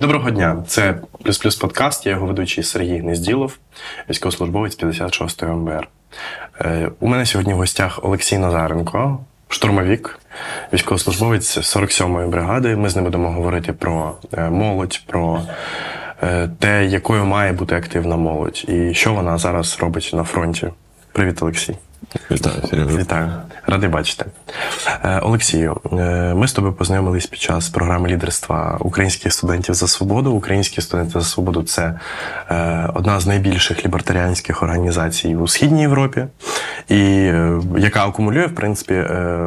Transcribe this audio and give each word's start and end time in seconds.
Доброго 0.00 0.30
дня, 0.30 0.64
це 0.66 0.94
плюс 1.24 1.38
плюс 1.38 1.56
подкаст. 1.56 2.06
Я 2.06 2.12
його 2.12 2.26
ведучий 2.26 2.64
Сергій 2.64 3.02
Незділов, 3.02 3.58
військовослужбовець 4.10 4.78
56-ї 4.78 5.52
МБР. 5.52 5.88
Е, 6.60 6.90
У 7.00 7.08
мене 7.08 7.26
сьогодні 7.26 7.54
в 7.54 7.56
гостях 7.56 8.00
Олексій 8.02 8.38
Назаренко, 8.38 9.18
штурмовік, 9.48 10.18
військовослужбовець 10.72 11.58
47-ї 11.58 12.28
бригади. 12.28 12.76
Ми 12.76 12.88
з 12.88 12.96
ним 12.96 13.04
будемо 13.04 13.30
говорити 13.30 13.72
про 13.72 14.14
е, 14.32 14.50
молодь, 14.50 15.02
про 15.06 15.42
е, 16.22 16.48
те, 16.58 16.86
якою 16.86 17.24
має 17.24 17.52
бути 17.52 17.74
активна 17.74 18.16
молодь, 18.16 18.64
і 18.68 18.94
що 18.94 19.14
вона 19.14 19.38
зараз 19.38 19.78
робить 19.80 20.10
на 20.14 20.24
фронті. 20.24 20.68
Привіт, 21.12 21.42
Олексій. 21.42 21.76
Вітаю, 22.30 22.56
Сережа. 22.70 22.98
Вітаю, 22.98 23.30
радий 23.66 23.88
бачити. 23.88 24.24
Е, 25.04 25.18
Олексію, 25.18 25.80
е, 25.92 26.34
ми 26.34 26.48
з 26.48 26.52
тобою 26.52 26.74
познайомились 26.74 27.26
під 27.26 27.40
час 27.40 27.68
програми 27.68 28.08
лідерства 28.08 28.76
українських 28.80 29.32
студентів 29.32 29.74
за 29.74 29.88
свободу. 29.88 30.32
Українські 30.32 30.80
студенти 30.80 31.12
за 31.12 31.26
свободу 31.26 31.62
це 31.62 32.00
е, 32.50 32.90
одна 32.94 33.20
з 33.20 33.26
найбільших 33.26 33.84
лібертаріанських 33.84 34.62
організацій 34.62 35.36
у 35.36 35.48
східній 35.48 35.80
Європі, 35.80 36.24
і 36.88 36.98
яка 37.78 38.06
акумулює 38.06 38.46
в 38.46 38.54
принципі 38.54 38.94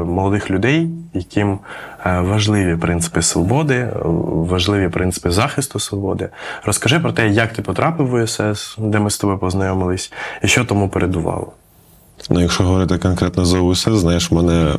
молодих 0.06 0.52
людей, 0.52 0.90
яким 1.14 1.60
важливі 2.06 2.76
принципи 2.76 3.22
свободи, 3.22 3.90
важливі 4.26 4.90
принципи 4.90 5.32
захисту 5.32 5.80
свободи. 5.80 6.30
Розкажи 6.66 7.00
про 7.00 7.12
те, 7.12 7.28
як 7.28 7.54
ти 7.54 7.62
потрапив 7.62 8.08
в 8.08 8.14
УСС, 8.14 8.76
де 8.78 9.00
ми 9.00 9.10
з 9.10 9.18
тобою 9.18 9.40
познайомились, 9.40 10.12
і 10.44 10.48
що 10.48 10.66
тому 10.66 10.90
передувало. 10.90 11.54
Ну, 12.30 12.42
якщо 12.42 12.64
говорити 12.64 12.98
конкретно 12.98 13.46
за 13.46 13.60
УСС, 13.60 13.90
знаєш, 13.90 14.32
в 14.32 14.36
мене 14.36 14.76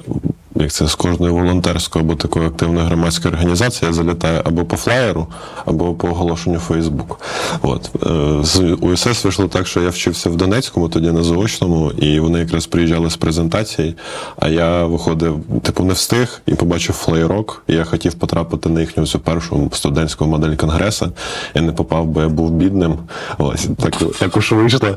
як 0.54 0.72
це 0.72 0.88
з 0.88 0.94
кожної 0.94 1.32
волонтерської 1.32 2.04
або 2.04 2.14
такої 2.14 2.46
активної 2.46 2.86
громадської 2.86 3.34
організації 3.34 3.88
я 3.88 3.94
залітаю 3.94 4.40
або 4.44 4.64
по 4.64 4.76
флаєру, 4.76 5.26
або 5.66 5.94
по 5.94 6.08
оголошенню 6.08 6.58
Фейсбук. 6.58 7.20
От 7.62 7.90
Е, 8.06 8.44
з 8.44 8.76
УСС 8.80 9.24
вийшло 9.24 9.48
так, 9.48 9.66
що 9.66 9.80
я 9.80 9.88
вчився 9.88 10.30
в 10.30 10.36
Донецькому, 10.36 10.88
тоді 10.88 11.10
на 11.12 11.22
заочному, 11.22 11.90
і 11.90 12.20
вони 12.20 12.38
якраз 12.38 12.66
приїжджали 12.66 13.10
з 13.10 13.16
презентації. 13.16 13.94
А 14.36 14.48
я 14.48 14.84
виходив, 14.84 15.40
типу, 15.62 15.84
не 15.84 15.92
встиг 15.92 16.40
і 16.46 16.54
побачив 16.54 16.94
флеєрок. 16.94 17.62
І 17.66 17.74
я 17.74 17.84
хотів 17.84 18.14
потрапити 18.14 18.68
на 18.68 18.80
їхню 18.80 19.06
цю 19.06 19.18
першу 19.18 19.70
студентську 19.72 20.26
модель 20.26 20.54
конгресу. 20.56 21.12
Я 21.54 21.62
не 21.62 21.72
попав, 21.72 22.06
бо 22.06 22.20
я 22.20 22.28
був 22.28 22.50
бідним. 22.50 22.98
Ось 23.38 23.68
так 23.78 23.96
також 24.18 24.52
вийшло. 24.52 24.96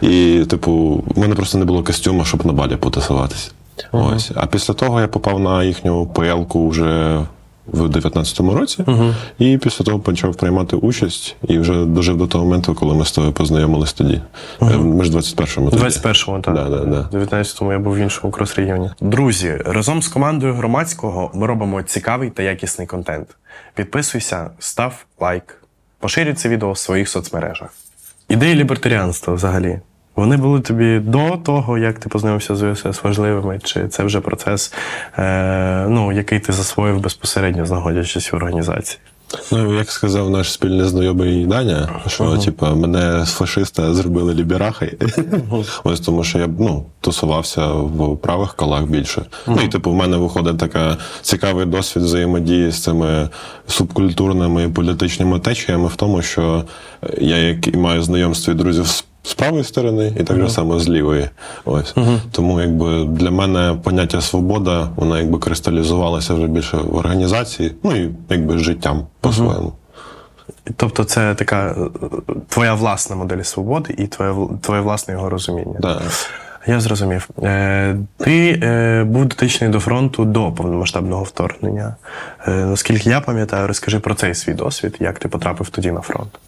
І, 0.00 0.44
типу, 0.50 1.04
в 1.06 1.18
мене 1.18 1.34
просто 1.34 1.58
не 1.58 1.64
було 1.64 1.82
костюму, 1.82 2.24
щоб 2.24 2.46
на 2.46 2.52
балі 2.52 2.76
потусуватися. 2.76 3.50
Ось. 3.92 4.30
А 4.34 4.46
після 4.46 4.74
того 4.74 5.00
я 5.00 5.08
попав 5.08 5.40
на 5.40 5.64
їхню 5.64 6.06
ПЛ-ку 6.06 6.68
вже 6.68 7.20
в 7.66 7.80
19-му 7.86 8.54
році, 8.54 8.84
і 9.38 9.58
після 9.58 9.84
того 9.84 9.98
почав 9.98 10.34
приймати 10.34 10.76
участь 10.76 11.36
і 11.48 11.58
вже 11.58 11.84
дожив 11.84 12.16
до 12.16 12.26
того 12.26 12.44
моменту, 12.44 12.74
коли 12.74 12.94
ми 12.94 13.04
з 13.04 13.12
тобою 13.12 13.32
познайомились 13.32 13.92
тоді. 13.92 14.20
Е, 14.62 14.64
Ми 14.76 15.04
ж 15.04 15.10
в 15.10 15.14
21-му 15.14 15.70
тоді. 15.70 15.82
21-му, 15.82 16.40
так. 16.40 16.54
Да, 16.54 16.64
да, 16.68 16.84
да. 16.84 17.18
19-му 17.18 17.72
я 17.72 17.78
був 17.78 17.94
в 17.94 17.98
іншому 17.98 18.32
крос-регіоні. 18.32 18.90
Друзі, 19.00 19.58
разом 19.66 20.02
з 20.02 20.08
командою 20.08 20.54
громадського 20.54 21.30
ми 21.34 21.46
робимо 21.46 21.82
цікавий 21.82 22.30
та 22.30 22.42
якісний 22.42 22.86
контент. 22.86 23.28
Підписуйся, 23.74 24.50
став 24.58 25.04
лайк, 25.20 25.62
поширюй 25.98 26.34
це 26.34 26.48
відео 26.48 26.72
в 26.72 26.78
своїх 26.78 27.08
соцмережах. 27.08 27.74
Ідеї 28.32 28.54
лібертаріанства 28.54 29.34
взагалі. 29.34 29.80
Вони 30.16 30.36
були 30.36 30.60
тобі 30.60 30.98
до 30.98 31.36
того, 31.36 31.78
як 31.78 31.98
ти 31.98 32.08
познайомився 32.08 32.54
з 32.54 32.62
УСС 32.62 33.04
важливими, 33.04 33.58
чи 33.64 33.88
це 33.88 34.04
вже 34.04 34.20
процес, 34.20 34.74
е, 35.18 35.86
ну, 35.88 36.12
який 36.12 36.40
ти 36.40 36.52
засвоїв 36.52 37.00
безпосередньо, 37.00 37.66
знаходячись 37.66 38.32
в 38.32 38.36
організації? 38.36 39.00
Ну, 39.52 39.74
як 39.74 39.90
сказав 39.90 40.30
наш 40.30 40.52
спільний 40.52 40.88
знайомий 40.88 41.46
Даня, 41.46 41.88
що 42.06 42.38
типу 42.38 42.66
мене 42.66 43.26
з 43.26 43.32
фашиста 43.32 43.94
зробили 43.94 44.34
ліберахи. 44.34 44.98
Ось 45.84 46.00
тому, 46.00 46.24
що 46.24 46.38
я 46.38 46.48
ну, 46.58 46.84
тусувався 47.00 47.66
в 47.66 48.16
правих 48.16 48.54
колах 48.54 48.84
більше. 48.84 49.22
Ну 49.46 49.58
і 49.64 49.68
типу, 49.68 49.90
в 49.90 49.94
мене 49.94 50.16
виходить 50.16 50.58
така 50.58 50.96
цікавий 51.22 51.66
досвід 51.66 52.04
взаємодії 52.04 52.70
з 52.70 52.82
цими 52.82 53.28
субкультурними 53.66 54.64
і 54.64 54.68
політичними 54.68 55.40
течіями 55.40 55.88
в 55.88 55.96
тому, 55.96 56.22
що 56.22 56.64
я 57.18 57.36
як 57.36 57.68
і 57.68 57.76
маю 57.76 58.02
знайомство 58.02 58.52
і 58.52 58.56
друзів 58.56 58.86
з 58.86 59.04
з 59.22 59.34
правої 59.34 59.64
сторони, 59.64 60.12
і 60.20 60.24
так 60.24 60.36
же 60.36 60.50
само 60.50 60.78
з 60.78 60.88
лівої. 60.88 61.28
Ось 61.64 61.94
тому, 62.32 62.60
якби 62.60 63.04
для 63.04 63.30
мене 63.30 63.76
поняття 63.82 64.20
свобода, 64.20 64.88
вона 64.96 65.18
якби 65.18 65.38
кристалізувалася 65.38 66.34
вже 66.34 66.46
більше 66.46 66.76
в 66.76 66.96
організації, 66.96 67.74
ну 67.82 67.96
і 67.96 68.10
якби 68.28 68.58
життям 68.58 69.06
по-своєму. 69.20 69.72
Тобто 70.76 71.04
це 71.04 71.34
така 71.34 71.66
е, 71.66 72.06
твоя 72.48 72.74
власна 72.74 73.16
модель 73.16 73.42
свободи 73.42 73.94
і 73.98 74.06
твоє, 74.06 74.34
твоє 74.60 74.80
власне 74.80 75.14
його 75.14 75.30
розуміння. 75.30 75.76
Да. 75.80 76.00
Я 76.66 76.80
зрозумів. 76.80 77.28
Е, 77.42 77.96
ти 78.16 78.60
е, 78.62 79.04
був 79.04 79.24
дотичний 79.24 79.70
до 79.70 79.80
фронту 79.80 80.24
до 80.24 80.52
повномасштабного 80.52 81.22
вторгнення. 81.22 81.96
Е, 82.46 82.50
наскільки 82.50 83.10
я 83.10 83.20
пам'ятаю, 83.20 83.66
розкажи 83.66 83.98
про 83.98 84.14
цей 84.14 84.34
свій 84.34 84.54
досвід, 84.54 84.96
як 85.00 85.18
ти 85.18 85.28
потрапив 85.28 85.68
тоді 85.68 85.92
на 85.92 86.00
фронт. 86.00 86.38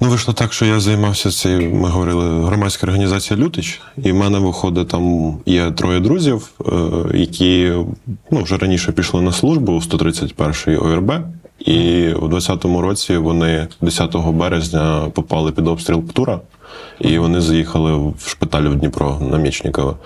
Ну, 0.00 0.08
вийшло 0.08 0.34
так, 0.34 0.52
що 0.52 0.66
я 0.66 0.80
займався 0.80 1.30
цією, 1.30 1.74
ми 1.74 1.88
говорили, 1.88 2.44
громадська 2.44 2.86
організація 2.86 3.40
Лютич, 3.40 3.80
і 3.96 4.12
в 4.12 4.14
мене 4.14 4.38
виходить 4.38 4.88
там 4.88 5.34
є 5.46 5.70
троє 5.70 6.00
друзів, 6.00 6.50
е, 6.60 6.72
які 7.14 7.72
ну, 8.30 8.42
вже 8.42 8.56
раніше 8.56 8.92
пішли 8.92 9.22
на 9.22 9.32
службу 9.32 9.72
у 9.72 9.80
131-й 9.80 10.76
ОРБ. 10.76 11.12
І 11.58 12.12
у 12.12 12.28
20-му 12.28 12.80
році 12.80 13.16
вони 13.16 13.68
10 13.80 14.16
березня 14.16 15.10
попали 15.14 15.52
під 15.52 15.68
обстріл 15.68 16.02
Птура, 16.02 16.40
і 17.00 17.18
вони 17.18 17.40
заїхали 17.40 17.94
в 17.96 18.14
шпиталь 18.26 18.62
в 18.62 18.74
Дніпро 18.74 19.18
на 19.30 19.38
Мічникова. 19.38 19.96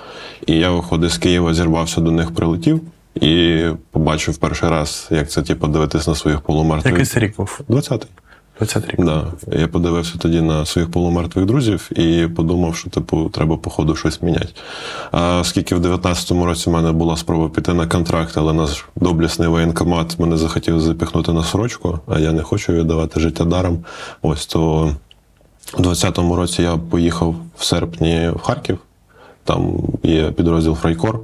І 0.46 0.54
я, 0.54 0.70
виходить, 0.70 1.10
з 1.10 1.18
Києва 1.18 1.54
зірвався 1.54 2.00
до 2.00 2.10
них, 2.10 2.30
прилетів 2.30 2.80
і 3.14 3.64
побачив 3.90 4.36
перший 4.36 4.68
раз, 4.68 5.08
як 5.10 5.30
це 5.30 5.42
типу, 5.42 5.66
дивитись 5.66 6.08
на 6.08 6.14
своїх 6.14 6.40
полумертвих. 6.40 6.92
Який 6.92 7.06
це 7.06 7.20
рік 7.20 7.36
був? 7.36 7.60
20-й. 7.68 8.06
20 8.58 8.88
рік. 8.88 9.04
Да. 9.04 9.26
Я 9.52 9.68
подивився 9.68 10.18
тоді 10.18 10.40
на 10.40 10.66
своїх 10.66 10.90
полумертвих 10.90 11.46
друзів 11.46 11.90
і 11.98 12.26
подумав, 12.36 12.76
що 12.76 12.90
типу 12.90 13.28
треба 13.28 13.56
по 13.56 13.70
ходу 13.70 13.96
щось 13.96 14.22
міняти. 14.22 14.48
А 15.10 15.38
оскільки 15.38 15.74
в 15.74 15.86
19-му 15.86 16.46
році 16.46 16.70
в 16.70 16.72
мене 16.72 16.92
була 16.92 17.16
спроба 17.16 17.48
піти 17.48 17.74
на 17.74 17.86
контракт, 17.86 18.32
але 18.36 18.52
наш 18.52 18.84
доблісний 18.96 19.48
воєнкомат 19.48 20.18
мене 20.18 20.36
захотів 20.36 20.80
запіхнути 20.80 21.32
на 21.32 21.44
сорочку, 21.44 21.98
а 22.06 22.18
я 22.18 22.32
не 22.32 22.42
хочу 22.42 22.72
віддавати 22.72 23.20
життя 23.20 23.44
даром. 23.44 23.78
Ось 24.22 24.46
то 24.46 24.92
у 25.78 25.82
20-му 25.82 26.36
році 26.36 26.62
я 26.62 26.76
поїхав 26.76 27.34
в 27.56 27.64
серпні 27.64 28.30
в 28.34 28.38
Харків. 28.38 28.78
Там 29.48 29.72
є 30.02 30.30
підрозділ 30.30 30.74
Фрайкор. 30.74 31.20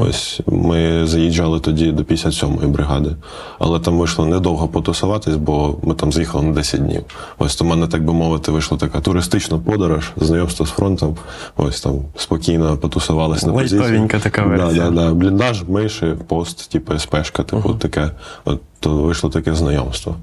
Ось 0.00 0.40
ми 0.46 1.06
заїжджали 1.06 1.60
тоді 1.60 1.92
до 1.92 2.02
57-ї 2.02 2.66
бригади. 2.66 3.10
Але 3.58 3.80
там 3.80 3.98
вийшло 3.98 4.26
недовго 4.26 4.68
потусуватись, 4.68 5.36
бо 5.36 5.78
ми 5.82 5.94
там 5.94 6.12
з'їхали 6.12 6.44
на 6.44 6.52
10 6.52 6.84
днів. 6.84 7.02
Ось 7.38 7.56
то 7.56 7.64
мене, 7.64 7.86
так 7.86 8.04
би 8.04 8.12
мовити, 8.12 8.52
вийшла 8.52 8.78
така 8.78 9.00
туристична 9.00 9.58
подорож, 9.58 10.10
знайомство 10.16 10.66
з 10.66 10.70
фронтом. 10.70 11.16
Ось 11.56 11.80
там 11.80 11.94
спокійно 12.16 12.76
потусувались 12.76 13.46
на 13.46 13.52
позиції. 13.52 14.08
Така 14.22 14.42
версія. 14.42 14.84
Да, 14.84 14.90
да, 14.90 15.08
да. 15.08 15.14
Бліндаж, 15.14 15.62
миші, 15.68 16.14
пост, 16.28 16.70
типу 16.70 16.98
СПшка, 16.98 17.42
типу 17.42 17.74
таке. 17.74 18.10
От 18.44 18.60
то 18.80 18.90
вийшло 18.90 19.30
таке 19.30 19.54
знайомство. 19.54 20.16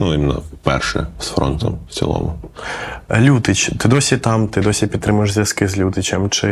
Ну, 0.00 0.14
іменно 0.14 0.42
перше 0.62 1.06
з 1.20 1.26
фронтом 1.26 1.78
в 1.88 1.94
цілому. 1.94 2.32
Лютич, 3.20 3.70
ти 3.78 3.88
досі 3.88 4.16
там, 4.16 4.48
ти 4.48 4.60
досі 4.60 4.86
підтримуєш 4.86 5.32
зв'язки 5.32 5.68
з 5.68 5.78
Лютичем? 5.78 6.30
Чи 6.30 6.46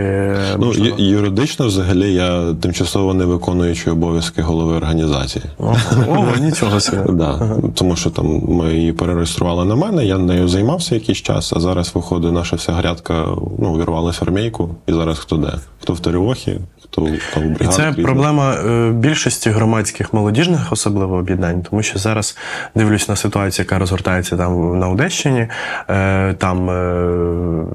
Ну, 0.58 0.72
ю- 0.72 0.94
юридично, 0.98 1.66
взагалі, 1.66 2.12
я 2.14 2.54
тимчасово 2.54 3.14
не 3.14 3.24
виконуючий 3.24 3.92
обов'язки 3.92 4.42
голови 4.42 4.74
організації. 4.74 5.44
Ого, 5.58 6.32
нічого 6.40 6.80
собі. 6.80 7.12
Да, 7.12 7.56
тому 7.74 7.96
що 7.96 8.10
там 8.10 8.26
ми 8.48 8.74
її 8.74 8.92
перереєстрували 8.92 9.64
на 9.64 9.74
мене, 9.74 10.06
я 10.06 10.18
нею 10.18 10.48
займався 10.48 10.94
якийсь 10.94 11.18
час, 11.18 11.52
а 11.56 11.60
зараз 11.60 11.92
виходить 11.94 12.32
наша 12.32 12.56
вся 12.56 12.72
грядка, 12.72 13.24
ну, 13.58 13.74
увірвалася 13.74 14.18
в 14.24 14.28
армійку, 14.28 14.74
і 14.86 14.92
зараз 14.92 15.18
хто 15.18 15.36
де? 15.36 15.52
Хто 15.82 15.92
в 15.92 16.00
Теревохі, 16.00 16.58
хто 16.84 17.08
там 17.34 17.54
в 17.54 17.62
І 17.62 17.66
це 17.66 17.92
проблема 17.92 18.54
е, 18.54 18.90
більшості 18.90 19.50
громадських 19.50 20.12
молодіжних, 20.14 20.72
особливо 20.72 21.16
об'єднань, 21.16 21.62
тому 21.70 21.82
що 21.82 21.98
зараз 21.98 22.36
дивлюсь 22.74 23.08
на 23.08 23.16
ситуацію, 23.16 23.35
яка 23.44 23.78
розгортається 23.78 24.36
там 24.36 24.78
на 24.78 24.88
Одещині. 24.88 25.48
Е, 25.90 26.34
Там, 26.38 26.70
е, 26.70 26.74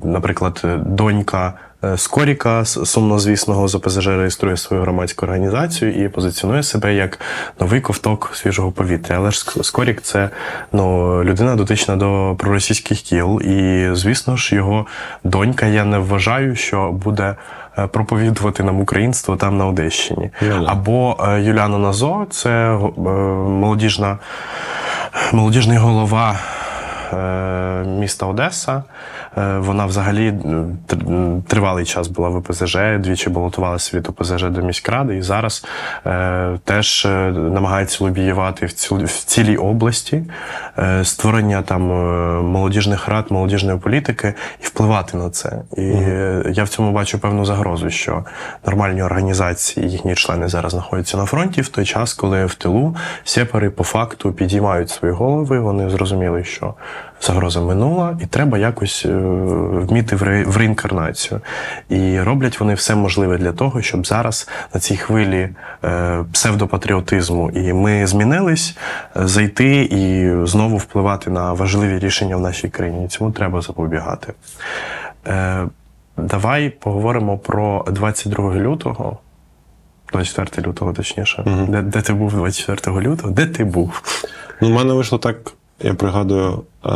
наприклад, 0.04 0.66
донька. 0.86 1.54
е, 1.84 1.98
Скоріка 1.98 2.66
сумнозвісного 2.66 3.68
з 3.68 3.75
ОПЗЖ 3.75 4.08
реєструє 4.08 4.58
свою 4.58 4.84
громадську 4.84 5.25
організацію 5.25 6.06
і 6.06 6.10
позиціонує 6.10 6.63
себе 6.63 6.94
як 6.94 7.19
новий 7.60 7.81
ковток 7.81 8.31
свіжого 8.34 8.72
повітря. 8.72 9.16
Але 9.18 9.31
ж 9.31 9.46
Скорік 9.63 10.02
це 10.02 10.30
ну, 10.72 11.24
людина 11.24 11.56
дотична 11.56 11.96
до 11.96 12.36
проросійських 12.40 13.02
кіл, 13.02 13.42
і 13.42 13.90
звісно 13.94 14.38
ж, 14.38 14.56
його 14.56 14.86
донька. 15.24 15.66
Я 15.66 15.86
не 15.86 15.98
вважаю, 15.98 16.56
що 16.56 16.92
буде 16.92 17.36
проповідувати 17.92 18.64
нам 18.64 18.80
українство 18.81 19.36
там 19.36 19.57
на 19.57 19.66
Одещині. 19.68 20.30
Ну, 20.42 20.60
да. 20.60 20.72
Або 20.72 21.18
Юліана 21.40 21.78
Назо, 21.78 22.25
це 22.30 22.78
молодіжна 23.48 24.18
молодіжний 25.33 25.77
голова 25.77 26.39
міста 27.86 28.25
Одеса. 28.25 28.84
Е, 29.38 29.58
Вона 29.58 29.86
взагалі 29.86 30.34
тривалий 31.48 31.86
час 31.86 32.08
була 32.08 32.30
в 32.30 32.36
ОПЗЖ, 32.36 32.78
двічі 33.00 33.30
балотувалася 33.30 33.98
від 33.98 34.10
ОПЗЖ 34.10 34.44
до 34.44 34.62
міськради, 34.62 35.18
і 35.18 35.22
зараз 35.22 35.66
е, 36.06 36.60
теж 36.63 37.06
е, 37.06 37.31
намагається 37.31 38.04
лобіювати 38.04 38.66
в, 38.66 38.74
ціл, 38.74 39.04
в 39.04 39.24
цілій 39.24 39.58
області 39.58 40.24
е, 40.78 41.06
створення 41.06 41.62
там 41.62 41.92
е, 41.92 42.42
молодіжних 42.42 43.08
рад, 43.08 43.25
молодіжної 43.30 43.80
політики 43.80 44.34
і 44.62 44.66
впливати 44.66 45.18
на 45.18 45.30
це. 45.30 45.62
І 45.78 45.81
е, 45.81 46.44
я 46.54 46.64
в 46.64 46.69
цьому 46.69 46.92
бачу 46.92 47.19
певну 47.19 47.46
загрозу, 47.46 47.90
що 47.90 48.25
нормальні 48.66 49.04
організації, 49.04 49.90
їхні 49.90 50.16
члени 50.16 50.48
зараз 50.48 50.72
знаходяться 50.72 51.18
на 51.18 51.25
фронті 51.25 51.62
в 51.62 51.68
той 51.68 51.86
час, 51.86 52.14
коли 52.14 52.46
в 52.46 52.56
тилу 52.56 52.96
сепари 53.24 53.69
по 53.69 53.84
факту 53.84 54.34
підіймають 54.34 54.90
свої 54.90 55.14
голови. 55.14 55.60
Вони 55.60 55.90
зрозуміли, 55.90 56.44
що 56.44 56.74
загроза 57.21 57.62
минула, 57.62 58.18
і 58.21 58.25
треба 58.25 58.57
якось 58.57 59.06
е, 59.06 59.09
вміти 59.89 60.15
в, 60.15 60.57
реінкарнацію. 60.57 61.42
І 61.89 62.19
роблять 62.19 62.59
вони 62.59 62.74
все 62.74 62.95
можливе 62.95 63.38
для 63.38 63.51
того, 63.51 63.81
щоб 63.81 64.07
зараз 64.07 64.50
на 64.74 64.80
цій 64.80 64.98
хвилі 64.98 65.50
е, 65.83 66.24
псевдопатріотизму 66.33 67.51
і 67.51 67.74
ми 67.74 68.07
змінились, 68.07 68.77
е, 69.15 69.27
зайти 69.27 69.81
і 69.81 70.31
знову 70.48 70.77
впливати 70.77 71.30
на 71.30 71.53
важливі 71.53 72.00
рішення 72.00 72.36
в 72.36 72.42
нашій 72.42 72.69
країні. 72.69 73.07
Цьому 73.07 73.31
треба 73.31 73.62
запобігати. 73.62 74.33
Давай 76.18 76.69
поговоримо 76.69 77.38
про 77.38 77.86
22 77.88 78.56
лютого. 78.56 79.18
24 80.12 80.68
лютого, 80.68 80.94
точніше. 80.94 81.44
Де, 81.69 81.81
де 81.81 82.01
ти 82.01 82.13
був 82.13 82.33
24 82.33 83.01
лютого? 83.01 83.33
Де 83.33 83.45
ти 83.45 83.63
був? 83.63 84.01
Ну, 84.62 84.69
в 84.69 84.71
мене 84.71 84.94
вийшло 84.94 85.18
так, 85.18 85.54
я 85.83 85.94
пригадую, 85.94 86.63
е, 86.86 86.89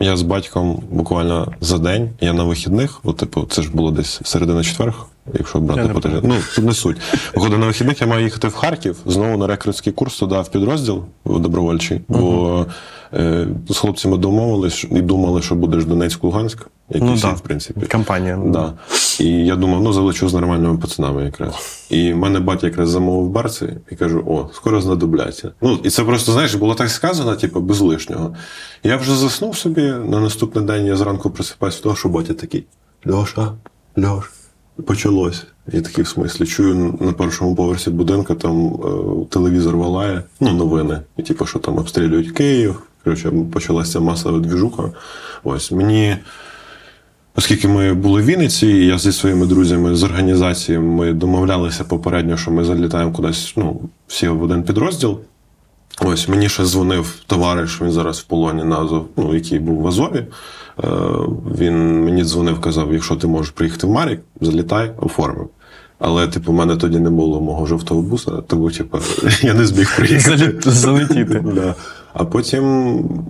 я 0.00 0.16
з 0.16 0.22
батьком 0.22 0.82
буквально 0.90 1.52
за 1.60 1.78
день, 1.78 2.10
я 2.20 2.32
на 2.32 2.44
вихідних, 2.44 3.00
от, 3.04 3.16
типу, 3.16 3.46
це 3.50 3.62
ж 3.62 3.70
було 3.72 3.90
десь 3.90 4.20
середина 4.24 4.64
четверг, 4.64 5.06
якщо 5.32 5.60
брати 5.60 5.82
не 5.82 5.94
по 5.94 6.00
тижню. 6.00 6.20
Ну, 6.24 6.34
тут 6.54 6.64
не 6.64 6.74
суть. 6.74 6.96
Виходить, 7.34 7.58
на 7.58 7.66
вихідних 7.66 8.00
я 8.00 8.06
маю 8.06 8.24
їхати 8.24 8.48
в 8.48 8.54
Харків, 8.54 8.96
знову 9.06 9.36
на 9.36 9.46
рекрутський 9.46 9.92
курс 9.92 10.18
туди 10.18 10.40
в 10.40 10.48
підрозділ 10.48 11.04
добровольчий, 11.26 12.00
бо 12.08 12.66
е, 13.12 13.48
з 13.68 13.76
хлопцями 13.76 14.18
домовились 14.18 14.86
і 14.90 15.00
думали, 15.00 15.42
що 15.42 15.54
будеш 15.54 15.84
Донецьк-Луганськ, 15.84 16.58
як 16.90 17.02
і 17.02 17.04
Ну, 17.04 17.14
всі, 17.14 17.22
да. 17.22 17.32
в 17.32 17.40
принципі. 17.40 17.86
Компанія. 17.86 18.40
Да. 18.46 18.72
І 19.20 19.26
я 19.26 19.56
думав, 19.56 19.82
ну 19.82 19.92
залечу 19.92 20.28
з 20.28 20.34
нормальними 20.34 20.78
пацанами 20.78 21.24
якраз. 21.24 21.54
І 21.90 22.12
в 22.12 22.16
мене 22.16 22.40
батя 22.40 22.66
якраз 22.66 22.90
замовив 22.90 23.30
барці 23.30 23.68
і 23.90 23.94
кажу: 23.96 24.24
о, 24.26 24.50
скоро 24.54 24.80
знадобляться. 24.80 25.52
Ну, 25.62 25.78
і 25.84 25.90
це 25.90 26.04
просто, 26.04 26.32
знаєш, 26.32 26.54
було 26.54 26.74
так 26.74 26.90
сказано, 26.90 27.36
типу, 27.36 27.60
без 27.60 27.80
лишнього. 27.80 28.34
Я 28.82 28.96
вже 28.96 29.14
заснув 29.14 29.56
собі, 29.56 29.82
на 29.82 30.20
наступний 30.20 30.64
день 30.64 30.86
я 30.86 30.96
зранку 30.96 31.30
просипаюся 31.30 31.82
того, 31.82 31.96
що 31.96 32.08
батя 32.08 32.34
такий: 32.34 32.64
Льоша, 33.06 33.52
Льош, 33.98 34.30
почалось. 34.82 35.46
І 35.72 35.80
такий 35.80 36.04
в 36.04 36.08
смислі 36.08 36.46
чую 36.46 36.98
на 37.00 37.12
першому 37.12 37.54
поверсі 37.54 37.90
будинку, 37.90 38.34
там 38.34 38.74
е, 38.74 39.26
телевізор 39.30 39.76
валає, 39.76 40.22
ну, 40.40 40.52
новини. 40.52 41.00
І 41.16 41.22
типу, 41.22 41.46
що 41.46 41.58
там 41.58 41.78
обстрілюють 41.78 42.30
Київ. 42.30 42.82
Коротше, 43.04 43.32
почалася 43.52 44.00
масова 44.00 44.38
двіжуха. 44.38 44.82
Ось 45.44 45.72
мені. 45.72 46.16
Оскільки 47.36 47.68
ми 47.68 47.94
були 47.94 48.22
в 48.22 48.24
Вінниці, 48.24 48.66
я 48.66 48.98
зі 48.98 49.12
своїми 49.12 49.46
друзями 49.46 49.94
з 49.94 50.02
організації 50.02 50.78
ми 50.78 51.12
домовлялися 51.12 51.84
попередньо, 51.84 52.36
що 52.36 52.50
ми 52.50 52.64
залітаємо 52.64 53.12
кудись, 53.12 53.54
ну, 53.56 53.80
всі 54.06 54.28
в 54.28 54.42
один 54.42 54.62
підрозділ. 54.62 55.18
Ось 56.00 56.28
мені 56.28 56.48
ще 56.48 56.64
дзвонив 56.64 57.14
товариш, 57.26 57.82
він 57.82 57.92
зараз 57.92 58.18
в 58.18 58.24
полоні 58.24 58.64
на 58.64 58.78
Азов, 58.78 59.06
ну, 59.16 59.34
який 59.34 59.58
був 59.58 59.82
в 59.82 59.86
Азові. 59.86 60.26
Е, 60.84 60.88
він 61.58 62.04
мені 62.04 62.24
дзвонив, 62.24 62.60
казав: 62.60 62.92
якщо 62.92 63.16
ти 63.16 63.26
можеш 63.26 63.50
приїхати 63.50 63.86
в 63.86 63.90
Марік, 63.90 64.20
залітай, 64.40 64.92
оформив. 65.00 65.48
Але, 65.98 66.28
типу, 66.28 66.52
в 66.52 66.54
мене 66.54 66.76
тоді 66.76 66.98
не 66.98 67.10
було 67.10 67.40
мого 67.40 67.66
жовтого 67.66 68.02
буса, 68.02 68.30
тому, 68.30 68.70
типу, 68.70 68.98
я 69.42 69.54
не 69.54 69.66
зміг 69.66 69.96
приїхати. 69.96 70.70
Залетіти. 70.70 71.44
Да. 71.54 71.74
А 72.12 72.24
потім 72.24 72.64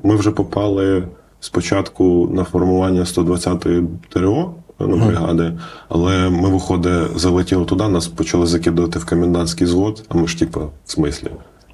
ми 0.03 0.17
вже 0.17 0.31
попали 0.31 1.09
спочатку 1.41 2.31
на 2.33 2.45
формування 2.45 3.01
120-ї 3.01 3.87
ТРО 4.09 4.55
ну, 4.79 4.97
бригади, 4.97 5.53
але 5.89 6.31
ми, 6.31 6.49
виходить, 6.49 7.19
залетіли 7.19 7.65
туди, 7.65 7.89
нас 7.89 8.09
почали 8.09 8.47
закидувати 8.47 8.99
в 8.99 9.07
комендантський 9.07 9.67
звод, 9.67 10.05
а 10.09 10.15
ми 10.15 10.27
ж, 10.27 10.39
типу, 10.39 10.61
в 10.87 10.93
смислі. 10.93 11.31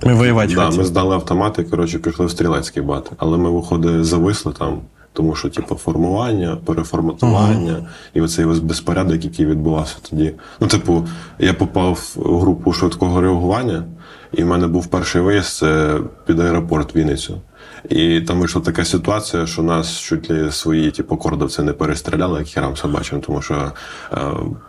Ми 0.06 0.14
воювати 0.14 0.55
Да, 0.55 0.64
хотіли. 0.64 0.79
ми 0.79 0.85
здали 0.85 1.14
автомати, 1.14 1.64
коротше, 1.64 1.99
пішли 1.99 2.26
в 2.26 2.31
стрілецький 2.31 2.82
бат. 2.82 3.11
Але 3.19 3.38
ми, 3.38 3.50
виходить, 3.50 4.05
зависли 4.05 4.52
там, 4.58 4.81
тому 5.12 5.35
що, 5.35 5.49
типу, 5.49 5.75
формування, 5.75 6.56
переформатування 6.64 7.76
і 8.14 8.20
оцей 8.20 8.44
весь 8.44 8.58
безпорядок, 8.58 9.25
який 9.25 9.47
відбувався 9.47 9.97
тоді. 10.11 10.32
Ну, 10.61 10.67
типу, 10.67 11.06
я 11.38 11.55
попав 11.55 12.12
в 12.17 12.41
групу 12.41 12.73
швидкого 12.73 13.20
реагування, 13.20 13.85
і 14.32 14.43
в 14.44 14.47
мене 14.47 14.67
був 14.67 14.87
перший 14.87 15.23
виїзд 15.23 15.56
це 15.56 15.99
під 16.26 16.41
аеропорт 16.41 16.97
Вінницю. 16.97 17.41
І 17.88 18.20
там 18.20 18.40
вийшла 18.40 18.60
така 18.60 18.84
ситуація, 18.84 19.46
що 19.46 19.62
нас 19.62 19.98
чуть 19.98 20.30
ли 20.30 20.52
свої, 20.52 20.90
типу, 20.90 21.16
кордовці 21.16 21.62
не 21.62 21.72
перестріляли, 21.72 22.38
як 22.38 22.48
херам 22.48 22.76
собачим, 22.76 23.20
тому 23.20 23.42
що 23.42 23.72
е, 24.12 24.18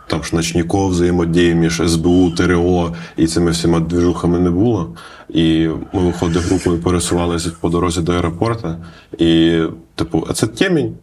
там 0.06 0.24
ж 0.24 0.36
ночніков 0.36 0.90
взаємодії 0.90 1.54
між 1.54 1.82
СБУ, 1.86 2.30
ТРО 2.30 2.94
і 3.16 3.26
цими 3.26 3.50
всіма 3.50 3.80
двіжухами 3.80 4.38
не 4.38 4.50
було. 4.50 4.96
І 5.28 5.68
ми, 5.92 6.02
виходить, 6.02 6.42
групою 6.42 6.78
пересувалися 6.78 7.52
по 7.60 7.68
дорозі 7.68 8.00
до 8.00 8.12
аеропорту. 8.12 8.74
І, 9.18 9.62
типу, 9.94 10.26
а 10.30 10.32
це 10.32 10.46
темінь. 10.46 10.94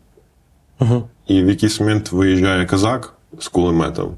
І 1.27 1.43
в 1.43 1.49
якийсь 1.49 1.79
момент 1.79 2.11
виїжджає 2.11 2.65
казак 2.65 3.13
з 3.39 3.47
кулеметом. 3.47 4.17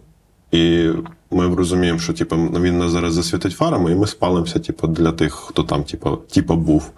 І 0.52 0.90
ми 1.32 1.56
розуміємо, 1.56 2.00
що 2.00 2.14
типу, 2.14 2.36
він 2.36 2.78
нас 2.78 2.92
зараз 2.92 3.14
засвітить 3.14 3.54
фарами, 3.54 3.92
і 3.92 3.96
ми 3.96 4.08
спалимося, 4.08 4.60
типу, 4.60 4.88
для 4.88 5.12
тих, 5.12 5.34
хто 5.34 5.64
там, 5.64 5.84
типу, 5.84 6.16
типу, 6.16 6.56
був. 6.56 6.92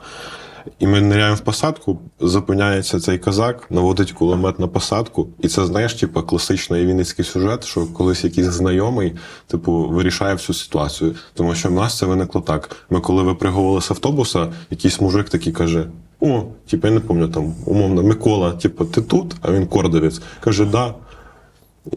І 0.79 0.87
ми 0.87 1.01
ниряємо 1.01 1.35
в 1.35 1.39
посадку, 1.39 1.99
зупиняється 2.19 2.99
цей 2.99 3.17
казак, 3.17 3.71
наводить 3.71 4.11
кулемет 4.11 4.59
на 4.59 4.67
посадку. 4.67 5.27
І 5.39 5.47
це, 5.47 5.65
знаєш, 5.65 5.93
типу, 5.93 6.21
класичний 6.21 6.85
вінницький 6.85 7.25
сюжет, 7.25 7.65
що 7.65 7.85
колись 7.85 8.23
якийсь 8.23 8.47
знайомий, 8.47 9.13
типу, 9.47 9.71
вирішає 9.89 10.33
всю 10.33 10.55
ситуацію. 10.55 11.15
Тому 11.33 11.55
що 11.55 11.69
в 11.69 11.71
нас 11.71 11.97
це 11.97 12.05
виникло 12.05 12.41
так. 12.41 12.75
Ми, 12.89 12.99
коли 12.99 13.23
випригували 13.23 13.81
з 13.81 13.91
автобуса, 13.91 14.53
якийсь 14.69 15.01
мужик 15.01 15.29
такий 15.29 15.53
каже: 15.53 15.87
О, 16.19 16.43
типу, 16.69 16.87
я 16.87 16.93
не 16.93 16.99
пам'ятаю 16.99 17.33
там, 17.33 17.53
умовно, 17.65 18.03
Микола, 18.03 18.51
типу, 18.51 18.85
ти 18.85 19.01
тут? 19.01 19.35
А 19.41 19.51
він 19.51 19.67
кордовець. 19.67 20.21
Каже, 20.39 20.65
да. 20.65 20.93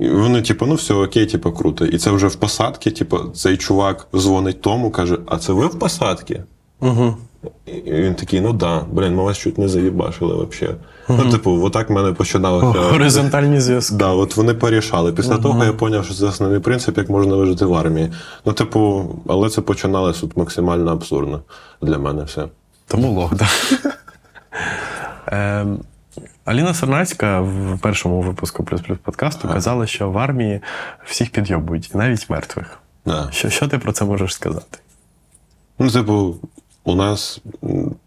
І 0.00 0.08
вони, 0.08 0.42
типу, 0.42 0.66
ну 0.66 0.74
все 0.74 0.94
окей, 0.94 1.26
типу, 1.26 1.52
круто. 1.52 1.86
І 1.86 1.98
це 1.98 2.10
вже 2.10 2.26
в 2.26 2.34
посадці, 2.34 2.90
типу, 2.90 3.18
цей 3.18 3.56
чувак 3.56 4.06
дзвонить 4.14 4.60
тому, 4.60 4.90
каже: 4.90 5.18
А 5.26 5.38
це 5.38 5.52
ви 5.52 5.66
в 5.66 5.78
посадці? 5.78 6.42
Угу. 6.80 7.16
І 7.66 7.92
він 7.92 8.14
такий, 8.14 8.40
ну 8.40 8.52
да, 8.52 8.82
блін, 8.92 9.14
ми 9.14 9.22
вас 9.22 9.38
чуть 9.38 9.58
не 9.58 9.68
заїбашили 9.68 10.46
взагалі. 10.46 10.76
Ну, 11.08 11.30
типу, 11.30 11.64
отак 11.64 11.90
в 11.90 11.92
мене 11.92 12.12
починалося. 12.12 12.80
Горизонтальні 12.80 13.60
зв'язки. 13.60 13.96
Да, 13.96 14.08
от 14.08 14.36
вони 14.36 14.54
порішали. 14.54 15.12
Після 15.12 15.38
того 15.38 15.64
я 15.64 15.72
зрозумів, 15.72 16.04
що 16.04 16.14
це 16.14 16.26
основний 16.26 16.60
принцип, 16.60 16.98
як 16.98 17.08
можна 17.08 17.36
вижити 17.36 17.64
в 17.64 17.74
армії. 17.74 18.12
Ну, 18.44 18.52
типу, 18.52 19.10
але 19.28 19.48
це 19.48 19.60
починалося 19.60 20.20
тут 20.20 20.36
максимально 20.36 20.92
абсурдно 20.92 21.42
для 21.82 21.98
мене 21.98 22.24
все. 22.24 22.48
Тому 22.86 23.12
лох, 23.12 23.34
да. 23.34 23.48
Ем, 25.26 25.78
Аліна 26.44 26.74
Сарнацька 26.74 27.40
в 27.40 27.78
першому 27.82 28.20
випуску 28.20 28.64
плюс 28.64 28.80
плюс 28.80 28.98
подкасту 29.02 29.48
казала, 29.48 29.86
що 29.86 30.10
в 30.10 30.18
армії 30.18 30.60
всіх 31.04 31.30
підйобують, 31.30 31.90
навіть 31.94 32.30
мертвих. 32.30 32.78
Да. 33.06 33.28
Що, 33.30 33.50
що 33.50 33.68
ти 33.68 33.78
про 33.78 33.92
це 33.92 34.04
можеш 34.04 34.34
сказати? 34.34 34.78
Ну, 35.78 35.90
типу, 35.90 36.36
у 36.86 36.94
нас 36.94 37.40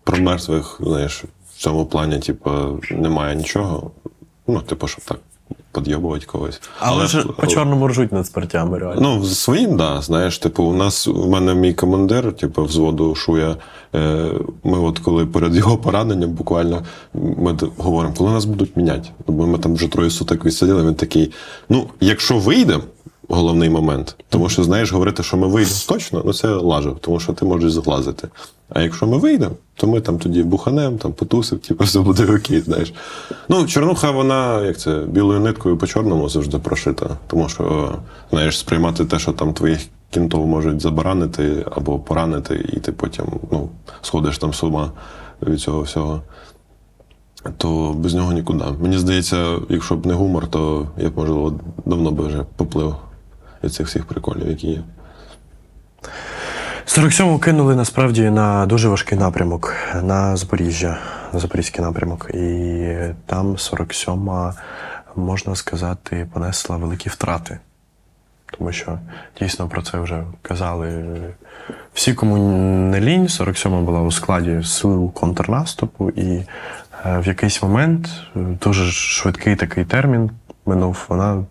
про 0.03 0.17
мертвих, 0.17 0.81
знаєш, 0.83 1.24
в 1.55 1.57
цьому 1.57 1.86
плані, 1.86 2.19
типу, 2.19 2.51
немає 2.91 3.36
нічого. 3.36 3.91
Ну, 4.48 4.62
типу, 4.62 4.88
щоб 4.88 5.05
так 5.05 5.19
підйобувати 5.74 6.25
когось. 6.25 6.62
Але, 6.79 7.07
ж 7.07 7.24
по 7.24 7.48
чорному 7.48 7.88
ржуть 7.88 8.12
над 8.12 8.27
смертями, 8.27 8.79
реально. 8.79 9.01
Ну, 9.01 9.25
своїм, 9.25 9.77
да. 9.77 10.01
Знаєш, 10.01 10.38
типу, 10.38 10.63
у 10.63 10.74
нас 10.74 11.07
у 11.07 11.29
мене 11.29 11.53
мій 11.55 11.74
командир, 11.74 12.33
типу, 12.33 12.63
взводу 12.63 13.15
Шуя. 13.15 13.55
Е, 13.95 14.31
ми, 14.63 14.79
от 14.79 15.00
коли 15.00 15.25
перед 15.25 15.55
його 15.55 15.77
пораненням, 15.77 16.29
буквально 16.29 16.83
ми 17.13 17.57
говоримо, 17.77 18.13
коли 18.17 18.31
нас 18.31 18.45
будуть 18.45 18.77
міняти. 18.77 19.09
Бо 19.27 19.48
ми 19.48 19.57
там 19.57 19.74
вже 19.74 19.88
троє 19.88 20.09
суток 20.09 20.45
відсиділи, 20.45 20.83
він 20.88 20.95
такий: 20.95 21.31
ну, 21.69 21.88
якщо 22.00 22.38
вийдемо, 22.38 22.83
головний 23.29 23.69
момент, 23.69 24.15
тому 24.29 24.50
що, 24.50 24.63
знаєш, 24.63 24.91
говорити, 24.91 25.24
що 25.24 25.38
ми 25.38 25.48
вийдемо 25.48 25.77
точно, 25.88 26.21
ну 26.25 26.33
це 26.33 26.48
лажа, 26.48 26.91
тому 27.01 27.19
що 27.19 27.33
ти 27.33 27.45
можеш 27.45 27.71
зглазити. 27.71 28.27
А 28.70 28.82
якщо 28.82 29.08
ми 29.08 29.18
вийдемо, 29.18 29.56
то 29.76 29.88
ми 29.88 30.02
там 30.02 30.20
тоді 30.20 30.44
буханем, 30.44 30.98
там 30.98 31.14
потусив, 31.14 31.60
типу, 31.60 31.84
все 31.84 32.00
буде 32.00 32.36
окей, 32.36 32.62
знаєш. 32.62 32.94
Ну, 33.50 33.68
чорнуха, 33.68 34.12
вона, 34.12 34.66
як 34.66 34.78
це, 34.78 35.04
білою 35.08 35.40
ниткою 35.40 35.78
по 35.78 35.88
чорному 35.88 36.30
завжди 36.30 36.58
прошита. 36.58 37.18
Тому 37.28 37.50
що, 37.50 37.96
знаєш, 38.32 38.60
сприймати 38.60 39.06
те, 39.06 39.20
що 39.20 39.32
там 39.32 39.54
твоїх 39.54 39.80
кінтов 40.10 40.48
можуть 40.48 40.82
забаранити 40.82 41.66
або 41.72 42.00
поранити, 42.00 42.70
і 42.74 42.80
ти 42.80 42.92
потім 42.92 43.26
ну, 43.52 43.70
сходиш 44.02 44.38
там 44.38 44.54
з 44.54 44.64
ума. 44.64 44.92
від 45.42 45.60
цього 45.60 45.82
всього, 45.82 46.22
то 47.58 47.94
без 47.94 48.14
нього 48.14 48.34
нікуди. 48.34 48.66
Мені 48.82 48.98
здається, 48.98 49.56
якщо 49.70 49.96
б 49.96 50.06
не 50.06 50.14
гумор, 50.14 50.48
то 50.48 50.88
я 50.98 51.10
б, 51.10 51.18
можливо, 51.18 51.60
давно 51.86 52.12
би 52.12 52.28
вже 52.28 52.46
поплив 52.56 52.96
від 53.64 53.74
цих 53.74 53.88
всіх 53.88 54.06
приколів, 54.06 54.48
які 54.48 54.68
є. 54.68 54.84
47-му 56.89 57.39
кинули 57.39 57.75
насправді 57.75 58.29
на 58.29 58.65
дуже 58.65 58.89
важкий 58.89 59.17
напрямок 59.17 59.75
на 60.03 60.38
Запоріжжя, 60.38 60.98
на 61.34 61.39
Запорізький 61.39 61.86
напрямок. 61.86 62.29
І 62.34 62.88
там 63.25 63.51
47-ма, 63.51 64.53
можна 65.15 65.55
сказати, 65.55 66.27
понесла 66.34 66.77
великі 66.77 67.10
втрати. 67.10 67.60
Тому 68.46 68.72
що 68.72 69.00
дійсно 69.39 69.67
про 69.67 69.81
це 69.81 70.00
вже 70.00 70.24
казали 70.41 71.05
всі, 71.93 72.13
кому 72.13 72.38
не 72.91 73.01
лінь. 73.01 73.25
47-ма 73.25 73.81
була 73.81 74.01
у 74.01 74.12
складі 74.12 74.63
сил 74.63 75.13
контрнаступу, 75.13 76.10
і 76.10 76.36
е, 76.36 76.46
в 77.19 77.27
якийсь 77.27 77.63
момент 77.63 78.08
е, 78.36 78.39
дуже 78.63 78.91
швидкий 78.91 79.55
такий 79.55 79.86
термін 79.86 80.31
минув. 80.65 81.05
Вона 81.10 81.43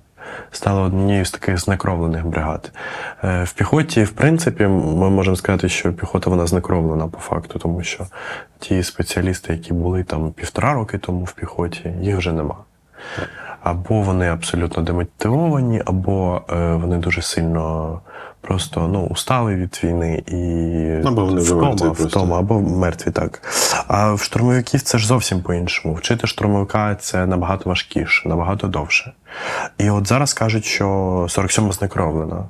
стала 0.50 0.80
однією 0.80 1.25
з 1.25 1.30
таких 1.30 1.58
знекровлених 1.58 2.26
бригад. 2.26 2.73
Е, 3.25 3.44
В 3.44 3.52
піхоті, 3.52 4.04
в 4.04 4.11
принципі, 4.11 4.66
ми 4.66 5.11
можемо 5.11 5.37
сказати, 5.37 5.68
що 5.68 5.92
піхота 5.92 6.30
вона 6.30 6.47
знекровлена 6.47 7.08
по 7.08 7.18
факту, 7.18 7.58
тому 7.58 7.82
що 7.82 8.06
ті 8.58 8.82
спеціалісти, 8.82 9.52
які 9.52 9.73
були 9.73 10.04
там 10.04 10.32
півтора 10.32 10.75
роки 10.75 10.99
тому 10.99 11.25
в 11.25 11.32
піхоті, 11.32 11.92
їх 12.00 12.16
вже 12.16 12.32
нема. 12.32 12.56
Або 13.62 14.03
вони 14.03 14.29
абсолютно 14.29 14.83
демотивовані, 14.83 15.83
або 15.87 16.43
е, 16.50 16.75
вони 16.75 16.97
дуже 16.97 17.23
сильно 17.23 18.00
просто 18.41 18.88
ну, 18.88 19.07
устали 19.07 19.55
від 19.55 19.81
війни 19.85 20.23
і 20.27 21.07
Або 21.07 21.25
вони 21.25 21.41
втома, 21.41 21.93
втома, 21.93 22.38
або 22.38 22.61
мертві, 22.61 23.11
так. 23.11 23.43
А 23.88 24.12
в 24.12 24.21
штурмовиків 24.21 24.83
це 24.83 24.99
ж 24.99 25.07
зовсім 25.07 25.43
по-іншому. 25.43 25.95
Вчити 25.95 26.27
штурмовика 26.27 26.95
це 26.95 27.27
набагато 27.27 27.69
важкіше, 27.69 28.29
набагато 28.29 28.67
довше. 28.67 29.12
І 29.79 29.91
от 29.91 30.07
зараз 30.07 30.35
кажуть, 30.35 30.65
що 30.65 30.87
47-ма 31.29 31.73
знекровлена. 31.73 32.45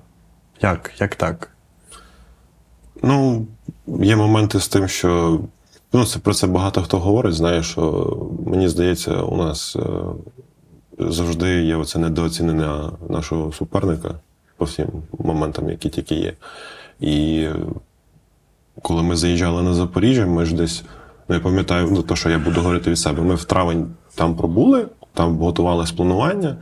Як? 0.61 0.91
Як 0.99 1.15
так? 1.15 1.50
Ну, 3.03 3.47
є 3.87 4.17
моменти 4.17 4.61
з 4.61 4.69
тим, 4.69 4.88
що 4.88 5.41
ну, 5.93 6.05
це 6.05 6.19
про 6.19 6.35
це 6.35 6.47
багато 6.47 6.83
хто 6.83 6.99
говорить. 6.99 7.35
Знаєш, 7.35 7.71
що 7.71 8.17
мені 8.47 8.69
здається, 8.69 9.12
у 9.12 9.37
нас 9.37 9.77
е, 9.77 9.81
завжди 10.99 11.62
є 11.62 11.76
оце 11.76 11.99
недооцінення 11.99 12.93
нашого 13.09 13.52
суперника 13.52 14.14
по 14.57 14.64
всім 14.64 14.87
моментам, 15.19 15.71
які 15.71 15.88
тільки 15.88 16.14
є. 16.14 16.33
І 17.00 17.49
коли 18.83 19.02
ми 19.02 19.17
заїжджали 19.17 19.62
на 19.62 19.75
Запоріжжя, 19.75 20.26
ми 20.26 20.45
ж 20.45 20.55
десь, 20.55 20.83
ну 21.28 21.35
я 21.35 21.40
пам'ятаю, 21.40 21.88
ну 21.90 22.02
то, 22.02 22.17
що 22.17 22.31
я 22.31 22.38
буду 22.38 22.61
говорити 22.61 22.90
від 22.90 22.99
себе, 22.99 23.23
ми 23.23 23.35
в 23.35 23.45
травень 23.45 23.87
там 24.14 24.37
пробули, 24.37 24.87
там 25.14 25.38
готувалось 25.38 25.93
планування. 25.93 26.57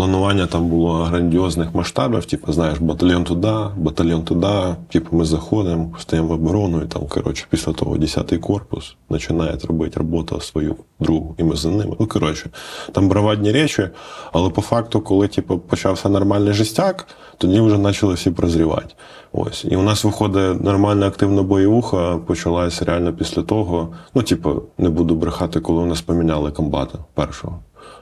Планування 0.00 0.46
там 0.46 0.68
було 0.68 0.94
грандіозних 0.94 1.74
масштабів, 1.74 2.24
типу, 2.24 2.52
знаєш, 2.52 2.78
батальйон 2.78 3.24
туди, 3.24 3.54
батальйон 3.76 4.22
туди, 4.22 4.76
типу, 4.88 5.16
ми 5.16 5.24
заходимо, 5.24 5.92
стоїмо 5.98 6.28
в 6.28 6.32
оборону, 6.32 6.82
і 6.82 6.86
там, 6.86 7.02
коротше, 7.08 7.46
після 7.50 7.72
того 7.72 7.96
10-й 7.96 8.38
корпус 8.38 8.96
починає 9.08 9.58
робити 9.68 9.98
роботу 9.98 10.40
свою 10.40 10.76
другу, 11.00 11.34
і 11.38 11.44
ми 11.44 11.56
за 11.56 11.68
ними. 11.68 11.96
Ну, 12.00 12.06
коротше, 12.06 12.50
там 12.92 13.08
бравадні 13.08 13.52
речі, 13.52 13.88
але 14.32 14.50
по 14.50 14.60
факту, 14.60 15.00
коли 15.00 15.28
типу, 15.28 15.58
почався 15.58 16.08
нормальний 16.08 16.52
жестяк, 16.52 17.06
тоді 17.38 17.60
вже 17.60 17.78
почали 17.78 18.14
всі 18.14 18.30
прозрівати. 18.30 18.94
Ось. 19.32 19.64
І 19.64 19.76
у 19.76 19.82
нас 19.82 20.04
виходить 20.04 20.64
нормальна 20.64 21.06
активна 21.06 21.42
бойовуха, 21.42 22.18
почалась 22.26 22.82
реально 22.82 23.12
після 23.12 23.42
того. 23.42 23.88
Ну, 24.14 24.22
типу, 24.22 24.62
не 24.78 24.88
буду 24.88 25.14
брехати, 25.14 25.60
коли 25.60 25.82
у 25.82 25.86
нас 25.86 26.00
поміняли 26.00 26.50
комбата 26.50 26.98
першого. 27.14 27.58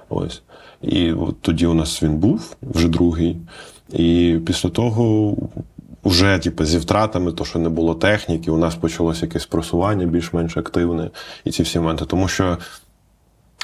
Ось. 0.08 0.42
І 0.82 1.12
от 1.12 1.40
тоді 1.40 1.66
у 1.66 1.74
нас 1.74 2.02
він 2.02 2.16
був, 2.16 2.56
вже 2.62 2.88
другий. 2.88 3.36
І 3.92 4.38
після 4.46 4.68
того, 4.68 5.36
вже 6.04 6.38
типу, 6.38 6.64
зі 6.64 6.78
втратами, 6.78 7.32
то, 7.32 7.44
що 7.44 7.58
не 7.58 7.68
було 7.68 7.94
техніки, 7.94 8.50
у 8.50 8.56
нас 8.56 8.74
почалося 8.74 9.26
якесь 9.26 9.46
просування 9.46 10.06
більш-менш 10.06 10.56
активне, 10.56 11.10
і 11.44 11.50
ці 11.50 11.62
всі 11.62 11.78
моменти. 11.78 12.04
Тому 12.04 12.28
що 12.28 12.58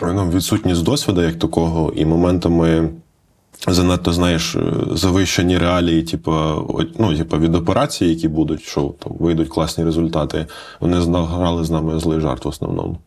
ну, 0.03 0.31
відсутність 0.31 0.83
досвіду 0.83 1.23
як 1.23 1.39
такого, 1.39 1.93
і 1.97 2.07
моментами. 2.07 2.91
Занадто, 3.69 4.13
знаєш, 4.13 4.57
завищені 4.91 5.59
реалії, 5.59 6.03
типу, 6.03 6.33
ну, 6.99 7.17
типу, 7.17 7.39
від 7.39 7.55
операцій, 7.55 8.07
які 8.07 8.29
будуть, 8.29 8.63
що 8.63 8.95
там 8.99 9.13
вийдуть 9.19 9.49
класні 9.49 9.85
результати, 9.85 10.47
вони 10.81 10.97
грали 11.23 11.65
з 11.65 11.71
нами 11.71 11.99
злий 11.99 12.21
жарт 12.21 12.45
в 12.45 12.49
основному. 12.49 12.99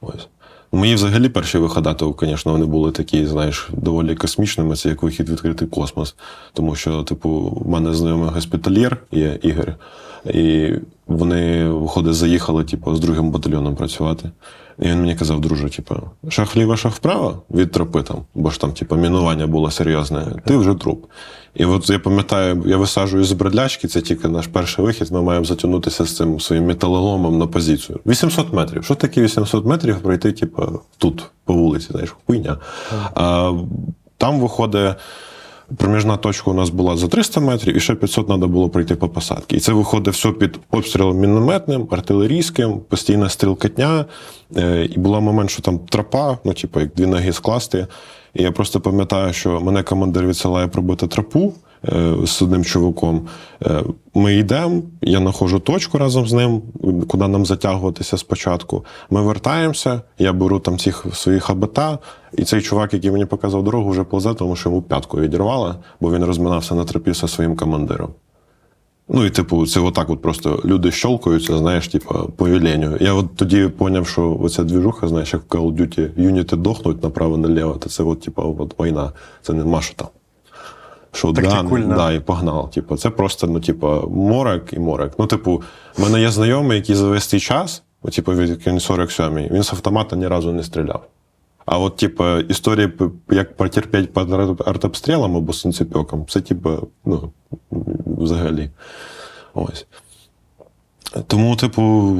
Ось. 0.00 0.28
Мої 0.72 0.94
взагалі 0.94 1.28
перші 1.28 1.58
виходи, 1.58 1.94
то, 1.94 2.14
звісно, 2.20 2.52
вони 2.52 2.66
були 2.66 2.90
такі, 2.90 3.26
знаєш, 3.26 3.68
доволі 3.72 4.14
космічними. 4.14 4.76
Це 4.76 4.88
як 4.88 5.02
вихід 5.02 5.28
відкритий 5.28 5.68
космос. 5.68 6.14
Тому 6.52 6.74
що, 6.74 7.02
типу, 7.02 7.60
в 7.64 7.68
мене 7.68 7.94
знайомий 7.94 8.30
госпітальєр 8.30 8.96
є 9.12 9.38
Ігор, 9.42 9.74
і 10.24 10.72
вони, 11.06 11.68
виходить, 11.68 12.14
заїхали, 12.14 12.64
типу, 12.64 12.94
з 12.94 13.00
другим 13.00 13.30
батальйоном 13.30 13.76
працювати. 13.76 14.30
І 14.78 14.88
він 14.88 15.00
мені 15.00 15.16
казав, 15.16 15.40
друже, 15.40 15.68
типу, 15.68 15.94
шаг 16.28 16.50
вліво, 16.54 16.76
шаг 16.76 16.92
вправо 16.92 17.42
від 17.50 17.72
тропи 17.72 18.02
там, 18.02 18.16
бо 18.34 18.50
ж 18.50 18.60
там, 18.60 18.72
типу, 18.72 18.96
мінування 18.96 19.46
було 19.46 19.70
серйозне, 19.70 20.26
ти 20.44 20.56
вже 20.56 20.74
труп. 20.74 21.04
І 21.54 21.64
от 21.64 21.90
я 21.90 21.98
пам'ятаю, 21.98 22.62
я 22.66 22.76
висаджую 22.76 23.24
з 23.24 23.32
бредлячки, 23.32 23.88
це 23.88 24.00
тільки 24.00 24.28
наш 24.28 24.46
перший 24.46 24.84
вихід, 24.84 25.10
ми 25.10 25.22
маємо 25.22 25.44
затягнутися 25.44 26.04
з 26.04 26.16
цим 26.16 26.40
своїм 26.40 26.66
металоломом 26.66 27.38
на 27.38 27.46
позицію. 27.46 28.00
800 28.06 28.52
метрів. 28.52 28.84
Що 28.84 28.94
таке 28.94 29.22
800 29.22 29.66
метрів 29.66 29.98
пройти, 29.98 30.32
типу, 30.32 30.80
тут, 30.98 31.24
по 31.44 31.54
вулиці, 31.54 31.88
знаєш, 31.90 32.16
хуйня. 32.26 32.56
А, 33.14 33.52
там 34.16 34.40
виходить. 34.40 34.94
Проміжна 35.76 36.16
точка 36.16 36.50
у 36.50 36.54
нас 36.54 36.70
була 36.70 36.96
за 36.96 37.08
300 37.08 37.40
метрів, 37.40 37.76
і 37.76 37.80
ще 37.80 37.94
500 37.94 38.26
треба 38.26 38.46
було 38.46 38.68
пройти 38.68 38.94
по 38.94 39.08
посадці. 39.08 39.56
І 39.56 39.60
це 39.60 39.72
виходить 39.72 40.14
все 40.14 40.30
під 40.30 40.60
обстрілом 40.70 41.18
мінометним, 41.18 41.88
артилерійським, 41.90 42.80
постійна 42.88 43.28
стрілкатня. 43.28 44.04
Е, 44.56 44.88
І 44.90 44.98
була 44.98 45.20
момент, 45.20 45.50
що 45.50 45.62
там 45.62 45.78
тропа, 45.78 46.38
ну, 46.44 46.52
типу, 46.52 46.80
як 46.80 46.94
дві 46.94 47.06
ноги 47.06 47.32
скласти. 47.32 47.86
І 48.34 48.42
я 48.42 48.52
просто 48.52 48.80
пам'ятаю, 48.80 49.32
що 49.32 49.60
мене 49.60 49.82
командир 49.82 50.26
відсилає 50.26 50.68
пробити 50.68 51.06
тропу 51.06 51.52
е, 51.88 52.14
з 52.24 52.42
одним 52.42 52.64
чуваком. 52.64 53.28
Е, 53.66 53.82
Ми 54.14 54.34
йдемо, 54.34 54.82
я 55.02 55.18
знаходжу 55.18 55.58
точку 55.58 55.98
разом 55.98 56.26
з 56.26 56.32
ним, 56.32 56.62
куди 57.08 57.28
нам 57.28 57.46
затягуватися 57.46 58.18
спочатку. 58.18 58.84
Ми 59.10 59.22
вертаємося, 59.22 60.00
я 60.18 60.32
беру 60.32 60.60
там 60.60 60.78
цих 60.78 61.06
своїх 61.12 61.50
АБТ, 61.50 61.78
і 62.32 62.44
цей 62.44 62.60
чувак, 62.60 62.94
який 62.94 63.10
мені 63.10 63.24
показав 63.24 63.64
дорогу, 63.64 63.90
вже 63.90 64.04
повзе, 64.04 64.34
тому 64.34 64.56
що 64.56 64.68
йому 64.68 64.82
п'ятку 64.82 65.20
відірвало, 65.20 65.74
бо 66.00 66.12
він 66.12 66.24
розминався 66.24 66.74
на 66.74 66.84
тропі 66.84 67.12
зі 67.12 67.28
своїм 67.28 67.56
командиром. 67.56 68.10
Ну 69.08 69.24
і 69.24 69.30
типу, 69.30 69.66
це 69.66 69.80
отак 69.80 70.10
от 70.10 70.22
просто 70.22 70.62
люди 70.64 70.90
щолкаються, 70.90 71.58
знаєш, 71.58 71.88
типу, 71.88 72.32
по 72.36 72.44
веленню. 72.44 72.96
Я 73.00 73.12
от 73.12 73.36
тоді 73.36 73.68
поняв, 73.68 74.06
що 74.06 74.38
оця 74.40 74.64
двіжуха, 74.64 75.08
знаєш, 75.08 75.32
як 75.32 75.42
в 75.42 75.56
Call 75.56 75.62
of 75.62 75.80
Duty 75.80 76.10
юніти 76.16 76.56
дохнуть 76.56 77.02
направо-наліво, 77.02 77.74
то 77.74 77.88
це 77.88 78.02
от, 78.02 78.20
типу, 78.20 78.56
от 78.58 78.74
війна. 78.80 79.12
Це 79.42 79.52
не 79.52 79.64
маша 79.64 79.92
там. 79.96 80.08
Шотган, 81.12 81.50
Тактикульна. 81.50 81.96
да, 81.96 82.12
і 82.12 82.20
погнав. 82.20 82.70
Типу, 82.70 82.96
це 82.96 83.10
просто, 83.10 83.46
ну, 83.46 83.60
типу, 83.60 83.86
морок 84.10 84.72
і 84.72 84.78
морок. 84.78 85.12
Ну, 85.18 85.26
типу, 85.26 85.62
в 85.96 86.02
мене 86.02 86.20
є 86.20 86.30
знайомий, 86.30 86.76
який 86.76 86.94
за 86.94 87.08
весь 87.08 87.26
цей 87.26 87.40
час, 87.40 87.82
типу, 88.12 88.32
від 88.32 88.82
47 88.82 89.34
він 89.34 89.62
з 89.62 89.72
автомата 89.72 90.16
ні 90.16 90.28
разу 90.28 90.52
не 90.52 90.62
стріляв. 90.62 91.02
А 91.70 91.78
от, 91.78 91.96
типу, 91.96 92.24
історії, 92.38 92.92
як 93.30 93.56
потерпіти 93.56 94.06
під 94.06 94.30
арт- 94.30 94.68
артобстрілом 94.68 95.36
або 95.36 95.52
сонцепеком, 95.52 96.26
це, 96.28 96.40
типу, 96.40 96.88
ну, 97.04 97.32
взагалі. 98.06 98.70
Ось. 99.54 99.86
Тому, 101.26 101.56
типу, 101.56 102.14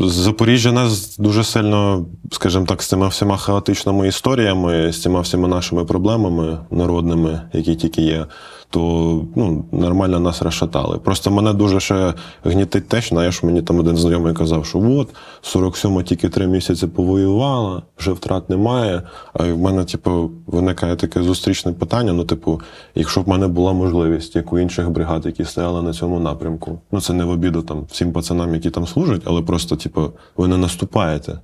Запоріжжя 0.00 0.72
нас 0.72 1.18
дуже 1.18 1.44
сильно, 1.44 2.06
скажімо 2.30 2.66
так, 2.66 2.82
з 2.82 2.88
цими 2.88 3.08
всіма 3.08 3.36
хаотичними 3.36 4.08
історіями, 4.08 4.92
з 4.92 5.02
цими 5.02 5.20
всіма 5.20 5.48
нашими 5.48 5.84
проблемами 5.84 6.58
народними, 6.70 7.42
які 7.52 7.74
тільки 7.74 8.02
є, 8.02 8.26
то 8.72 9.24
ну, 9.36 9.64
нормально 9.72 10.20
нас 10.20 10.42
розшатали. 10.42 10.98
Просто 10.98 11.30
мене 11.30 11.52
дуже 11.52 11.80
ще 11.80 12.14
гнітить 12.44 12.88
те, 12.88 13.00
що, 13.00 13.14
знаєш, 13.14 13.42
мені 13.42 13.62
там 13.62 13.78
один 13.78 13.96
знайомий 13.96 14.34
казав, 14.34 14.66
що 14.66 14.78
от, 14.78 15.08
47 15.42 16.02
тільки 16.02 16.28
три 16.28 16.46
місяці 16.46 16.86
повоювала, 16.86 17.82
вже 17.98 18.12
втрат 18.12 18.50
немає. 18.50 19.02
А 19.32 19.42
в 19.42 19.58
мене, 19.58 19.84
типу, 19.84 20.30
виникає 20.46 20.96
таке 20.96 21.22
зустрічне 21.22 21.72
питання: 21.72 22.12
ну, 22.12 22.24
типу, 22.24 22.60
якщо 22.94 23.20
б 23.20 23.24
в 23.24 23.28
мене 23.28 23.48
була 23.48 23.72
можливість, 23.72 24.36
як 24.36 24.52
у 24.52 24.58
інших 24.58 24.90
бригад, 24.90 25.26
які 25.26 25.44
стояли 25.44 25.82
на 25.82 25.92
цьому 25.92 26.20
напрямку, 26.20 26.78
ну 26.92 27.00
це 27.00 27.12
не 27.12 27.24
в 27.24 27.30
обіду 27.30 27.62
там 27.62 27.86
всім 27.90 28.12
пацанам, 28.12 28.54
які 28.54 28.70
там 28.70 28.86
служать, 28.86 29.22
але 29.24 29.42
просто, 29.42 29.76
типу, 29.76 30.12
ви 30.36 30.48
не 30.48 30.56
наступаєте. 30.56 31.38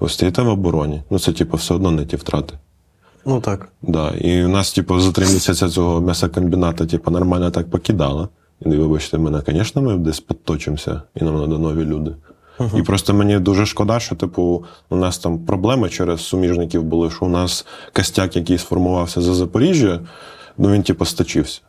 Ви 0.00 0.08
стоїте 0.08 0.42
в 0.42 0.48
обороні. 0.48 1.02
Ну, 1.10 1.18
це, 1.18 1.32
типу, 1.32 1.56
все 1.56 1.74
одно 1.74 1.90
не 1.90 2.06
ті 2.06 2.16
втрати. 2.16 2.54
Ну 3.26 3.40
так. 3.40 3.68
Да. 3.82 4.10
І 4.10 4.44
у 4.44 4.48
нас, 4.48 4.72
типу, 4.72 5.00
за 5.00 5.12
три 5.12 5.26
місяці 5.26 5.68
цього 5.68 6.00
м'ясокомбіната, 6.00 6.86
типу, 6.86 7.10
нормально 7.10 7.50
так 7.50 7.70
покидало. 7.70 8.28
І 8.60 8.68
вибачте 8.68 9.18
мене, 9.18 9.42
звісно, 9.46 9.82
ми 9.82 9.96
десь 9.96 10.20
підточимося, 10.20 11.02
і 11.14 11.24
нам 11.24 11.38
треба 11.38 11.58
нові 11.58 11.84
люди. 11.84 12.14
І 12.76 12.82
просто 12.82 13.14
мені 13.14 13.38
дуже 13.38 13.66
шкода, 13.66 14.00
що, 14.00 14.14
типу, 14.14 14.64
у 14.90 14.96
нас 14.96 15.18
там 15.18 15.38
проблеми 15.38 15.88
через 15.88 16.20
суміжників 16.20 16.82
були, 16.82 17.10
що 17.10 17.26
у 17.26 17.28
нас 17.28 17.66
костяк, 17.92 18.36
який 18.36 18.58
сформувався 18.58 19.20
за 19.20 19.34
Запоріжжя, 19.34 20.00
ну 20.58 20.70
він, 20.70 20.82
типу, 20.82 21.04
стачився. 21.04 21.60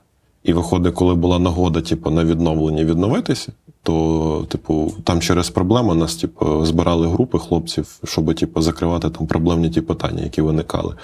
І 0.43 0.53
виходить, 0.53 0.93
коли 0.93 1.15
була 1.15 1.39
нагода, 1.39 1.81
типу, 1.81 2.09
на 2.09 2.25
відновлення 2.25 2.83
відновитися, 2.83 3.51
то, 3.83 4.45
типу, 4.49 4.93
там 5.03 5.21
через 5.21 5.49
проблеми 5.49 5.95
нас, 5.95 6.15
типу, 6.15 6.65
збирали 6.65 7.07
групи 7.07 7.39
хлопців, 7.39 7.99
щоб, 8.03 8.35
типу, 8.35 8.61
закривати 8.61 9.09
там 9.09 9.27
проблемні 9.27 9.69
ті 9.69 9.81
питання, 9.81 10.23
які 10.23 10.41
виникали. 10.41 10.95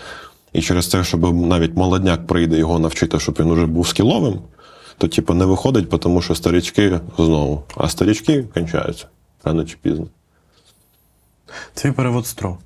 І 0.55 0.61
через 0.61 0.89
це, 0.89 1.03
щоб 1.03 1.35
навіть 1.35 1.75
молодняк 1.75 2.27
прийде 2.27 2.57
його 2.57 2.79
навчити, 2.79 3.19
щоб 3.19 3.35
він 3.39 3.51
уже 3.51 3.65
був 3.65 3.87
скіловим, 3.87 4.41
то, 4.97 5.07
типу, 5.07 5.33
не 5.33 5.45
виходить, 5.45 5.89
тому 5.89 6.21
що 6.21 6.35
старічки 6.35 6.99
знову. 7.17 7.63
А 7.77 7.89
старічки 7.89 8.43
кончаються 8.43 9.07
рано 9.43 9.65
чи 9.65 9.77
пізно. 9.81 10.07
Твій 11.73 11.91
перевод 11.91 12.27
СТРО 12.27 12.57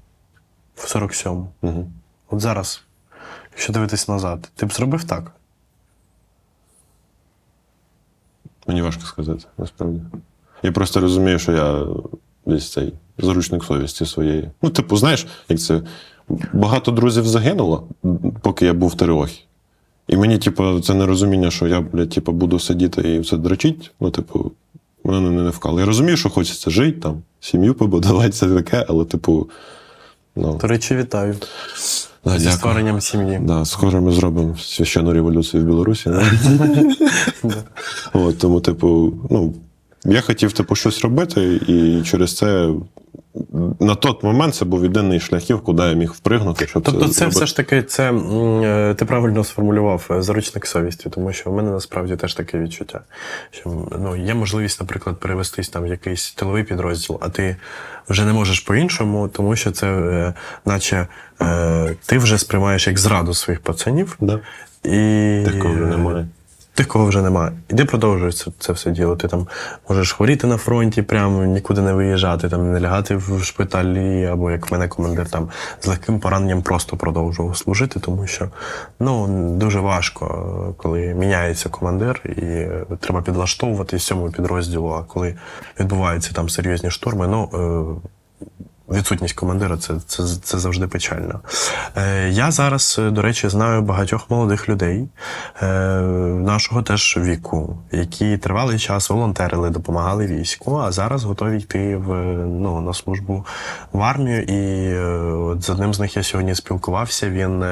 в 0.75 0.95
47-му. 0.95 1.49
Угу. 1.61 1.91
От 2.29 2.39
зараз, 2.39 2.81
якщо 3.51 3.73
дивитись 3.73 4.07
назад, 4.07 4.51
ти 4.55 4.65
б 4.65 4.73
зробив 4.73 5.03
так? 5.03 5.31
Мені 8.67 8.81
важко 8.81 9.03
сказати, 9.03 9.45
насправді. 9.57 10.01
Я 10.63 10.71
просто 10.71 10.99
розумію, 10.99 11.39
що 11.39 11.51
я 11.51 11.85
десь 12.45 12.71
цей 12.71 12.93
заручник 13.19 13.63
совісті 13.63 14.05
своєї. 14.05 14.49
Ну, 14.61 14.69
типу, 14.69 14.97
знаєш, 14.97 15.27
як 15.49 15.59
це. 15.59 15.81
Багато 16.53 16.91
друзів 16.91 17.27
загинуло, 17.27 17.87
поки 18.41 18.65
я 18.65 18.73
був 18.73 18.89
в 18.89 18.95
Тереохі. 18.95 19.43
І 20.07 20.17
мені, 20.17 20.37
типу, 20.37 20.79
це 20.79 20.93
нерозуміння, 20.93 21.51
що 21.51 21.67
я, 21.67 21.81
блядь, 21.81 22.09
типу, 22.09 22.31
буду 22.31 22.59
сидіти 22.59 23.01
і 23.01 23.19
все 23.19 23.37
дрочить. 23.37 23.91
Ну, 23.99 24.11
типу, 24.11 24.51
мене 25.03 25.29
не, 25.29 25.41
не 25.43 25.49
вкало. 25.49 25.79
Я 25.79 25.85
розумію, 25.85 26.17
що 26.17 26.29
хочеться 26.29 26.69
жити, 26.69 26.99
там, 26.99 27.21
сім'ю 27.39 27.73
побудувати, 27.73 28.29
все 28.29 28.47
таке, 28.47 28.85
але, 28.89 29.05
типу. 29.05 29.49
Ну, 30.35 30.57
До 30.61 30.67
речі, 30.67 30.95
вітаю 30.95 31.35
да, 32.25 32.31
зі 32.31 32.37
дякую. 32.37 32.51
створенням 32.51 33.01
сім'ї. 33.01 33.39
Да, 33.41 33.65
скоро 33.65 34.01
ми 34.01 34.11
зробимо 34.11 34.57
священну 34.57 35.13
революцію 35.13 35.63
в 35.63 35.65
Білорусі. 35.65 36.09
Тому, 38.39 38.61
типу, 38.61 39.13
ну, 39.29 39.53
я 40.05 40.21
хотів 40.21 40.53
типу, 40.53 40.75
щось 40.75 41.01
робити, 41.01 41.61
і 41.67 42.01
через 42.05 42.37
це 42.37 42.69
на 43.79 43.95
той 43.95 44.15
момент 44.23 44.55
це 44.55 44.65
був 44.65 44.83
єдиний 44.83 45.19
шляхів, 45.19 45.61
куди 45.61 45.83
я 45.83 45.93
міг 45.93 46.11
впригнути. 46.11 46.67
Щоб 46.67 46.83
Тобто, 46.83 47.07
це 47.07 47.13
зробити. 47.13 47.35
все 47.35 47.45
ж 47.45 47.55
таки, 47.55 47.83
це 47.83 48.11
е, 48.11 48.93
ти 48.93 49.05
правильно 49.05 49.43
сформулював 49.43 50.07
е, 50.11 50.21
заручник 50.21 50.65
совісті, 50.67 51.09
тому 51.09 51.33
що 51.33 51.49
в 51.51 51.55
мене 51.55 51.71
насправді 51.71 52.15
теж 52.15 52.33
таке 52.33 52.59
відчуття. 52.59 53.01
Що 53.51 53.87
ну, 53.99 54.15
є 54.15 54.33
можливість, 54.33 54.81
наприклад, 54.81 55.19
перевестись 55.19 55.69
там 55.69 55.83
в 55.83 55.87
якийсь 55.87 56.31
тиловий 56.31 56.63
підрозділ, 56.63 57.17
а 57.21 57.29
ти 57.29 57.55
вже 58.09 58.25
не 58.25 58.33
можеш 58.33 58.59
по-іншому, 58.59 59.27
тому 59.27 59.55
що 59.55 59.71
це, 59.71 59.87
е, 59.87 60.33
наче 60.65 61.07
ти 62.05 62.17
вже 62.17 62.37
сприймаєш 62.37 62.87
як 62.87 62.99
зраду 62.99 63.33
своїх 63.33 63.61
пацанів. 63.61 64.17
Да. 64.19 64.39
І 64.83 65.43
Тих, 65.45 65.59
кого 65.59 65.73
вже 65.73 65.85
немає. 65.85 66.27
Тих, 66.79 66.87
кого 66.87 67.05
вже 67.05 67.21
немає. 67.21 67.51
І 67.69 67.73
ти 67.73 67.85
це, 68.31 68.51
це 68.59 68.73
все 68.73 68.91
діло. 68.91 69.15
Ти 69.15 69.27
там 69.27 69.47
можеш 69.89 70.11
хворіти 70.11 70.47
на 70.47 70.57
фронті, 70.57 71.01
прямо 71.01 71.45
нікуди 71.45 71.81
не 71.81 71.93
виїжджати, 71.93 72.49
там 72.49 72.71
не 72.71 72.79
лягати 72.79 73.15
в 73.15 73.43
шпиталі, 73.43 74.25
або 74.25 74.51
як 74.51 74.71
мене 74.71 74.87
командир 74.87 75.29
там 75.29 75.49
з 75.81 75.87
легким 75.87 76.19
пораненням 76.19 76.61
просто 76.61 76.97
продовжував 76.97 77.57
служити, 77.57 77.99
тому 77.99 78.27
що 78.27 78.49
ну 78.99 79.27
дуже 79.57 79.79
важко, 79.79 80.73
коли 80.77 80.99
міняється 80.99 81.69
командир, 81.69 82.21
і 82.25 82.45
е, 82.45 82.85
треба 82.99 83.21
підлаштовуватись 83.21 84.05
цьому 84.05 84.31
підрозділу. 84.31 84.89
А 84.89 85.03
коли 85.03 85.35
відбуваються 85.79 86.33
там 86.33 86.49
серйозні 86.49 86.91
штурми, 86.91 87.27
ну. 87.27 88.01
Е, 88.91 88.97
Відсутність 88.97 89.35
командира 89.35 89.77
це, 89.77 89.93
це, 90.07 90.23
це 90.43 90.59
завжди 90.59 90.87
печально. 90.87 91.39
Е, 91.97 92.29
я 92.29 92.51
зараз, 92.51 92.95
е, 92.99 93.09
до 93.09 93.21
речі, 93.21 93.49
знаю 93.49 93.81
багатьох 93.81 94.29
молодих 94.29 94.69
людей 94.69 95.07
е, 95.61 95.67
нашого 96.39 96.81
теж 96.81 97.17
віку, 97.17 97.77
які 97.91 98.37
тривалий 98.37 98.79
час 98.79 99.09
волонтерили, 99.09 99.69
допомагали 99.69 100.27
війську, 100.27 100.77
а 100.77 100.91
зараз 100.91 101.23
готові 101.23 101.57
йти 101.57 101.97
в, 101.97 102.13
ну, 102.45 102.81
на 102.81 102.93
службу 102.93 103.45
в 103.91 104.01
армію. 104.01 104.41
І 104.43 104.91
е, 104.93 105.03
от 105.33 105.63
з 105.63 105.69
одним 105.69 105.93
з 105.93 105.99
них 105.99 106.17
я 106.17 106.23
сьогодні 106.23 106.55
спілкувався. 106.55 107.29
Він 107.29 107.63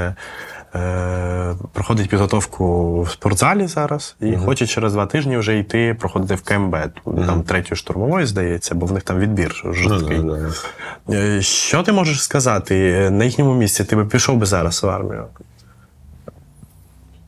е, 0.76 1.56
проходить 1.74 2.10
підготовку 2.10 3.02
в 3.02 3.10
спортзалі 3.10 3.68
зараз 3.68 4.16
і 4.22 4.36
хоче 4.36 4.68
через 4.68 4.94
два 4.94 5.06
тижні 5.06 5.38
вже 5.38 5.60
йти 5.60 5.96
проходити 6.00 6.36
в 6.36 6.42
КМБ, 6.42 6.76
там 7.06 7.44
третьої 7.44 7.78
штурмової, 7.78 8.26
здається, 8.26 8.76
бо 8.76 8.86
в 8.86 8.92
них 8.92 9.04
там 9.04 9.20
відбір 9.20 9.62
Ну, 9.66 9.74
жорсткий. 9.74 10.22
Е, 11.10 11.42
Що 11.42 11.84
ти 11.84 11.92
можеш 11.92 12.24
сказати 12.24 13.10
на 13.10 13.26
їхньому 13.26 13.54
місці? 13.54 13.84
Ти 13.84 13.96
би 13.96 14.06
пішов 14.06 14.38
би 14.38 14.46
зараз 14.46 14.84
в 14.84 14.90
армію? 14.90 15.26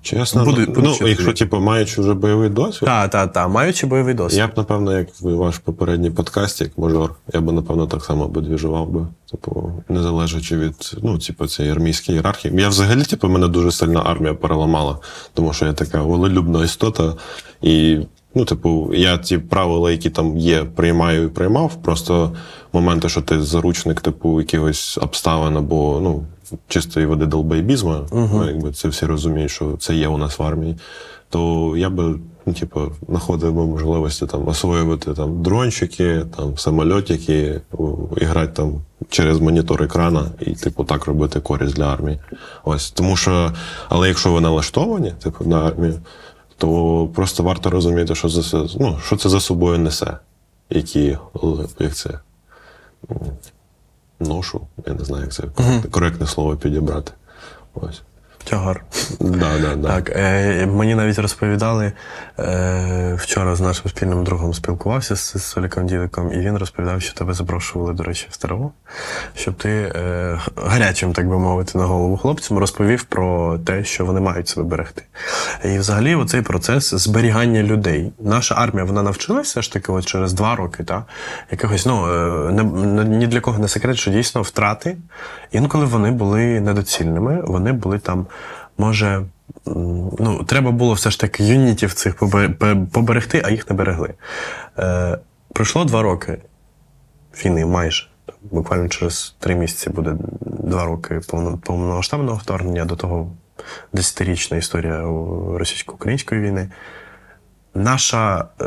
Чесно, 0.02 0.46
Буду- 0.46 0.74
ну, 0.78 0.96
ну, 1.02 1.08
якщо 1.08 1.34
типу, 1.34 1.60
маючи 1.60 2.02
вже 2.02 2.14
бойовий 2.14 2.50
досвід, 2.50 2.86
Так, 2.86 3.12
так, 3.12 3.34
так. 3.34 3.50
Маючи 3.50 3.88
бойовий 3.88 4.14
досвід. 4.14 4.40
я 4.40 4.48
б, 4.48 4.52
напевно, 4.58 4.98
як 4.98 5.08
ваш 5.22 5.58
попередній 5.58 6.12
подкаст, 6.12 6.62
як 6.62 6.78
мажор, 6.78 7.16
я 7.34 7.42
б, 7.42 7.52
напевно, 7.52 7.88
так 7.88 8.06
само 8.06 8.28
би 8.28 8.42
двіжував 8.42 8.90
би. 8.90 9.08
Типу, 9.32 9.72
не 9.90 10.02
залежачи 10.04 10.58
від 10.58 10.96
ну, 11.04 11.18
типу, 11.18 11.48
цієї 11.48 11.74
армійської 11.74 12.16
ієрархії. 12.16 12.54
Я 12.58 12.70
взагалі, 12.70 13.04
типу, 13.04 13.30
мене 13.30 13.48
дуже 13.48 13.72
сильно 13.72 14.00
армія 14.00 14.34
переламала, 14.34 14.98
тому 15.34 15.54
що 15.54 15.66
я 15.66 15.74
така 15.74 16.02
волелюбна 16.02 16.64
істота. 16.64 17.14
І, 17.62 17.98
ну, 18.36 18.46
типу, 18.46 18.92
я 18.94 19.18
ті 19.18 19.38
правила, 19.38 19.92
які 19.92 20.10
там 20.10 20.38
є, 20.38 20.64
приймаю 20.64 21.24
і 21.24 21.28
приймав. 21.28 21.76
Просто 21.76 22.32
моменти, 22.74 23.10
що 23.10 23.22
ти 23.22 23.42
заручник, 23.42 24.02
типу, 24.02 24.40
якихось 24.42 24.98
обставин 25.02 25.58
або 25.58 26.00
ну, 26.04 26.24
чистої 26.68 27.06
води 27.06 27.26
долбайбізму, 27.26 27.96
ну, 28.12 28.46
якби 28.48 28.72
це 28.72 28.88
всі 28.88 29.06
розуміють, 29.06 29.52
що 29.52 29.76
це 29.80 29.96
є 29.96 30.08
у 30.08 30.18
нас 30.18 30.40
в 30.40 30.44
армії. 30.44 30.76
То 31.30 31.74
я 31.78 31.90
би, 31.90 32.16
ну, 32.46 32.54
типу, 32.54 32.82
знаходив 33.10 33.54
би 33.54 33.66
можливості 33.66 34.26
там 34.26 34.48
освоювати 34.48 35.14
там 35.14 35.44
дрончики, 35.44 36.22
там 36.38 36.58
самольотики, 36.58 37.62
грати 38.22 38.52
там 38.54 38.82
через 39.10 39.40
монітор 39.40 39.84
екрана 39.84 40.26
і, 40.40 40.52
типу, 40.52 40.84
так 40.84 41.06
робити 41.06 41.40
користь 41.40 41.76
для 41.76 41.94
армії. 41.94 42.20
Ось 42.64 42.92
тому 42.92 43.16
що, 43.16 43.52
але 43.90 44.08
якщо 44.08 44.32
ви 44.32 44.42
налаштовані, 44.42 45.14
типу, 45.24 45.46
на 45.46 45.68
армію, 45.68 45.94
то 46.60 47.10
просто 47.16 47.44
варто 47.44 47.70
розуміти, 47.70 48.16
що 48.16 48.30
за 48.30 48.44
це, 48.44 48.78
ну, 48.80 49.00
що 49.06 49.18
це 49.18 49.30
за 49.30 49.40
собою 49.40 49.80
несе, 49.80 50.18
які 50.70 51.18
як 51.80 51.96
це 51.96 52.20
ношу, 54.20 54.62
я 54.88 54.94
не 54.94 55.06
знаю, 55.06 55.24
як 55.24 55.34
це 55.34 55.44
коректне 55.92 56.28
слово 56.28 56.56
підібрати. 56.56 57.12
Ось. 57.74 58.02
Тягар. 58.44 58.84
Да, 59.20 59.58
да, 59.62 59.76
да. 59.76 59.88
Так, 59.88 60.10
е, 60.16 60.66
мені 60.66 60.96
навіть 60.96 61.20
розповідали 61.20 61.92
е, 62.40 63.14
вчора 63.20 63.56
з 63.56 63.62
нашим 63.62 63.90
спільним 63.92 64.24
другом 64.24 64.54
спілкувався 64.54 65.16
з, 65.16 65.20
з 65.38 65.44
Соліком 65.44 65.88
Діликом, 65.88 66.34
і 66.34 66.38
він 66.38 66.58
розповідав, 66.58 67.02
що 67.02 67.14
тебе 67.14 67.34
запрошували, 67.34 67.94
до 67.94 68.04
речі, 68.04 68.28
в 68.30 68.34
СТРО, 68.34 68.72
щоб 69.36 69.54
ти 69.54 69.70
е, 69.70 70.40
гарячим, 70.56 71.14
так 71.14 71.30
би 71.30 71.40
мовити, 71.40 71.78
на 71.78 71.86
голову 71.86 72.18
хлопцям 72.18 72.58
розповів 72.58 73.04
про 73.04 73.58
те, 73.58 73.84
що 73.84 74.06
вони 74.06 74.20
мають 74.20 74.48
себе 74.48 74.68
берегти. 74.68 75.04
І 75.66 75.78
взагалі, 75.78 76.16
оцей 76.16 76.42
процес 76.42 76.94
зберігання 76.94 77.64
людей. 77.64 78.12
Наша 78.20 78.56
армія 78.56 78.86
вона 78.86 79.04
навчилася 79.04 79.50
все 79.50 79.62
ж 79.62 79.74
таки 79.74 79.92
от 79.92 80.06
через 80.06 80.34
два 80.34 80.56
роки, 80.56 80.84
та, 80.84 81.04
якихось, 81.52 81.86
ну, 81.86 82.08
е, 82.48 82.52
не- 82.52 83.04
ні 83.06 83.28
для 83.28 83.40
кого 83.40 83.60
не 83.60 83.68
секрет, 83.68 83.98
що 83.98 84.12
дійсно 84.12 84.42
втрати, 84.42 84.98
інколи 85.52 85.86
вони 85.86 86.12
були 86.12 86.62
недоцільними, 86.62 87.42
вони 87.42 87.72
були 87.74 88.00
там, 88.00 88.28
може. 88.78 89.26
Ну, 90.20 90.44
треба 90.48 90.72
було 90.72 90.94
все 90.94 91.12
ж 91.12 91.20
таки 91.20 91.44
юнітів 91.44 91.94
цих 91.94 92.16
поберегти, 92.92 93.42
а 93.46 93.52
їх 93.52 93.70
не 93.70 93.76
берегли. 93.76 94.14
Е, 94.80 95.18
пройшло 95.54 95.86
два 95.86 96.02
роки 96.02 96.38
війни 97.46 97.66
майже. 97.66 98.08
Буквально 98.42 98.88
через 98.88 99.36
три 99.40 99.56
місяці 99.56 99.90
буде 99.90 100.16
два 100.42 100.86
роки 100.86 101.22
повномасштабного 101.64 102.38
вторгнення, 102.38 102.86
до 102.86 102.96
того 102.96 103.32
десятирічна 103.94 104.58
історія 104.58 105.02
російсько-української 105.54 106.42
війни. 106.42 106.70
Наша 107.74 108.46
е, 108.62 108.66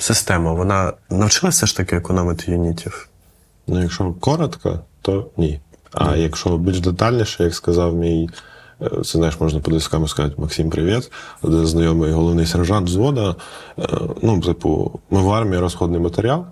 система, 0.00 0.52
вона 0.52 0.92
навчилася 1.10 1.56
все 1.56 1.66
ж 1.66 1.76
таки 1.76 1.96
економити 1.96 2.52
юнітів. 2.52 3.08
Ну, 3.66 3.82
якщо 3.82 4.12
коротко, 4.12 4.80
то 5.02 5.30
ні. 5.36 5.60
А 5.94 6.16
якщо 6.16 6.58
більш 6.58 6.80
детальніше, 6.80 7.44
як 7.44 7.54
сказав 7.54 7.94
мій, 7.94 8.28
е, 8.82 8.90
це 8.96 9.18
знаєш, 9.18 9.40
можна 9.40 9.60
по 9.60 9.70
дискам 9.70 10.08
сказати 10.08 10.34
Максим, 10.38 10.70
привіт. 10.70 11.12
Один 11.42 11.66
знайомий 11.66 12.12
головний 12.12 12.46
сержант 12.46 12.88
взвода. 12.88 13.36
е, 13.78 13.82
Ну, 14.22 14.40
типу, 14.40 15.00
ми 15.10 15.20
в 15.20 15.30
армії 15.32 15.60
розходний 15.60 16.00
матеріал. 16.00 16.44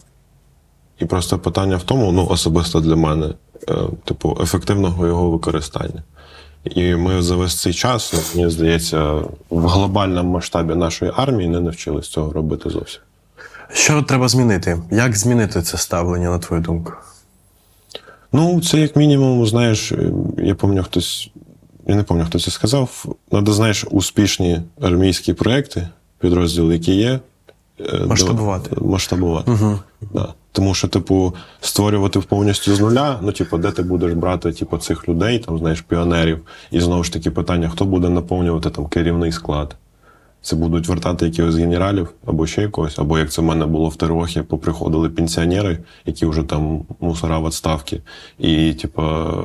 І 0.98 1.05
просто 1.05 1.38
питання 1.38 1.76
в 1.76 1.83
тому, 1.83 2.12
ну, 2.12 2.26
особисто 2.31 2.81
для 2.81 2.96
мене, 2.96 3.35
е, 3.68 3.74
типу, 4.05 4.38
ефективного 4.42 5.07
його 5.07 5.31
використання. 5.31 6.03
І 6.64 6.94
ми 6.94 7.22
за 7.22 7.37
весь 7.37 7.61
цей 7.61 7.72
час, 7.74 8.12
ну, 8.14 8.20
мені 8.35 8.50
здається, 8.50 9.12
в 9.50 9.66
глобальному 9.68 10.33
масштабі 10.33 10.74
нашої 10.74 11.12
армії 11.16 11.48
не 11.48 11.61
навчились 11.61 12.09
цього 12.09 12.33
робити 12.33 12.70
зовсім. 12.70 13.00
Що 13.72 14.03
треба 14.03 14.29
змінити? 14.29 14.83
Як 14.90 15.16
змінити 15.16 15.62
це 15.62 15.79
ставлення, 15.79 16.31
на 16.31 16.38
твою 16.38 16.62
думку? 16.62 16.92
Ну, 18.33 18.61
це 18.61 18.81
як 18.81 18.97
мінімум, 18.97 19.47
знаєш, 19.47 19.93
е, 19.93 20.12
я 20.38 20.55
пам'ятаю 20.55 20.85
хтось, 20.85 21.31
я 21.87 21.95
не 21.95 22.03
пам'ятаю, 22.03 22.29
хто 22.31 22.38
це 22.40 22.51
сказав. 22.51 23.05
Надо, 23.33 23.53
знаєш, 23.53 23.85
успішні 23.90 24.61
армійські 24.81 25.33
проекти, 25.35 25.88
підрозділи, 26.19 26.73
які 26.75 26.95
є. 26.95 27.21
е, 27.81 27.99
до- 27.99 28.07
Масштабувати. 28.07 28.77
Масштабувати. 28.81 29.51
Угу. 29.51 29.79
Да. 30.14 30.35
Тому 30.53 30.75
що, 30.75 30.88
типу, 30.88 31.35
створювати 31.61 32.21
повністю 32.21 32.75
з 32.75 32.81
нуля, 32.81 33.19
ну, 33.23 33.33
типу, 33.33 33.59
де 33.59 33.71
ти 33.71 33.83
будеш 33.83 34.12
брати 34.12 34.53
типу, 34.53 34.79
цих 34.79 35.09
людей, 35.09 35.38
там, 35.38 35.59
знаєш, 35.59 35.81
піонерів, 35.81 36.40
і 36.71 36.81
знову 36.81 37.05
ж 37.05 37.12
таки 37.12 37.31
питання, 37.31 37.69
хто 37.69 37.85
буде 37.85 38.09
наповнювати 38.09 38.71
там 38.71 38.87
керівний 38.87 39.33
склад. 39.33 39.77
Це 40.42 40.57
будуть 40.57 40.88
вертати 40.88 41.24
якихось 41.26 41.57
генералів 41.57 42.09
або 42.26 42.46
ще 42.46 42.62
якогось, 42.62 42.98
або 42.98 43.18
як 43.18 43.31
це 43.33 43.42
в 43.42 43.44
мене 43.44 43.66
було 43.66 43.88
в 43.88 43.96
Терохі, 43.96 44.42
поприходили 44.42 45.09
пенсіонери, 45.09 45.79
які 46.07 46.26
вже 46.26 46.42
там 46.42 46.83
мусора 47.00 47.38
в 47.38 47.46
відставці, 47.46 48.00
і 48.38 48.72
типу, 48.72 49.03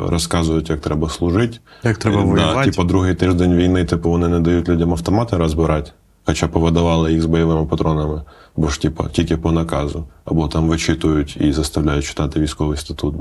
розказують, 0.09 0.69
як 0.69 0.79
треба 0.81 1.09
служити. 1.09 1.57
Як 1.83 1.97
треба 1.97 2.21
Е, 2.21 2.23
воювати. 2.23 2.55
Да, 2.55 2.63
типу, 2.65 2.83
другий 2.83 3.15
тиждень 3.15 3.55
війни, 3.55 3.85
типу, 3.85 4.09
вони 4.09 4.27
не 4.27 4.39
дають 4.39 4.69
людям 4.69 4.91
автомати 4.91 5.37
розбирати, 5.37 5.91
хоча 6.25 6.47
повидавали 6.47 7.13
їх 7.13 7.21
з 7.21 7.25
бойовими 7.25 7.65
патронами, 7.65 8.21
бо 8.55 8.67
ж, 8.67 8.81
типу, 8.81 9.03
тільки 9.11 9.37
по 9.37 9.51
наказу, 9.51 10.05
або 10.25 10.47
там 10.47 10.67
вичитують 10.67 11.37
і 11.39 11.51
заставляють 11.51 12.05
читати 12.05 12.39
військовий 12.39 12.77
статут. 12.77 13.15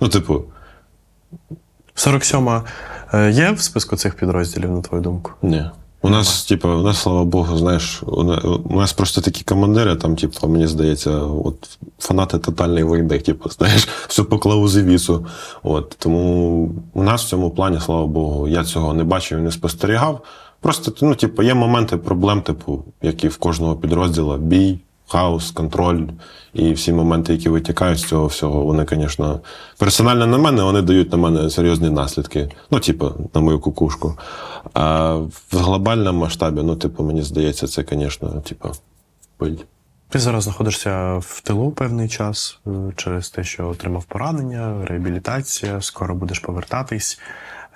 Ну, 0.00 0.08
типу, 0.08 0.44
47-ма 1.96 2.62
е, 3.14 3.30
є 3.30 3.50
в 3.50 3.60
списку 3.60 3.96
цих 3.96 4.14
підрозділів, 4.14 4.70
на 4.70 4.80
твою 4.80 5.02
думку? 5.02 5.32
Ні. 5.42 5.64
У 6.04 6.08
нас, 6.08 6.44
типу, 6.44 6.68
у 6.68 6.82
нас, 6.82 6.98
слава 6.98 7.24
Богу, 7.24 7.56
знаєш, 7.56 8.02
у 8.06 8.22
на- 8.24 8.42
нас 8.70 8.92
просто 8.92 9.20
такі 9.20 9.44
командири, 9.44 9.96
там, 9.96 10.16
типу, 10.16 10.48
мені 10.48 10.66
здається, 10.66 11.10
от 11.20 11.78
фанати 11.98 12.38
тотальної 12.38 12.84
війни, 12.84 13.18
типу, 13.18 13.50
знаєш, 13.50 13.88
все 14.08 14.22
поклав 14.22 14.62
у 14.62 14.68
завісу. 14.68 15.26
От, 15.62 15.96
тому 15.98 16.70
у 16.94 17.02
нас 17.02 17.24
в 17.24 17.28
цьому 17.28 17.50
плані, 17.50 17.80
слава 17.80 18.06
Богу, 18.06 18.48
я 18.48 18.64
цього 18.64 18.94
не 18.94 19.04
бачив 19.04 19.38
і 19.38 19.42
не 19.42 19.52
спостерігав. 19.52 20.20
Просто, 20.60 20.92
ну, 21.02 21.14
типу, 21.14 21.42
є 21.42 21.54
моменти 21.54 21.96
проблем, 21.96 22.42
типу, 22.42 22.84
які 23.02 23.28
в 23.28 23.36
кожного 23.36 23.76
підрозділу 23.76 24.36
бій, 24.36 24.78
хаос, 25.12 25.50
контроль 25.50 26.06
і 26.54 26.72
всі 26.72 26.92
моменти, 26.92 27.32
які 27.32 27.48
витікають 27.48 27.98
з 27.98 28.04
цього 28.04 28.26
всього, 28.26 28.64
вони, 28.64 28.86
звісно, 28.90 29.40
персонально 29.78 30.26
на 30.26 30.38
мене, 30.38 30.62
вони 30.62 30.82
дають 30.82 31.12
на 31.12 31.18
мене 31.18 31.50
серйозні 31.50 31.90
наслідки. 31.90 32.50
Ну, 32.70 32.80
типу, 32.80 33.12
на 33.34 33.40
мою 33.40 33.60
кукушку. 33.60 34.18
А 34.74 35.14
в 35.50 35.56
глобальному 35.56 36.20
масштабі, 36.20 36.62
ну, 36.62 36.76
типу, 36.76 37.04
мені 37.04 37.22
здається, 37.22 37.66
це, 37.66 37.84
звісно, 37.90 38.40
типу, 38.40 38.68
пиль. 39.36 39.56
Ти 40.08 40.18
зараз 40.18 40.44
знаходишся 40.44 41.16
в 41.16 41.40
тилу 41.40 41.70
певний 41.70 42.08
час 42.08 42.58
е, 42.66 42.70
через 42.96 43.30
те, 43.30 43.44
що 43.44 43.68
отримав 43.68 44.04
поранення, 44.04 44.86
реабілітація, 44.86 45.80
скоро 45.80 46.14
будеш 46.14 46.38
повертатись. 46.38 47.20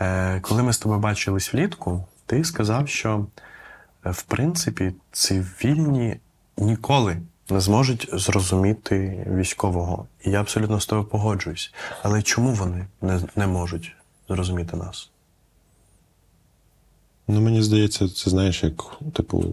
Е, 0.00 0.40
Коли 0.40 0.62
ми 0.62 0.72
з 0.72 0.78
тобою 0.78 1.00
бачились 1.00 1.54
влітку, 1.54 2.04
ти 2.26 2.44
сказав, 2.44 2.88
що 2.88 3.26
е, 4.06 4.10
в 4.10 4.22
принципі 4.22 4.92
цивільні 5.12 6.16
ніколи 6.58 7.16
не 7.50 7.60
зможуть 7.60 8.08
зрозуміти 8.12 9.26
військового. 9.36 10.06
І 10.24 10.30
я 10.30 10.40
абсолютно 10.40 10.80
з 10.80 10.86
тобою 10.86 11.08
погоджуюсь. 11.08 11.72
Але 12.02 12.22
чому 12.22 12.52
вони 12.52 12.86
не, 13.02 13.20
не 13.36 13.46
можуть 13.46 13.92
зрозуміти 14.28 14.76
нас? 14.76 15.10
Ну, 17.28 17.40
мені 17.40 17.62
здається, 17.62 18.08
це 18.08 18.30
знаєш, 18.30 18.62
як, 18.64 18.72
типу. 19.12 19.44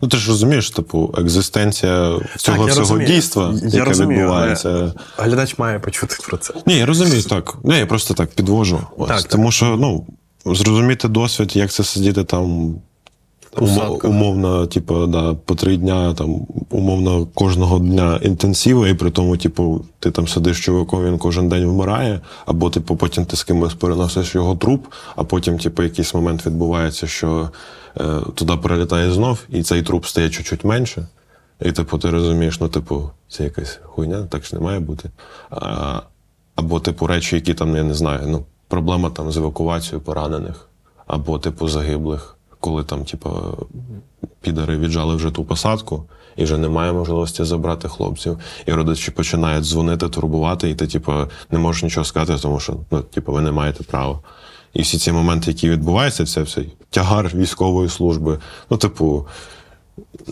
Ну, 0.00 0.08
ти 0.08 0.16
ж 0.16 0.28
розумієш, 0.28 0.70
типу, 0.70 1.14
екзистенція 1.18 2.20
цього 2.36 2.58
я 2.58 2.64
всього 2.64 2.80
розумію. 2.80 3.08
дійства, 3.08 3.54
Я 3.62 3.68
яке 3.68 3.84
розумію, 3.84 4.20
відбувається. 4.20 4.68
але 4.68 4.92
Глядач 5.28 5.58
має 5.58 5.78
почути 5.78 6.16
про 6.28 6.36
це. 6.36 6.54
Ні, 6.66 6.78
я 6.78 6.86
розумію, 6.86 7.22
так. 7.22 7.54
Ні, 7.64 7.78
я 7.78 7.86
просто 7.86 8.14
так 8.14 8.30
підвожу. 8.30 8.86
Ось. 8.96 9.08
Так, 9.08 9.22
так. 9.22 9.30
Тому 9.30 9.50
що, 9.52 9.76
ну, 9.76 10.06
зрозуміти 10.46 11.08
досвід, 11.08 11.56
як 11.56 11.72
це 11.72 11.84
сидіти 11.84 12.24
там. 12.24 12.74
Умо, 13.56 13.66
Посадках. 13.66 14.10
умовно, 14.10 14.66
типу, 14.66 15.06
да, 15.06 15.34
по 15.34 15.54
три 15.54 15.76
дня, 15.76 16.14
там, 16.14 16.46
умовно, 16.70 17.26
кожного 17.34 17.78
дня 17.78 18.20
інтенсива, 18.22 18.88
і 18.88 18.94
при 18.94 19.10
тому, 19.10 19.36
типу, 19.36 19.84
ти 19.98 20.10
там 20.10 20.28
сидиш 20.28 20.64
чуваком, 20.64 21.04
він 21.04 21.18
кожен 21.18 21.48
день 21.48 21.66
вмирає, 21.66 22.20
або, 22.46 22.70
типу, 22.70 22.96
потім 22.96 23.24
ти 23.24 23.36
з 23.36 23.44
кимось 23.44 23.74
переносиш 23.74 24.34
його 24.34 24.56
труп, 24.56 24.86
а 25.16 25.24
потім, 25.24 25.58
типу, 25.58 25.82
якийсь 25.82 26.14
момент 26.14 26.46
відбувається, 26.46 27.06
що 27.06 27.50
е, 28.00 28.04
туди 28.34 28.56
прилітає 28.56 29.12
знов, 29.12 29.38
і 29.48 29.62
цей 29.62 29.82
труп 29.82 30.06
стає 30.06 30.30
чуть-чуть 30.30 30.64
менше. 30.64 31.06
І, 31.60 31.72
типу, 31.72 31.98
ти 31.98 32.10
розумієш, 32.10 32.60
ну, 32.60 32.68
типу, 32.68 33.10
це 33.28 33.44
якась 33.44 33.80
хуйня, 33.82 34.26
так 34.30 34.44
ж 34.44 34.54
не 34.54 34.60
має 34.60 34.80
бути. 34.80 35.10
А, 35.50 36.00
або, 36.56 36.80
типу, 36.80 37.06
речі, 37.06 37.36
які 37.36 37.54
там, 37.54 37.76
я 37.76 37.82
не 37.82 37.94
знаю, 37.94 38.20
ну, 38.26 38.44
проблема 38.68 39.10
там 39.10 39.32
з 39.32 39.36
евакуацією 39.36 40.00
поранених, 40.00 40.68
або, 41.06 41.38
типу, 41.38 41.68
загиблих, 41.68 42.33
коли 42.64 42.84
там, 42.84 43.04
типу, 43.04 43.30
підари 44.40 44.78
віджали 44.78 45.14
вже 45.14 45.30
ту 45.30 45.44
посадку, 45.44 46.04
і 46.36 46.44
вже 46.44 46.58
немає 46.58 46.92
можливості 46.92 47.44
забрати 47.44 47.88
хлопців. 47.88 48.38
І 48.66 48.72
родичі 48.72 49.10
починають 49.10 49.64
дзвонити, 49.64 50.08
турбувати, 50.08 50.70
і 50.70 50.74
ти, 50.74 50.86
типу, 50.86 51.12
не 51.50 51.58
можеш 51.58 51.82
нічого 51.82 52.04
сказати, 52.04 52.42
тому 52.42 52.60
що, 52.60 52.76
ну, 52.90 53.00
типу, 53.00 53.32
ви 53.32 53.40
не 53.40 53.52
маєте 53.52 53.84
права. 53.84 54.18
І 54.74 54.82
всі 54.82 54.98
ці 54.98 55.12
моменти, 55.12 55.50
які 55.50 55.70
відбуваються, 55.70 56.26
це 56.26 56.42
все 56.42 56.64
тягар 56.90 57.30
військової 57.34 57.88
служби. 57.88 58.38
Ну, 58.70 58.76
типу, 58.76 59.26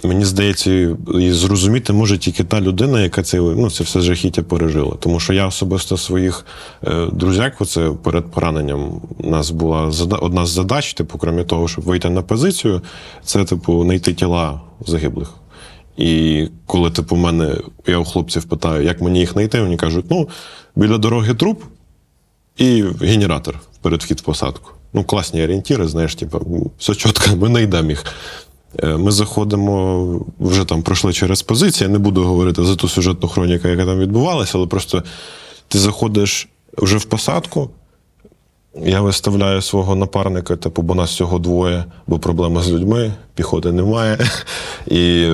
Мені 0.04 0.24
здається, 0.24 0.96
і 1.14 1.32
зрозуміти 1.32 1.92
може 1.92 2.18
тільки 2.18 2.44
та 2.44 2.60
людина, 2.60 3.00
яка 3.00 3.22
це, 3.22 3.40
ну, 3.40 3.70
це 3.70 3.84
все 3.84 4.00
жахіття 4.00 4.42
пережила. 4.42 4.96
Тому 5.00 5.20
що 5.20 5.32
я 5.32 5.46
особисто 5.46 5.96
своїх 5.96 6.46
е, 6.84 7.06
друзяк, 7.12 7.60
оце 7.60 7.90
перед 8.02 8.30
пораненням, 8.30 9.00
у 9.18 9.30
нас 9.30 9.50
була 9.50 9.92
одна 10.20 10.46
з 10.46 10.50
задач, 10.50 10.94
типу, 10.94 11.18
крім 11.18 11.44
того, 11.44 11.68
щоб 11.68 11.84
вийти 11.84 12.10
на 12.10 12.22
позицію, 12.22 12.82
це, 13.24 13.44
типу, 13.44 13.84
знайти 13.84 14.14
тіла 14.14 14.60
загиблих. 14.86 15.34
І 15.96 16.48
коли, 16.66 16.90
типу, 16.90 17.16
мене, 17.16 17.56
я 17.86 17.98
у 17.98 18.04
хлопців 18.04 18.44
питаю, 18.44 18.84
як 18.84 19.00
мені 19.00 19.20
їх 19.20 19.32
знайти, 19.32 19.60
вони 19.60 19.76
кажуть, 19.76 20.04
ну, 20.10 20.28
біля 20.76 20.98
дороги 20.98 21.34
труп 21.34 21.62
і 22.56 22.84
генератор 23.00 23.60
перед 23.82 24.02
вхід 24.02 24.20
в 24.20 24.22
посадку. 24.22 24.70
Ну, 24.92 25.04
класні 25.04 25.44
орієнтіри, 25.44 25.88
знаєш, 25.88 26.14
типу, 26.14 26.70
все 26.78 26.94
чітко, 26.94 27.36
ми 27.36 27.48
знайдемо 27.48 27.90
їх. 27.90 28.04
Е, 28.78 28.96
Ми 28.96 29.10
заходимо, 29.10 30.26
вже 30.40 30.64
там 30.64 30.82
пройшли 30.82 31.12
через 31.12 31.42
позиції. 31.42 31.88
Я 31.88 31.92
не 31.92 31.98
буду 31.98 32.24
говорити 32.24 32.64
за 32.64 32.76
ту 32.76 32.88
сюжетну 32.88 33.28
хроніку, 33.28 33.68
яка 33.68 33.86
там 33.86 33.98
відбувалася, 33.98 34.58
але 34.58 34.66
просто 34.66 35.02
ти 35.68 35.78
заходиш 35.78 36.48
вже 36.78 36.96
в 36.96 37.04
посадку. 37.04 37.70
Я 38.84 39.00
виставляю 39.00 39.62
свого 39.62 39.94
напарника, 39.94 40.56
типу, 40.56 40.82
бо 40.82 40.94
нас 40.94 41.10
всього 41.10 41.38
двоє, 41.38 41.84
бо 42.06 42.18
проблема 42.18 42.62
з 42.62 42.70
людьми, 42.70 43.12
піхоти 43.34 43.72
немає. 43.72 44.18
І 44.86 45.30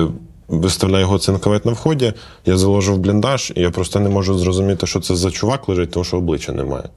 виставляю 0.47 1.01
його 1.01 1.19
цинковет 1.19 1.65
на 1.65 1.71
вході, 1.71 2.13
я 2.45 2.57
заложу 2.57 2.93
в 2.93 2.97
бліндаж, 2.97 3.53
і 3.55 3.61
я 3.61 3.71
просто 3.71 3.99
не 3.99 4.09
можу 4.09 4.37
зрозуміти, 4.37 4.87
що 4.87 4.99
це 4.99 5.15
за 5.15 5.31
чувак 5.31 5.69
лежить, 5.69 5.91
тому 5.91 6.03
що 6.03 6.17
обличчя 6.17 6.51
немає. 6.51 6.89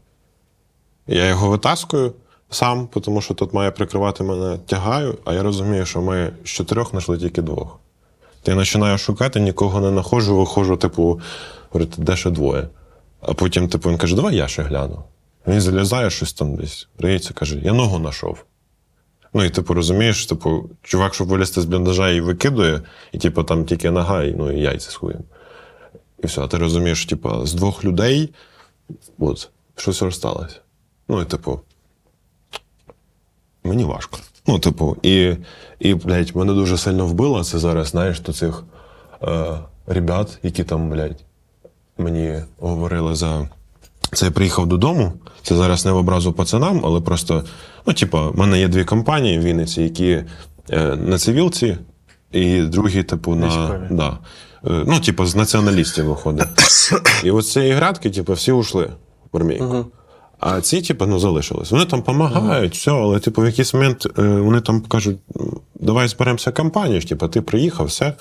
Я 1.06 1.28
його 1.28 1.48
витаскую 1.48 2.12
сам, 2.54 2.88
тому 3.02 3.20
що 3.20 3.34
тут 3.34 3.54
має 3.54 3.70
прикривати 3.70 4.24
мене, 4.24 4.58
тягаю, 4.66 5.18
а 5.24 5.34
я 5.34 5.42
розумію, 5.42 5.86
що 5.86 6.02
ми 6.02 6.32
з 6.44 6.48
чотирьох 6.48 6.90
знайшли 6.90 7.18
тільки 7.18 7.42
двох. 7.42 7.78
Я 8.46 8.56
починаю 8.56 8.98
шукати, 8.98 9.40
нікого 9.40 9.80
не 9.80 9.88
знаходжу, 9.88 10.36
виходжу, 10.36 10.76
типу, 10.76 11.20
говорити, 11.70 12.02
де 12.02 12.16
ще 12.16 12.30
двоє. 12.30 12.68
А 13.20 13.34
потім, 13.34 13.68
типу, 13.68 13.90
він 13.90 13.98
каже, 13.98 14.16
давай 14.16 14.36
я 14.36 14.48
ще 14.48 14.62
гляну. 14.62 15.02
Він 15.46 15.60
залізає 15.60 16.10
щось 16.10 16.32
там 16.32 16.56
десь, 16.56 16.88
риється, 16.98 17.34
каже, 17.34 17.60
я 17.62 17.72
ногу 17.72 17.98
знайшов. 17.98 18.44
Ну, 19.34 19.44
і 19.44 19.50
типу, 19.50 19.74
розумієш, 19.74 20.26
типу, 20.26 20.70
чувак, 20.82 21.14
щоб 21.14 21.28
вилізти 21.28 21.60
з 21.60 21.64
бліндажа 21.64 22.10
і 22.10 22.20
викидує, 22.20 22.80
і 23.12 23.18
типу, 23.18 23.44
там 23.44 23.64
тільки 23.64 23.90
нога, 23.90 24.24
і, 24.24 24.34
ну, 24.34 24.52
і 24.52 24.60
яйця 24.60 24.90
з 24.90 24.94
хуєм. 24.94 25.22
І 26.22 26.26
все, 26.26 26.40
а 26.40 26.48
ти 26.48 26.58
розумієш, 26.58 27.06
типу, 27.06 27.46
з 27.46 27.54
двох 27.54 27.84
людей, 27.84 28.34
от, 29.18 29.50
щось 29.76 30.02
розсталося. 30.02 30.56
Ну, 31.08 31.22
і 31.22 31.24
типу, 31.24 31.60
мені 33.64 33.84
важко. 33.84 34.18
Ну, 34.46 34.58
типу, 34.58 34.96
і, 35.02 35.36
і 35.78 35.94
блядь, 35.94 36.36
мене 36.36 36.52
дуже 36.52 36.78
сильно 36.78 37.06
вбило 37.06 37.44
це 37.44 37.58
зараз, 37.58 37.88
знаєш, 37.88 38.20
до 38.20 38.32
цих 38.32 38.64
е, 39.22 39.44
ребят, 39.86 40.38
які 40.42 40.64
там, 40.64 40.90
блядь, 40.90 41.24
мені 41.98 42.42
говорили 42.58 43.14
за. 43.14 43.48
Це 44.12 44.26
я 44.26 44.32
приїхав 44.32 44.66
додому. 44.66 45.12
Це 45.42 45.56
зараз 45.56 45.84
не 45.84 45.92
в 45.92 45.96
образу 45.96 46.32
пацанам, 46.32 46.80
але 46.84 47.00
просто, 47.00 47.44
ну, 47.86 47.92
типу, 47.92 48.18
в 48.18 48.38
мене 48.38 48.60
є 48.60 48.68
дві 48.68 48.84
компанії 48.84 49.38
в 49.38 49.42
Вінниці, 49.42 49.82
які 49.82 50.24
е, 50.70 50.96
на 50.96 51.18
цивілці, 51.18 51.78
і 52.32 52.62
другі, 52.62 53.02
типу, 53.02 53.34
на. 53.34 53.46
Військові. 53.46 53.86
Да. 53.90 54.18
Е, 54.66 54.84
ну, 54.86 55.00
типу, 55.00 55.26
з 55.26 55.36
націоналістів 55.36 56.04
виходить. 56.04 56.48
І 57.24 57.30
от 57.30 57.46
з 57.46 57.52
цієї 57.52 57.72
градки, 57.72 58.10
типу, 58.10 58.32
всі 58.32 58.52
ушли 58.52 58.90
в 59.32 59.36
армійку. 59.36 59.86
А 60.44 60.60
ці, 60.60 60.82
типу, 60.82 61.06
ну, 61.06 61.18
залишились. 61.18 61.70
Вони 61.70 61.84
там 61.84 61.98
допомагають, 62.00 62.74
все, 62.74 62.90
але, 62.90 63.20
типу, 63.20 63.42
в 63.42 63.46
якийсь 63.46 63.74
момент 63.74 64.06
е, 64.18 64.22
вони 64.22 64.60
там 64.60 64.80
кажуть, 64.80 65.16
давай 65.74 66.08
зберемося 66.08 66.52
компанію, 66.52 67.02
типу, 67.02 67.28
ти 67.28 67.40
приїхав, 67.40 67.86
все. 67.86 68.14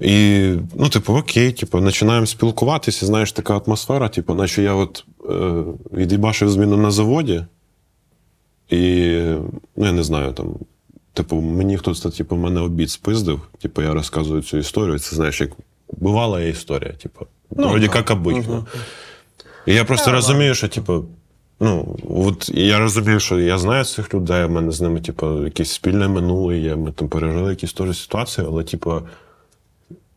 І, 0.00 0.52
ну, 0.74 0.88
типу, 0.88 1.14
окей, 1.14 1.52
типу, 1.52 1.82
починаємо 1.82 2.26
спілкуватися, 2.26 3.06
знаєш, 3.06 3.32
така 3.32 3.56
атмосфера, 3.56 4.08
типу, 4.08 4.34
наче 4.34 4.62
я 4.62 4.74
от 4.74 5.04
е, 5.30 5.62
від'їбашив 5.92 6.50
зміну 6.50 6.76
на 6.76 6.90
заводі, 6.90 7.44
і, 8.70 9.10
ну, 9.76 9.86
я 9.86 9.92
не 9.92 10.02
знаю, 10.02 10.32
там, 10.32 10.54
типу, 11.12 11.40
мені 11.40 11.76
хтось, 11.76 12.00
типу, 12.00 12.36
мене 12.36 12.60
обід 12.60 12.90
спиздив, 12.90 13.40
типу, 13.58 13.82
я 13.82 13.94
розказую 13.94 14.42
цю 14.42 14.56
історію. 14.56 14.98
Це, 14.98 15.16
знаєш, 15.16 15.40
як 15.40 15.50
бувала 15.92 16.40
історія, 16.40 16.92
типу, 16.92 17.26
вроді 17.50 17.90
як 17.94 18.10
обично. 18.10 18.66
І 18.74 19.05
я 19.74 19.84
просто 19.84 20.12
розумію, 20.12 20.54
що, 20.54 20.68
типу, 20.68 21.04
ну, 21.60 21.96
от 22.10 22.48
я 22.54 22.78
розумію, 22.78 23.20
що 23.20 23.40
я 23.40 23.58
знаю 23.58 23.84
цих 23.84 24.14
людей, 24.14 24.44
у 24.44 24.48
мене 24.48 24.72
з 24.72 24.80
ними, 24.80 25.00
типу, 25.00 25.44
якесь 25.44 25.72
спільне 25.72 26.08
минуле 26.08 26.58
є, 26.58 26.76
ми 26.76 26.92
там 26.92 27.08
пережили 27.08 27.50
якісь 27.50 27.72
теж 27.72 27.98
ситуації, 27.98 28.46
але, 28.50 28.64
типу, 28.64 29.02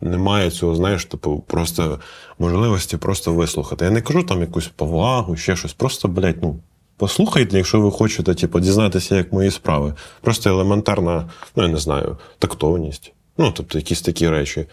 немає 0.01 0.51
цього, 0.51 0.75
знаєш, 0.75 1.05
типу, 1.05 1.43
просто 1.47 1.99
можливості 2.39 2.97
просто 2.97 3.33
вислухати. 3.33 3.85
Я 3.85 3.91
не 3.91 4.01
кажу 4.01 4.23
там 4.23 4.41
якусь 4.41 4.67
повагу, 4.67 5.35
ще 5.35 5.55
щось. 5.55 5.73
Просто, 5.73 6.07
блядь, 6.07 6.43
ну, 6.43 6.59
послухайте, 6.97 7.57
якщо 7.57 7.81
ви 7.81 7.91
хочете, 7.91 8.33
типу, 8.33 8.59
дізнатися, 8.59 9.15
як 9.15 9.33
мої 9.33 9.51
справи. 9.51 9.93
Просто 10.21 10.49
елементарна, 10.49 11.29
ну, 11.55 11.63
я 11.63 11.69
не 11.69 11.77
знаю, 11.77 12.17
тактовність. 12.39 13.13
Ну, 13.37 13.51
тобто, 13.51 13.77
якісь 13.77 14.01
такі 14.01 14.29
речі. 14.29 14.65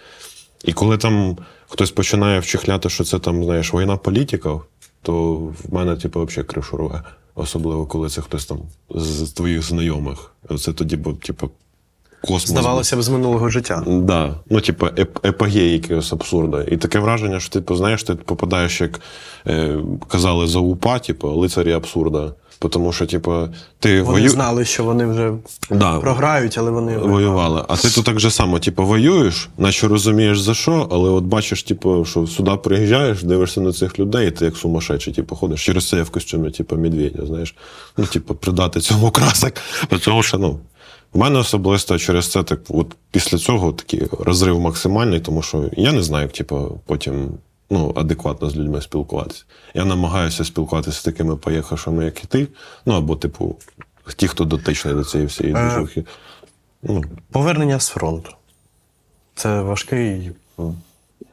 І 0.64 0.72
коли 0.72 0.98
там 0.98 1.36
хтось 1.68 1.90
починає 1.90 2.40
вчихляти, 2.40 2.88
що 2.88 3.04
це 3.04 3.18
там, 3.18 3.44
знаєш, 3.44 3.74
війна 3.74 3.96
політиків, 3.96 4.60
то 5.02 5.34
в 5.34 5.74
мене, 5.74 5.96
типу, 5.96 6.24
взагалі 6.24 6.48
кришу 6.48 6.76
рве. 6.76 7.02
Особливо, 7.34 7.86
коли 7.86 8.08
це 8.08 8.20
хтось 8.20 8.46
там 8.46 8.58
з 8.90 9.30
твоїх 9.32 9.62
знайомих. 9.62 10.32
Це 10.60 10.72
тоді, 10.72 10.96
бо, 10.96 11.12
типу, 11.12 11.50
космос. 12.20 12.48
Здавалося 12.48 12.96
б, 12.96 13.02
з 13.02 13.08
минулого 13.08 13.48
життя. 13.48 13.84
Да. 13.86 14.34
Ну, 14.50 14.60
типу, 14.60 14.86
еп- 14.86 15.28
епогей 15.28 15.72
якогось 15.72 16.12
абсурда. 16.12 16.62
І 16.62 16.76
таке 16.76 16.98
враження, 16.98 17.40
що 17.40 17.50
типу, 17.52 17.76
знаєш, 17.76 18.02
ти 18.02 18.14
попадаєш, 18.14 18.80
як 18.80 19.00
е, 19.46 19.78
казали 20.08 20.46
за 20.46 20.58
УПА, 20.58 20.98
типу, 20.98 21.28
лицарі 21.28 21.72
абсурда. 21.72 22.34
Тому 22.58 22.92
що, 22.92 23.06
типу, 23.06 23.48
ти 23.78 24.02
Вони 24.02 24.18
вою... 24.18 24.30
знали, 24.30 24.64
що 24.64 24.84
вони 24.84 25.06
вже 25.06 25.32
да, 25.70 25.98
програють, 25.98 26.58
але 26.58 26.70
вони 26.70 26.98
воювали. 26.98 27.64
А 27.68 27.76
ти 27.76 27.90
тут 27.90 28.04
так 28.04 28.20
же 28.20 28.30
само, 28.30 28.58
типу, 28.58 28.86
воюєш, 28.86 29.48
наче 29.58 29.88
розумієш 29.88 30.40
за 30.40 30.54
що, 30.54 30.88
але 30.90 31.10
от 31.10 31.24
бачиш, 31.24 31.62
типу, 31.62 32.04
що 32.04 32.26
сюди 32.26 32.50
приїжджаєш, 32.56 33.22
дивишся 33.22 33.60
на 33.60 33.72
цих 33.72 33.98
людей, 33.98 34.28
і 34.28 34.30
ти 34.30 34.44
як 34.44 34.56
сумасшедший, 34.56 35.12
типу, 35.12 35.36
ходиш. 35.36 35.64
Через 35.64 35.88
це 35.88 35.96
я 35.96 36.02
в 36.02 36.10
костюмі, 36.10 36.50
типу, 36.50 36.76
медведя, 36.76 37.26
знаєш. 37.26 37.54
Ну, 37.96 38.06
типу, 38.06 38.34
придати 38.34 38.80
цьому 38.80 39.10
красок. 39.10 39.52
Тому 40.04 40.22
що, 40.22 40.38
ну, 40.38 40.58
в 41.12 41.18
мене 41.18 41.38
особисто 41.38 41.98
через 41.98 42.30
це 42.30 42.42
так, 42.42 42.60
от 42.68 42.86
після 43.10 43.38
цього 43.38 43.72
такий 43.72 44.02
розрив 44.20 44.60
максимальний, 44.60 45.20
тому 45.20 45.42
що 45.42 45.64
я 45.76 45.92
не 45.92 46.02
знаю, 46.02 46.22
як 46.22 46.32
типу, 46.32 46.80
потім 46.86 47.28
ну, 47.70 47.92
адекватно 47.96 48.50
з 48.50 48.56
людьми 48.56 48.80
спілкуватися. 48.82 49.44
Я 49.74 49.84
намагаюся 49.84 50.44
спілкуватися 50.44 51.00
з 51.00 51.02
такими 51.02 51.36
поїхавшими, 51.36 52.04
як 52.04 52.24
і 52.24 52.26
ти. 52.26 52.48
Ну 52.86 52.94
або, 52.94 53.16
типу, 53.16 53.56
ті, 54.16 54.28
хто 54.28 54.44
дотичний 54.44 54.94
до 54.94 55.04
цієї 55.04 55.26
всієї 55.26 55.56
Е. 55.56 55.58
движухи. 55.58 56.04
Ну, 56.82 57.04
Повернення 57.30 57.80
з 57.80 57.88
фронту. 57.88 58.30
Це 59.34 59.62
важкий, 59.62 60.32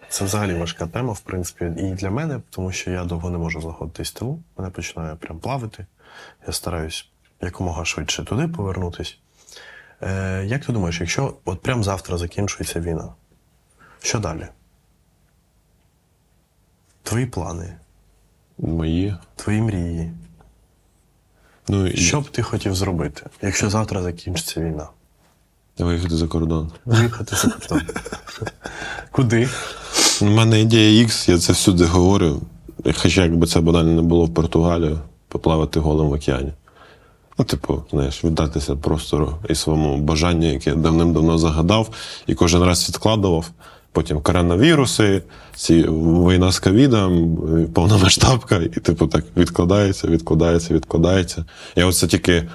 це 0.09 0.25
взагалі 0.25 0.53
важка 0.53 0.87
тема, 0.87 1.13
в 1.13 1.19
принципі, 1.19 1.65
і 1.77 1.91
для 1.91 2.11
мене, 2.11 2.41
тому 2.49 2.71
що 2.71 2.91
я 2.91 3.03
довго 3.03 3.29
не 3.29 3.37
можу 3.37 3.61
знаходитись 3.61 4.11
в 4.11 4.13
тилу. 4.13 4.39
Мене 4.57 4.69
починає 4.69 5.15
прям 5.15 5.39
плавити. 5.39 5.85
Я 6.47 6.53
стараюсь 6.53 7.09
якомога 7.41 7.85
швидше 7.85 8.23
туди 8.23 8.47
повернутись. 8.47 9.17
Е, 10.01 10.43
як 10.45 10.65
ти 10.65 10.73
думаєш, 10.73 10.99
якщо 10.99 11.33
от 11.45 11.61
прямо 11.61 11.83
завтра 11.83 12.17
закінчується 12.17 12.79
війна, 12.79 13.13
що 14.01 14.19
далі? 14.19 14.47
Твої 17.03 17.25
плани, 17.25 17.73
мої. 18.57 19.15
твої 19.35 19.61
мрії. 19.61 20.11
Ну, 21.67 21.87
і 21.87 21.97
Що 21.97 22.21
б 22.21 22.29
ти 22.29 22.41
хотів 22.41 22.75
зробити, 22.75 23.21
якщо 23.41 23.69
завтра 23.69 24.01
закінчиться 24.01 24.61
війна? 24.61 24.87
виїхати 25.77 26.15
за 26.15 26.27
кордон. 26.27 26.71
Виїхати 26.85 27.35
за 27.35 27.47
кордон. 27.49 27.81
Куди? 29.11 29.49
У 30.21 30.25
мене 30.25 30.61
ідея 30.61 31.05
X, 31.05 31.31
я 31.31 31.37
це 31.37 31.53
всюди 31.53 31.85
говорю. 31.85 32.41
Хоча 32.97 33.23
якби 33.23 33.47
це 33.47 33.59
банально 33.61 33.91
не 33.91 34.01
було 34.01 34.25
в 34.25 34.33
Португалію, 34.33 34.99
поплавати 35.27 35.79
голим 35.79 36.07
в 36.07 36.11
океані. 36.11 36.53
Ну, 37.37 37.45
типу, 37.45 37.83
знаєш, 37.91 38.23
віддатися 38.23 38.75
простору 38.75 39.37
і 39.49 39.55
своєму 39.55 39.97
бажанню, 39.97 40.51
яке 40.53 40.69
я 40.69 40.75
давним-давно 40.75 41.37
загадав, 41.37 41.89
і 42.27 42.35
кожен 42.35 42.63
раз 42.63 42.89
відкладував. 42.89 43.49
Потім 43.93 44.21
коронавіруси, 44.21 45.23
ці 45.55 45.83
війна 45.83 46.51
з 46.51 46.59
ковідом, 46.59 47.37
повномасштабка, 47.73 48.55
і 48.55 48.67
типу 48.67 49.07
так 49.07 49.25
відкладається, 49.37 50.07
відкладається, 50.07 50.73
відкладається. 50.73 51.45
Я 51.75 51.85
оце 51.85 52.07
тільки 52.07 52.33
е, 52.33 52.47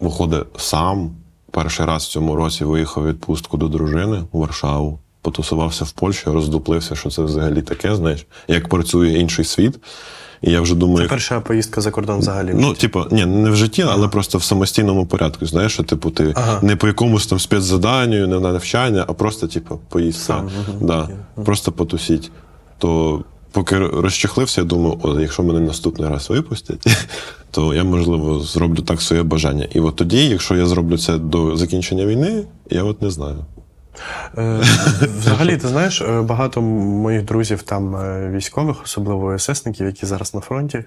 виходить 0.00 0.44
сам. 0.56 1.10
Перший 1.50 1.86
раз 1.86 2.04
в 2.04 2.08
цьому 2.08 2.36
році 2.36 2.64
виїхав 2.64 3.06
відпустку 3.06 3.56
до 3.56 3.68
дружини 3.68 4.22
у 4.32 4.38
Варшаву, 4.38 4.98
потусувався 5.26 5.84
в 5.84 5.90
Польщі, 5.90 6.22
роздуплився, 6.26 6.94
що 6.94 7.10
це 7.10 7.22
взагалі 7.22 7.62
таке, 7.62 7.96
знаєш, 7.96 8.26
як 8.48 8.68
працює 8.68 9.08
інший 9.08 9.44
світ. 9.44 9.78
І 10.42 10.50
я 10.50 10.60
вже 10.60 10.74
думаю, 10.74 11.08
Перша 11.08 11.40
поїздка 11.40 11.80
за 11.80 11.90
кордон 11.90 12.18
взагалі. 12.18 12.52
Ну, 12.54 12.74
типу, 12.74 13.04
ні, 13.10 13.26
не 13.26 13.50
в 13.50 13.56
житті, 13.56 13.84
але 13.88 14.08
просто 14.08 14.38
в 14.38 14.42
самостійному 14.42 15.06
порядку. 15.06 15.46
Знаєш, 15.46 15.72
що, 15.72 15.82
типу, 15.82 16.10
ти 16.10 16.32
Ага. 16.36 16.58
не 16.62 16.76
по 16.76 16.86
якомусь 16.86 17.26
там 17.26 17.38
спецзаданню, 17.38 18.26
не 18.26 18.40
на 18.40 18.52
навчання, 18.52 19.04
а 19.08 19.12
просто, 19.12 19.46
типу, 19.46 19.80
поїздка. 19.88 20.24
Сам. 20.26 20.50
Да, 20.80 21.08
просто 21.44 21.72
потусіть. 21.72 22.30
То 22.78 23.22
поки 23.52 23.78
розчехлився, 23.78 24.60
я 24.60 24.66
думаю, 24.66 24.98
о, 25.02 25.20
якщо 25.20 25.42
мене 25.42 25.60
наступний 25.60 26.08
раз 26.08 26.30
випустять, 26.30 26.86
то 27.50 27.74
я, 27.74 27.84
можливо, 27.84 28.40
зроблю 28.40 28.82
так 28.82 29.02
своє 29.02 29.22
бажання. 29.22 29.66
І 29.74 29.80
от 29.80 29.96
тоді, 29.96 30.28
якщо 30.28 30.56
я 30.56 30.66
зроблю 30.66 30.98
це 30.98 31.18
до 31.18 31.56
закінчення 31.56 32.06
війни, 32.06 32.42
я 32.70 32.82
от 32.82 33.02
не 33.02 33.10
знаю. 33.10 33.44
Е, 34.38 34.60
Взагалі, 35.18 35.56
ти 35.56 35.68
знаєш, 35.68 36.00
е, 36.02 36.22
багато 36.22 36.62
моїх 36.62 37.24
друзів 37.24 37.62
там 37.62 37.96
е, 37.96 38.30
військових, 38.30 38.82
особливо 38.82 39.32
есесників, 39.32 39.86
які 39.86 40.06
зараз 40.06 40.34
на 40.34 40.40
фронті, 40.40 40.84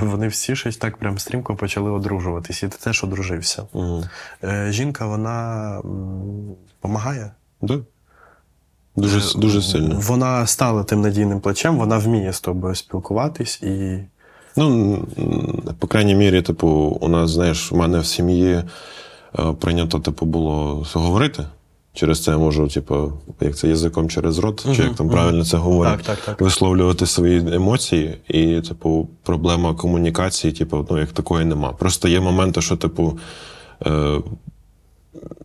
вони 0.00 0.28
всі 0.28 0.56
щось 0.56 0.76
так 0.76 0.96
прям 0.96 1.18
стрімко 1.18 1.56
почали 1.56 1.90
одружуватись. 1.90 2.62
І 2.62 2.68
ти 2.68 2.76
теж 2.84 3.04
одружився. 3.04 3.62
Жінка, 4.68 5.06
вона 5.06 5.76
допомагає. 6.76 7.30
Да. 7.62 7.78
Дуже, 8.96 9.38
дуже 9.38 9.62
сильно. 9.62 10.00
Вона 10.00 10.46
стала 10.46 10.84
тим 10.84 11.00
надійним 11.00 11.40
плечем, 11.40 11.78
вона 11.78 11.98
вміє 11.98 12.32
з 12.32 12.40
тобою 12.40 12.74
спілкуватись 12.74 13.62
і. 13.62 13.98
Ну, 14.56 14.98
по 15.78 15.86
крайній 15.86 16.14
мірі, 16.14 16.42
типу, 16.42 16.68
у 17.00 17.08
нас, 17.08 17.30
знаєш, 17.30 17.72
у 17.72 17.76
мене 17.76 17.98
в 17.98 18.06
сім'ї 18.06 18.62
прийнято, 19.60 19.98
типу, 19.98 20.26
було 20.26 20.86
говорити. 20.94 21.44
Через 21.94 22.22
це 22.22 22.30
я 22.30 22.38
можу, 22.38 22.68
типу, 22.68 23.12
як 23.40 23.56
це 23.56 23.68
язиком 23.68 24.08
через 24.08 24.38
рот, 24.38 24.66
чи 24.76 24.82
як 24.82 24.94
там 24.94 25.08
правильно 25.08 25.44
це 25.44 25.56
говорять, 25.56 25.96
Так, 25.96 26.16
так, 26.16 26.24
так. 26.24 26.40
висловлювати 26.40 27.06
свої 27.06 27.54
емоції. 27.54 28.18
І, 28.28 28.60
типу, 28.60 29.08
проблема 29.22 29.74
комунікації, 29.74 30.52
типу, 30.52 30.86
ну, 30.90 30.98
як 30.98 31.12
такої 31.12 31.44
нема. 31.44 31.72
Просто 31.72 32.08
є 32.08 32.20
моменти, 32.20 32.60
що, 32.62 32.76
типу, 32.76 33.18
е, 33.86 34.20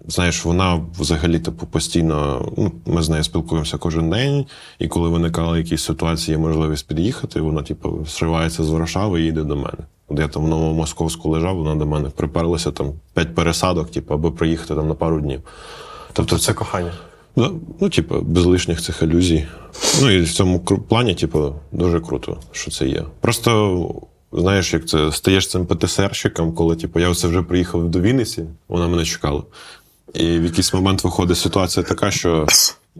знаєш, 0.07 0.45
вона 0.45 0.81
взагалі, 0.99 1.39
типу, 1.39 1.65
постійно, 1.65 2.49
ну, 2.57 2.71
ми 2.85 3.03
з 3.03 3.09
нею 3.09 3.23
спілкуємося 3.23 3.77
кожен 3.77 4.09
день, 4.09 4.45
і 4.79 4.87
коли 4.87 5.09
виникали 5.09 5.57
якісь 5.57 5.83
ситуації, 5.83 6.37
є 6.37 6.43
можливість 6.43 6.87
під'їхати, 6.87 7.41
вона, 7.41 7.61
типу, 7.61 8.05
зривається 8.07 8.63
з 8.63 8.69
Варшави 8.69 9.21
і 9.21 9.25
їде 9.25 9.43
до 9.43 9.55
мене. 9.55 9.77
От 10.07 10.19
я 10.19 10.27
там 10.27 10.45
в 10.45 10.47
Новомосковську 10.47 11.29
лежав, 11.29 11.57
вона 11.57 11.75
до 11.75 11.85
мене 11.85 12.09
приперлася 12.09 12.71
там 12.71 12.93
п'ять 13.13 13.35
пересадок, 13.35 13.91
типу, 13.91 14.13
аби 14.13 14.31
приїхати 14.31 14.75
там 14.75 14.87
на 14.87 14.93
пару 14.93 15.21
днів. 15.21 15.41
Тобто 16.17 16.37
Це 16.37 16.53
кохання. 16.53 16.93
Да, 17.35 17.51
ну, 17.79 17.89
типу, 17.89 18.21
без 18.21 18.45
лишніх 18.45 18.81
цих 18.81 19.01
ілюзій. 19.01 19.47
Ну 20.01 20.11
і 20.11 20.21
в 20.21 20.33
цьому 20.33 20.59
плані, 20.59 21.15
типу, 21.15 21.53
дуже 21.71 21.99
круто, 21.99 22.37
що 22.51 22.71
це 22.71 22.87
є. 22.87 23.03
Просто, 23.21 23.91
знаєш, 24.31 24.73
як 24.73 24.87
це 24.87 25.11
стаєш 25.11 25.47
цим 25.47 25.65
ПТСРщиком, 25.65 26.53
коли 26.53 26.75
типу, 26.75 26.99
я 26.99 27.09
оце 27.09 27.27
вже 27.27 27.41
приїхав 27.41 27.89
до 27.89 28.01
Вінниці, 28.01 28.45
вона 28.67 28.87
мене 28.87 29.05
чекала. 29.05 29.43
І 30.13 30.39
в 30.39 30.43
якийсь 30.43 30.73
момент 30.73 31.03
виходить 31.03 31.37
ситуація 31.37 31.85
така, 31.85 32.11
що 32.11 32.47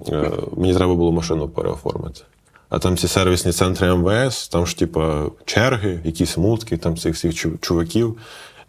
е, 0.10 0.32
мені 0.58 0.74
треба 0.76 0.96
було 0.96 1.12
машину 1.12 1.50
переоформити. 1.50 2.22
А 2.70 2.80
там 2.80 2.98
ці 2.98 3.08
сервісні 3.08 3.52
центри 3.52 3.94
МВС, 3.94 4.52
там 4.52 4.68
ж, 4.68 4.78
типу, 4.78 5.02
черги, 5.46 6.00
якісь 6.04 6.38
мутки, 6.38 6.78
там 6.78 6.98
цих 6.98 7.16
всіх 7.16 7.60
чуваків. 7.62 8.18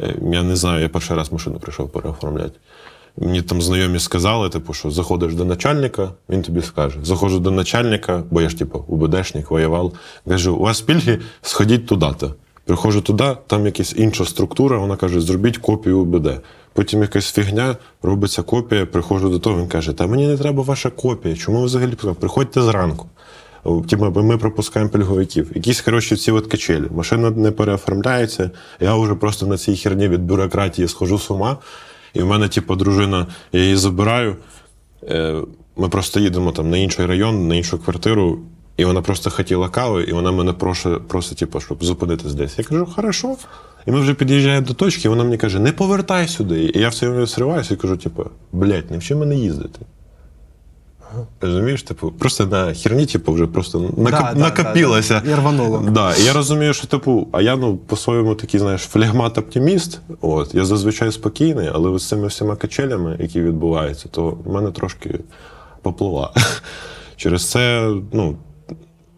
Е, 0.01 0.15
Я 0.33 0.43
не 0.43 0.57
знаю, 0.57 0.83
я 0.83 0.89
перший 0.89 1.17
раз 1.17 1.33
машину 1.33 1.59
прийшов 1.59 1.93
переоформляти. 1.93 2.59
Мені 3.21 3.43
там 3.43 3.63
знайомі 3.63 3.99
сказали, 3.99 4.49
типу, 4.49 4.75
що 4.75 4.91
заходиш 4.91 5.35
до 5.35 5.45
начальника, 5.45 6.11
він 6.29 6.43
тобі 6.43 6.63
скаже. 6.63 6.99
Заходжу 7.03 7.39
до 7.39 7.51
начальника, 7.51 8.23
бо 8.31 8.43
я 8.43 8.49
ж, 8.49 8.59
типу, 8.59 8.85
УБДшник, 8.89 9.51
воював. 9.51 9.93
Кажу, 10.29 10.57
у 10.57 10.61
вас 10.61 10.81
пільги, 10.81 11.19
сходіть 11.43 11.87
туди-то. 11.87 12.35
Приходжу 12.65 13.01
туди, 13.01 13.37
там 13.47 13.67
якась 13.67 13.95
інша 13.97 14.25
структура, 14.25 14.79
вона 14.79 14.97
каже, 14.97 15.21
зробіть 15.21 15.59
копію 15.59 16.01
УБД. 16.01 16.41
Потім 16.73 17.03
якась 17.03 17.33
фігня, 17.33 17.77
робиться 18.03 18.43
копія, 18.43 18.87
приходжу 18.87 19.29
до 19.29 19.39
того, 19.39 19.61
він 19.61 19.69
каже, 19.69 19.93
та 19.93 20.07
мені 20.07 20.27
не 20.27 20.37
треба 20.37 20.63
ваша 20.63 20.91
копія. 20.91 21.37
Чому 21.37 21.59
ви 21.59 21.65
взагалі 21.65 21.93
приходьте 22.21 22.63
зранку? 22.63 23.07
Типу, 23.89 24.23
ми 24.23 24.39
пропускаємо 24.39 24.91
пільговиків. 24.91 25.51
Якісь, 25.55 25.81
коротше, 25.81 26.17
ці 26.17 26.33
от 26.33 26.47
качелі. 26.47 26.85
Машина 26.91 27.31
не 27.31 27.51
переоформляється. 27.51 28.51
Я 28.81 28.95
вже 28.95 29.15
просто 29.15 29.47
на 29.47 29.59
цій 29.59 29.77
херні 29.77 30.09
від 30.09 30.23
бюрократії 30.23 30.89
схожу 30.89 31.19
з 31.19 31.31
ума. 31.31 31.57
І 32.15 32.23
в 32.23 32.27
мене, 32.27 32.49
типу, 32.49 32.77
дружина, 32.77 33.27
я 33.53 33.61
її 33.61 33.77
забираю. 33.77 34.37
Е, 35.03 35.43
Ми 35.77 35.89
просто 35.89 36.21
їдемо 36.21 36.53
там 36.53 36.71
на 36.71 36.77
інший 36.79 37.07
район, 37.07 37.49
на 37.49 37.55
іншу 37.55 37.79
квартиру, 37.79 38.39
і 38.77 38.85
вона 38.85 39.03
просто 39.03 39.31
хотіла 39.31 39.69
кави, 39.69 40.05
і 40.09 40.13
вона 40.13 40.33
мене 40.33 40.53
просить, 40.53 41.09
просить 41.09 41.39
типу, 41.39 41.61
щоб 41.61 41.85
зупинитись 41.85 42.35
десь. 42.35 42.59
Я 42.59 42.65
кажу, 42.65 42.87
хорошо. 42.87 43.37
І 43.87 43.91
ми 43.91 44.01
вже 44.01 44.15
під'їжджаємо 44.15 44.67
до 44.67 44.75
точки, 44.75 45.03
і 45.05 45.09
вона 45.09 45.25
мені 45.25 45.37
каже, 45.37 45.59
не 45.59 45.73
повертай 45.73 46.29
сюди. 46.29 46.73
І 46.75 46.79
я 46.79 46.89
все 46.89 47.01
цьому 47.07 47.27
сриваюся 47.27 47.75
і 47.75 47.77
кажу, 47.77 47.97
типу, 47.97 48.25
блядь, 48.53 48.91
не 48.91 48.99
вчи 48.99 49.15
мене 49.15 49.37
їздити. 49.37 49.81
Розумієш, 51.41 51.83
типу, 51.83 52.11
просто 52.11 52.47
на 52.47 52.75
херні, 52.75 53.07
типу, 53.07 53.33
вже 53.33 53.47
просто 53.47 53.81
накоп... 53.81 54.11
Да, 54.11 54.35
накопилося. 54.35 55.23
да, 55.25 55.31
да. 55.31 55.37
Рвануло. 55.37 55.85
Да, 55.91 56.15
і 56.15 56.23
я 56.23 56.33
розумію, 56.33 56.75
що 56.75 56.87
типу, 56.87 57.29
а 57.33 57.43
я 57.43 57.57
ну 57.57 57.77
по-своєму 57.77 58.35
такий, 58.35 58.61
знаєш, 58.61 58.89
флегмат-оптиміст. 58.95 59.99
От, 60.21 60.55
я 60.55 60.65
зазвичай 60.65 61.13
спокійний, 61.13 61.71
але 61.75 61.99
з 61.99 62.09
цими 62.09 62.27
всіма 62.27 62.57
качелями, 62.57 63.17
які 63.21 63.43
відбуваються, 63.43 64.09
то 64.09 64.39
в 64.45 64.53
мене 64.53 64.71
трошки 64.71 65.21
поплила. 65.83 66.33
Через 67.17 67.51
це, 67.51 67.93
ну, 68.13 68.37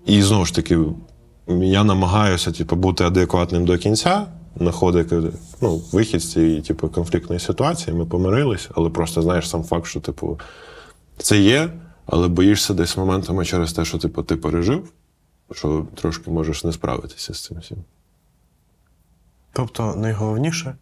і 0.07 0.23
знову 0.23 0.45
ж 0.45 0.55
таки, 0.55 0.79
я 1.49 1.85
намагаюся 1.85 2.53
типу, 2.53 2.77
бути 2.77 3.05
адекватним 3.05 3.65
до 3.65 3.79
кінця, 3.79 4.27
знаходити 4.57 5.23
ну, 5.61 5.83
вихід 5.93 6.21
з 6.21 6.33
цієї 6.33 6.61
типу, 6.61 6.89
конфліктної 6.89 7.41
ситуації. 7.41 7.97
Ми 7.97 8.07
помирились, 8.07 8.69
але 8.75 8.91
просто 8.91 9.23
знаєш 9.23 9.49
сам 9.49 9.65
факт, 9.65 9.87
що 9.87 10.01
типу, 10.01 10.39
це 11.23 11.39
є, 11.39 11.71
але 12.07 12.29
боїшся 12.29 12.75
десь 12.75 12.97
моментами 12.97 13.45
через 13.45 13.73
те, 13.73 13.85
що 13.85 13.99
типу, 13.99 14.23
ти 14.23 14.37
пережив, 14.37 14.93
що 15.53 15.87
трошки 15.95 16.31
можеш 16.31 16.65
не 16.65 16.73
справитися 16.73 17.35
з 17.35 17.45
цим 17.45 17.59
всім. 17.59 17.79
Тобто 19.53 19.95
найголовніше, 19.97 20.77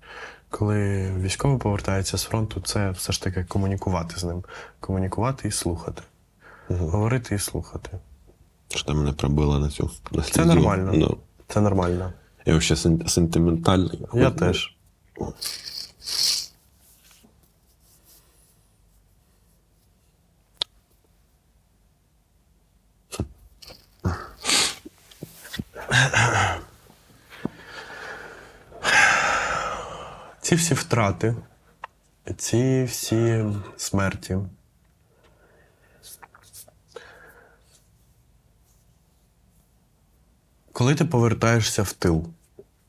коли 0.50 1.10
військовий 1.20 1.58
повертається 1.58 2.18
з 2.18 2.22
фронту, 2.22 2.60
це 2.60 2.90
все 2.90 3.12
ж 3.12 3.22
таки 3.22 3.44
комунікувати 3.44 4.18
з 4.20 4.24
ним. 4.24 4.44
Комунікувати 4.80 5.48
і 5.48 5.50
слухати. 5.50 6.02
Говорити 6.68 7.34
і 7.34 7.38
слухати. 7.38 7.90
Що 8.68 8.84
там 8.84 8.96
мене 8.96 9.12
пробило 9.12 9.58
на 9.58 9.70
цю 9.70 9.90
на 10.12 10.22
Це 10.22 10.44
нормально. 10.44 10.92
Ну, 10.94 11.16
Це 11.48 11.60
нормально. 11.60 12.12
я 12.46 12.56
взагалі 12.56 12.80
сен- 13.00 13.08
сентиментальний. 13.08 14.06
Я 14.14 14.30
теж. 14.30 14.76
Ці 30.40 30.54
всі 30.54 30.74
втрати, 30.74 31.34
ці 32.36 32.84
всі 32.84 33.44
смерті. 33.76 34.38
Коли 40.72 40.94
ти 40.94 41.04
повертаєшся 41.04 41.82
в 41.82 41.92
тил, 41.92 42.26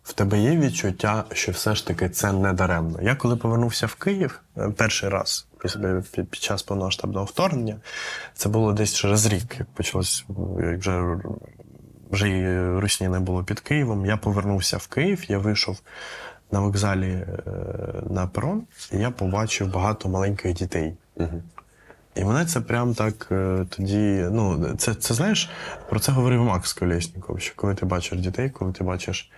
в 0.04 0.14
тебе 0.14 0.40
є 0.40 0.58
відчуття, 0.58 1.26
що 1.32 1.52
все 1.52 1.76
ж 1.76 1.88
таки 1.88 2.10
це 2.10 2.32
не 2.32 2.54
даремно. 2.54 3.02
Я 3.02 3.16
коли 3.16 3.36
повернувся 3.36 3.88
в 3.88 3.96
Київ 3.96 4.42
е, 4.58 4.70
перший 4.70 5.10
раз 5.10 5.48
під, 6.12 6.36
час 6.36 6.64
повномасштабного 6.64 7.26
вторгнення, 7.26 7.76
це 8.34 8.50
було 8.50 8.74
десь 8.74 8.96
через 8.96 9.26
рік, 9.26 9.56
як 9.60 9.68
почалось 9.68 10.26
як 10.60 10.80
вже, 10.80 11.18
вже 12.10 12.30
і 12.30 12.60
русні 12.80 13.08
не 13.08 13.20
було 13.20 13.44
під 13.44 13.60
Києвом. 13.60 14.06
Я 14.06 14.18
повернувся 14.18 14.78
в 14.78 14.88
Київ, 14.88 15.24
я 15.28 15.38
вийшов 15.38 15.80
на 16.52 16.60
вокзалі 16.60 17.12
е, 17.12 17.26
на 18.10 18.28
перон, 18.28 18.64
і 18.92 18.98
я 18.98 19.12
побачив 19.12 19.74
багато 19.74 20.10
маленьких 20.10 20.54
дітей. 20.54 20.94
І 22.16 22.24
мене 22.24 22.46
це 22.46 22.62
прям 22.62 22.94
так 22.94 23.28
е, 23.32 23.66
тоді. 23.70 24.26
Ну, 24.32 24.76
це, 24.78 24.96
це 24.96 25.14
знаєш, 25.14 25.50
про 25.90 26.00
це 26.00 26.12
говорив 26.12 26.44
Макс 26.44 26.74
Колєсніков, 26.74 27.42
що 27.42 27.54
коли 27.56 27.76
ти 27.76 27.86
бачиш 27.86 28.20
дітей, 28.20 28.50
коли 28.50 28.74
ти 28.74 28.84
бачиш 28.84 29.32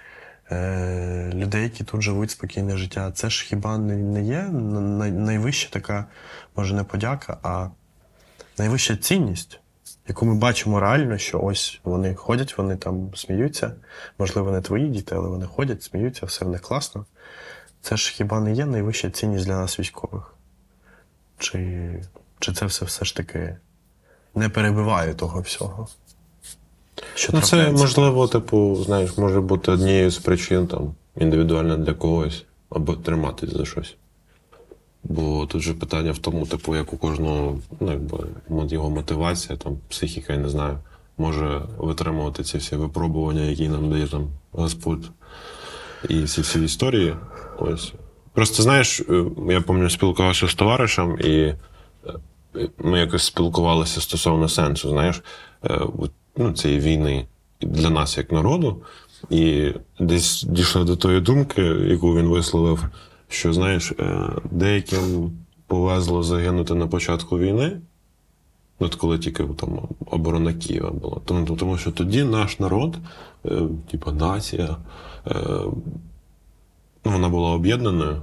е, 0.52 1.32
людей, 1.34 1.64
які 1.64 1.84
тут 1.84 2.02
живуть 2.02 2.32
спокійне 2.32 2.78
життя, 2.78 3.12
це 3.12 3.30
ж 3.30 3.46
хіба 3.46 3.78
не, 3.78 3.96
не 3.96 4.24
є 4.24 4.42
най, 4.42 5.12
найвища 5.12 5.70
така, 5.70 6.06
може, 6.56 6.76
не 6.76 6.84
подяка, 6.84 7.38
а 7.44 7.68
найвища 8.58 8.96
цінність, 8.96 9.60
яку 10.12 10.26
ми 10.26 10.36
бачимо 10.36 10.80
реально, 10.80 11.18
що 11.18 11.42
ось 11.42 11.80
вони 11.84 12.16
ходять, 12.16 12.58
вони 12.58 12.76
там 12.76 13.16
сміються. 13.16 13.76
Можливо, 14.20 14.52
не 14.52 14.62
твої 14.62 14.90
діти, 14.90 15.16
але 15.16 15.30
вони 15.30 15.46
ходять, 15.46 15.84
сміються, 15.84 16.26
все 16.26 16.46
в 16.46 16.50
них 16.50 16.62
класно. 16.62 17.06
Це 17.82 17.98
ж 17.98 18.12
хіба 18.12 18.40
не 18.40 18.54
є 18.54 18.66
найвища 18.66 19.10
цінність 19.10 19.46
для 19.46 19.56
нас 19.56 19.80
військових? 19.80 20.34
Чи, 21.38 22.04
чи 22.40 22.54
це 22.54 22.66
все 22.66 22.86
все 22.86 23.06
ж 23.06 23.16
таки 23.16 23.58
не 24.36 24.50
перебиває 24.50 25.14
того 25.14 25.42
всього? 25.42 25.88
Що 27.16 27.34
Ну, 27.34 27.42
це 27.42 27.72
можливо, 27.72 28.28
типу, 28.28 28.76
знаєш, 28.76 29.18
може 29.18 29.42
бути 29.42 29.72
однією 29.72 30.12
з 30.12 30.18
причин 30.18 30.68
там, 30.68 30.96
індивідуально 31.18 31.78
для 31.78 31.94
когось, 31.94 32.46
або 32.70 32.96
триматись 32.96 33.54
за 33.58 33.66
щось. 33.66 33.96
Бо 35.04 35.46
тут 35.46 35.62
же 35.62 35.74
питання 35.74 36.12
в 36.12 36.18
тому, 36.18 36.46
типу, 36.46 36.76
як 36.76 36.94
у 36.94 36.98
кожного, 36.98 37.60
ну, 37.80 37.92
якби 37.92 38.28
його 38.76 38.90
мотивація, 38.90 39.58
там, 39.58 39.78
психіка, 39.90 40.34
я 40.34 40.40
не 40.40 40.50
знаю, 40.50 40.78
може 41.18 41.62
витримувати 41.78 42.44
ці 42.44 42.58
всі 42.58 42.76
випробування, 42.76 43.42
які 43.42 43.70
нам 43.70 43.90
дає 43.90 44.08
там 44.08 44.28
Господь 44.52 45.12
і 46.10 46.24
всі 46.24 46.42
всі 46.42 46.64
історії. 46.64 47.16
Ось. 47.60 47.94
Просто 48.34 48.64
знаєш, 48.64 49.00
е, 49.00 49.26
я 49.50 49.62
пам'ятаю, 49.62 49.90
спілкувався 49.90 50.48
з 50.48 50.56
товаришем, 50.56 51.18
і 51.20 51.30
е, 51.30 51.56
ми 52.78 53.00
якось 53.00 53.24
спілкувалися 53.24 54.02
стосовно 54.02 54.50
сенсу, 54.50 54.90
знаєш, 54.90 55.22
е, 55.66 55.80
ну, 56.38 56.52
цієї 56.52 56.80
війни 56.80 57.26
для 57.62 57.90
нас 57.90 58.18
як 58.18 58.32
народу. 58.32 58.82
І 59.30 59.72
десь 60.00 60.44
дійшли 60.44 60.84
до 60.84 60.96
тої 60.96 61.22
думки, 61.22 61.62
яку 61.62 62.16
він 62.16 62.28
висловив, 62.28 62.86
що 63.32 63.54
знаєш, 63.54 63.92
е, 63.92 64.30
деяким 64.52 65.32
повезло 65.68 66.24
загинути 66.24 66.74
на 66.74 66.88
початку 66.88 67.40
війни, 67.40 67.82
Ну, 68.82 68.88
От 68.88 68.96
коли 68.96 69.20
тільки 69.20 69.44
там 69.44 69.80
оборона 70.06 70.54
Києва 70.54 70.92
була. 70.92 71.18
Тому, 71.26 71.46
тому 71.46 71.78
що 71.78 71.92
тоді 71.92 72.24
наш 72.24 72.60
народ, 72.60 72.98
е, 73.46 73.62
типу 73.92 74.12
нація, 74.12 74.78
е, 75.28 75.34
ну, 77.06 77.12
вона 77.12 77.30
була 77.30 77.50
об'єднаною, 77.50 78.22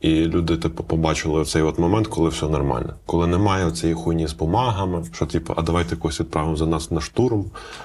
і 0.00 0.24
люди, 0.24 0.56
типу, 0.56 0.84
побачили 0.84 1.44
цей 1.44 1.62
от 1.62 1.78
момент, 1.78 2.06
коли 2.06 2.28
все 2.28 2.48
нормально. 2.48 2.94
Коли 3.06 3.26
немає 3.26 3.70
цієї 3.70 3.94
хуйні 3.94 4.26
з 4.26 4.32
бумагами, 4.32 5.04
що, 5.12 5.26
типу, 5.26 5.54
а 5.56 5.62
давайте 5.62 5.96
когось 5.96 6.20
відправимо 6.20 6.56
за 6.56 6.66
нас 6.66 6.90
на 6.90 7.00
штурм, 7.00 7.44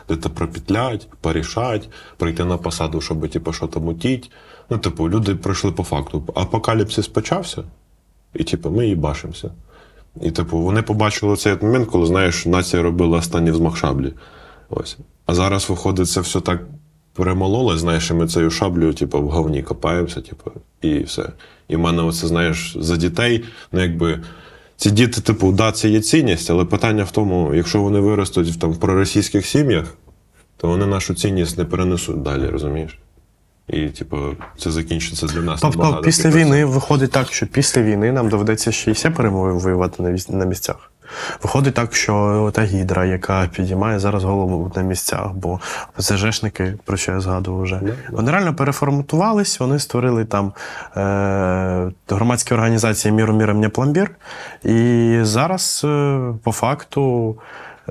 де 0.10 0.16
то 0.16 0.30
пропетлять, 0.30 1.08
порішать, 1.22 1.90
прийти 2.18 2.46
на 2.46 2.58
посаду, 2.58 3.02
щоб 3.02 3.30
типу, 3.30 3.54
що 3.54 3.68
там 3.68 3.84
мутіть. 3.84 4.32
Ну, 4.70 4.78
типу, 4.78 5.10
люди 5.10 5.36
пройшли 5.36 5.72
по 5.72 5.84
факту. 5.84 6.24
Апокаліпсис 6.36 7.08
почався, 7.08 7.64
і 8.34 8.44
типу, 8.44 8.70
ми 8.70 8.88
їбашимося. 8.88 9.52
І, 10.22 10.32
типу, 10.32 10.58
вони 10.58 10.82
побачили 10.82 11.36
цей 11.36 11.56
момент, 11.62 11.90
коли, 11.90 12.06
знаєш, 12.06 12.46
нація 12.46 12.82
робила 12.82 13.18
останній 13.18 13.52
взмах 13.52 13.78
шаблі. 13.78 14.14
Ось. 14.70 14.98
А 15.26 15.34
зараз, 15.34 15.70
виходить, 15.70 16.10
це 16.10 16.22
все 16.22 16.42
так 16.42 16.62
перемололось, 17.14 17.80
знаєш, 17.80 18.10
і 18.10 18.14
ми 18.14 18.28
цією 18.28 18.52
шаблею, 18.52 18.94
типу, 18.94 19.22
в 19.22 19.30
говні 19.30 19.64
копаємося, 19.64 20.22
типу, 20.22 20.52
і 20.82 21.00
все. 21.00 21.30
І 21.68 21.76
в 21.76 21.80
мене 21.80 22.04
оце, 22.04 22.28
знаєш, 22.28 22.78
за 22.80 22.98
дітей, 22.98 23.44
ну 23.72 23.82
якби. 23.82 24.20
Ці 24.78 24.92
діти, 24.92 25.22
типу, 25.22 25.52
да, 25.52 25.72
це 25.72 25.90
є 25.90 26.02
цінність, 26.02 26.50
але 26.50 26.66
питання 26.66 27.04
в 27.04 27.12
тому, 27.12 27.56
якщо 27.56 27.82
вони 27.82 28.00
виростуть 28.00 28.60
там, 28.60 28.72
в 28.72 28.80
проросійських 28.80 29.46
сім'ях, 29.46 29.94
то 30.58 30.68
вони 30.68 30.86
нашу 30.86 31.14
цінність 31.14 31.58
не 31.58 31.66
перенесуть 31.66 32.22
далі, 32.22 32.48
розумієш? 32.48 33.00
І, 33.68 33.88
типу, 33.88 34.18
це 34.58 34.72
закінчиться 34.72 35.28
для 35.28 35.42
нас. 35.42 35.62
Тобто 35.62 36.02
після 36.04 36.24
пізніше. 36.24 36.46
війни 36.46 36.66
виходить 36.66 37.12
так, 37.12 37.34
що 37.34 37.48
після 37.48 37.82
війни 37.82 38.12
нам 38.12 38.30
доведеться 38.30 38.72
ще 38.72 38.92
й 38.92 38.94
все 38.94 39.10
перемоги 39.10 39.52
воювати 39.52 40.04
на, 40.04 40.18
на 40.30 40.46
місцях. 40.46 40.92
Виходить 41.44 41.74
так, 41.74 41.96
що 41.96 42.52
та 42.54 42.64
гідра, 42.64 43.06
яка 43.06 43.48
підіймає 43.48 44.00
зараз 44.00 44.24
голову 44.24 44.72
на 44.76 44.82
місцях, 44.82 45.32
бо 45.34 45.60
ЗЖшники, 45.98 46.74
про 46.86 46.98
що 46.98 47.12
я 47.12 47.20
згадував 47.20 47.62
вже, 47.62 47.82
вони 48.12 48.32
реально 48.32 48.56
переформатувались, 48.56 49.60
вони 49.60 49.80
створили 49.80 50.26
там 50.26 50.54
е- 50.98 51.92
громадські 52.10 52.54
організації 52.54 53.12
Міру 53.12 53.34
міром 53.34 53.60
не 53.60 53.70
пломбір. 53.70 54.12
І 54.64 55.20
зараз, 55.22 55.82
е, 55.86 56.20
по 56.44 56.52
факту, 56.52 57.36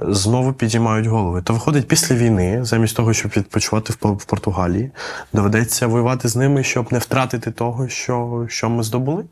знову 0.03 0.53
підіймають 0.53 1.07
голови. 1.07 1.43
То 1.43 1.53
виходить, 1.53 1.89
після 1.89 2.15
війни, 2.15 2.65
замість 2.65 2.97
того, 2.97 3.13
щоб 3.13 3.33
відпочивати 3.37 3.93
в, 4.01 4.25
Португалії, 4.25 4.91
доведеться 5.33 5.87
воювати 5.87 6.29
з 6.29 6.37
ними, 6.37 6.63
щоб 6.63 6.93
не 6.93 6.99
втратити 6.99 7.51
того, 7.51 7.89
що, 7.89 8.47
що 8.49 8.71
ми 8.71 8.83
здобули. 8.83 9.25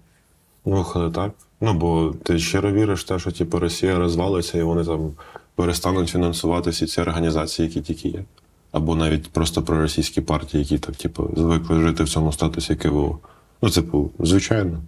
Ну, 0.64 0.76
виходить 0.76 1.14
так. 1.14 1.32
Ну, 1.60 1.74
бо 1.74 2.14
ти 2.22 2.38
щиро 2.38 2.72
віриш 2.72 3.04
в 3.04 3.08
те, 3.08 3.18
що 3.18 3.32
типу, 3.32 3.58
Росія 3.58 3.98
розвалиться 3.98 4.58
і 4.58 4.62
вони 4.62 4.84
там 4.84 5.12
перестануть 5.54 6.08
фінансувати 6.08 6.70
всі 6.70 6.86
ці 6.86 7.00
організації, 7.00 7.68
які 7.68 7.80
тільки 7.80 8.08
є. 8.08 8.24
Або 8.72 8.96
навіть 8.96 9.30
просто 9.30 9.62
проросійські 9.62 10.20
партії, 10.20 10.62
які 10.62 10.78
так, 10.78 10.96
типу, 10.96 11.30
звикли 11.36 11.80
жити 11.80 12.04
в 12.04 12.08
цьому 12.08 12.32
статусі 12.32 12.76
КВО. 12.76 13.18
Ну, 13.62 13.70
типу, 13.70 14.10
звичайно. 14.18 14.78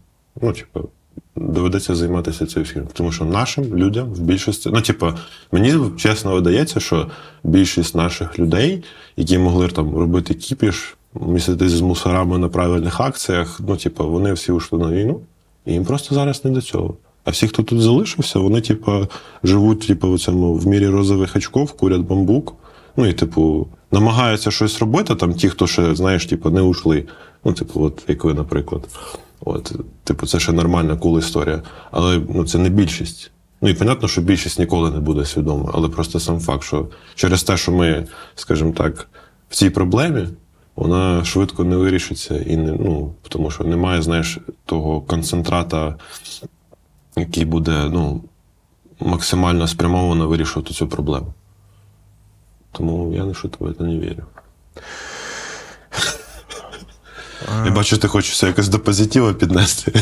Ну, 0.43 0.53
типу, 0.53 0.89
доведеться 1.37 1.95
займатися 1.95 2.47
цим 2.47 2.63
всім. 2.63 2.83
Тому 2.93 3.13
що 3.13 3.25
нашим 3.25 3.77
людям 3.77 4.09
в 4.09 4.21
більшості. 4.21 4.71
Ну, 4.73 4.81
типу, 4.81 5.07
мені 5.53 5.75
чесно 5.97 6.33
видається, 6.33 6.81
що 6.81 7.11
більшість 7.45 7.95
наших 7.95 8.39
людей, 8.39 8.85
які 9.17 9.39
могли 9.39 9.69
там 9.69 9.97
робити 9.97 10.35
кіпіш, 10.35 10.97
міститись 11.15 11.73
з 11.73 11.81
мусорами 11.81 12.39
на 12.39 12.49
правильних 12.49 13.01
акціях, 13.01 13.61
ну, 13.69 13.77
типу, 13.77 14.11
вони 14.11 14.33
всі 14.33 14.53
ушли 14.53 14.79
на 14.79 14.93
війну, 14.93 15.21
і 15.67 15.73
їм 15.73 15.85
просто 15.85 16.15
зараз 16.15 16.45
не 16.45 16.51
до 16.51 16.61
цього. 16.61 16.95
А 17.25 17.31
всі, 17.31 17.49
хто 17.49 17.63
тут 17.63 17.81
залишився, 17.81 18.39
вони, 18.39 18.61
типу, 18.61 19.07
живуть, 19.45 19.87
типу, 19.87 20.13
в 20.13 20.19
цьому 20.19 20.55
в 20.55 20.67
мірі 20.67 20.89
розових 20.89 21.37
очков, 21.37 21.73
курять 21.73 22.01
бамбук. 22.01 22.55
Ну 22.97 23.07
і, 23.07 23.13
типу, 23.13 23.67
намагаються 23.93 24.51
щось 24.51 24.79
робити, 24.79 25.15
там 25.15 25.35
ті, 25.35 25.49
хто 25.49 25.67
ще, 25.67 25.95
знаєш, 25.95 26.27
типу, 26.27 26.51
не 26.51 26.63
ушли. 26.63 27.05
Ну, 27.45 27.53
типу, 27.53 27.83
от 27.83 28.05
як 28.09 28.25
ви, 28.25 28.35
наприклад. 28.35 28.89
От, 29.45 29.77
типу, 30.05 30.27
це 30.27 30.41
ще 30.41 30.53
нормальна 30.53 30.97
кул 30.97 31.19
історія. 31.19 31.63
Але 31.91 32.21
ну, 32.29 32.45
це 32.45 32.59
не 32.59 32.69
більшість. 32.69 33.31
Ну 33.61 33.69
і 33.69 33.75
понятно, 33.75 34.09
що 34.09 34.21
більшість 34.21 34.59
ніколи 34.59 34.91
не 34.91 35.01
буде 35.01 35.25
свідома, 35.25 35.71
але 35.75 35.89
просто 35.89 36.21
сам 36.21 36.41
факт, 36.41 36.63
що 36.63 36.89
через 37.15 37.43
те, 37.43 37.57
що 37.57 37.73
ми, 37.73 38.07
скажімо 38.35 38.73
так, 38.73 39.09
в 39.49 39.57
цій 39.57 39.71
проблемі, 39.71 40.29
вона 40.77 41.25
швидко 41.25 41.65
не 41.65 41.77
вирішиться 41.77 42.39
і 42.39 42.57
не, 42.57 42.73
ну, 42.73 43.15
тому 43.29 43.51
що 43.51 43.65
немає, 43.65 44.03
знаєш, 44.03 44.39
того 44.65 45.01
концентрата, 45.01 45.97
який 47.17 47.45
буде 47.45 47.91
ну, 47.93 48.21
максимально 49.01 49.69
спрямовано 49.69 50.29
вирішувати 50.29 50.75
цю 50.75 50.89
проблему. 50.89 51.35
Тому 52.73 53.13
я 53.15 53.25
не 53.25 53.35
що 53.35 53.49
тебе 53.49 53.75
не 53.79 53.99
вірю. 53.99 54.23
Я 57.65 57.71
бачу, 57.71 57.97
ти 57.99 58.09
хочеш 58.09 58.33
все 58.33 58.47
якось 58.47 58.69
до 58.69 58.79
позитива 58.79 59.33
піднести. 59.33 59.93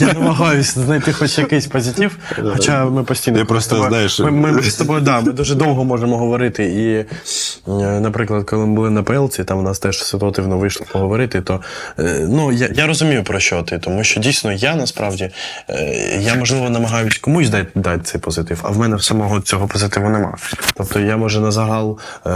Я 0.00 0.12
намагаюся 0.12 0.80
знайти 0.80 1.12
хоч 1.12 1.38
якийсь 1.38 1.66
позитив, 1.66 2.16
хоча 2.52 2.84
ми 2.84 3.04
постійно. 3.04 3.38
Я 3.38 3.44
просто, 3.44 3.74
тобою- 3.74 3.88
знаєш- 3.90 4.20
Ми, 4.20 4.30
ми 4.30 4.62
з 4.62 4.74
тобою, 4.76 5.00
да, 5.00 5.20
ми 5.20 5.32
дуже 5.32 5.54
довго 5.54 5.84
можемо 5.84 6.18
говорити. 6.18 6.64
І, 6.64 6.94
е, 7.72 8.00
наприклад, 8.00 8.44
коли 8.50 8.66
ми 8.66 8.74
були 8.74 8.90
на 8.90 9.02
Пелці, 9.02 9.44
там 9.44 9.58
у 9.58 9.62
нас 9.62 9.78
теж 9.78 10.02
ситуативно 10.04 10.58
вийшло 10.58 10.86
поговорити, 10.92 11.40
то 11.40 11.60
е, 11.98 12.26
ну, 12.30 12.52
я, 12.52 12.68
я 12.74 12.86
розумію, 12.86 13.24
про 13.24 13.40
що 13.40 13.62
ти, 13.62 13.78
тому 13.78 14.04
що 14.04 14.20
дійсно 14.20 14.52
я 14.52 14.76
насправді 14.76 15.30
е, 15.70 15.84
я, 16.20 16.34
можливо, 16.34 16.70
намагаюсь 16.70 17.18
комусь 17.18 17.48
дати, 17.48 17.68
дати 17.74 18.02
цей 18.02 18.20
позитив, 18.20 18.60
а 18.62 18.68
в 18.70 18.78
мене 18.78 18.98
самого 18.98 19.40
цього 19.40 19.66
позитиву 19.68 20.08
нема. 20.08 20.36
Тобто 20.76 21.00
я, 21.00 21.16
може, 21.16 21.40
на 21.40 21.50
загал, 21.50 21.98
е, 22.26 22.30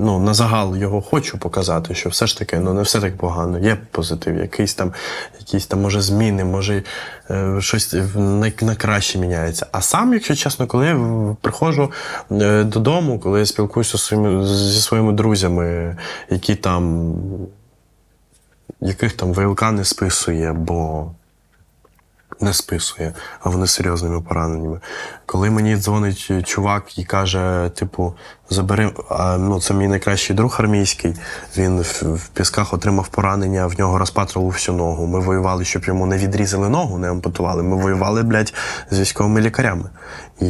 ну, 0.00 0.18
на 0.24 0.34
загал 0.34 0.76
його 0.76 1.02
хочу 1.02 1.38
показати, 1.38 1.94
що 1.94 2.08
все 2.08 2.26
ж 2.26 2.38
таки 2.38 2.58
ну, 2.58 2.74
не 2.74 2.82
все 2.82 3.00
так 3.00 3.16
погано. 3.16 3.43
Є 3.62 3.76
позитив, 3.90 4.36
якийсь 4.36 4.74
там, 4.74 4.92
якісь 5.38 5.66
там, 5.66 5.80
може, 5.80 6.00
зміни, 6.00 6.44
може 6.44 6.82
е, 7.30 7.56
щось 7.60 7.96
на, 8.14 8.76
краще 8.76 9.18
міняється. 9.18 9.66
А 9.72 9.80
сам, 9.80 10.14
якщо 10.14 10.34
чесно, 10.34 10.66
коли 10.66 10.86
я 10.86 10.96
приходжу 11.40 11.92
е, 12.30 12.64
додому, 12.64 13.18
коли 13.18 13.38
я 13.38 13.46
спілкуюся 13.46 13.98
своїми, 13.98 14.46
зі 14.46 14.80
своїми 14.80 15.12
друзями, 15.12 15.96
які 16.30 16.54
там, 16.54 17.14
яких 18.80 19.12
там 19.12 19.32
ВЛК 19.32 19.62
не 19.72 19.84
списує, 19.84 20.52
бо 20.52 21.10
не 22.40 22.52
списує, 22.52 23.14
а 23.40 23.48
вони 23.48 23.66
серйозними 23.66 24.20
пораненнями. 24.20 24.80
Коли 25.26 25.50
мені 25.50 25.76
дзвонить 25.76 26.46
чувак 26.46 26.98
і 26.98 27.04
каже, 27.04 27.70
типу, 27.74 28.14
забери, 28.50 28.92
а, 29.08 29.36
ну 29.36 29.60
це 29.60 29.74
мій 29.74 29.88
найкращий 29.88 30.36
друг 30.36 30.56
армійський. 30.58 31.14
Він 31.56 31.80
в, 31.80 32.02
в 32.02 32.28
пісках 32.28 32.74
отримав 32.74 33.08
поранення, 33.08 33.66
в 33.66 33.78
нього 33.78 33.98
розпатрило 33.98 34.48
всю 34.48 34.76
ногу. 34.76 35.06
Ми 35.06 35.20
воювали, 35.20 35.64
щоб 35.64 35.84
йому 35.84 36.06
не 36.06 36.18
відрізали 36.18 36.68
ногу, 36.68 36.98
не 36.98 37.10
ампутували. 37.10 37.62
Ми 37.62 37.76
воювали, 37.76 38.22
блядь, 38.22 38.54
з 38.90 39.00
військовими 39.00 39.40
лікарями. 39.40 39.84
І 40.40 40.46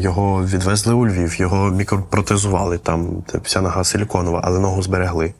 його 0.00 0.44
відвезли 0.44 0.94
у 0.94 1.06
Львів, 1.06 1.40
його 1.40 1.70
мікропротезували, 1.70 2.78
там 2.78 3.22
вся 3.44 3.60
нога 3.60 3.84
силіконова, 3.84 4.40
але 4.44 4.58
ногу 4.58 4.82
зберегли. 4.82 5.34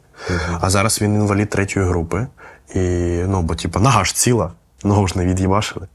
А 0.61 0.69
зараз 0.69 1.01
він 1.01 1.15
інвалід 1.15 1.49
третьої 1.49 1.85
групи. 1.85 2.27
І, 2.75 2.79
ну, 3.27 3.41
бо, 3.41 3.55
типу, 3.55 3.79
нога 3.79 4.03
ж 4.03 4.15
ціла, 4.15 4.51
ногу 4.83 5.07
ж 5.07 5.17
не 5.17 5.25
від'їбашили. 5.25 5.87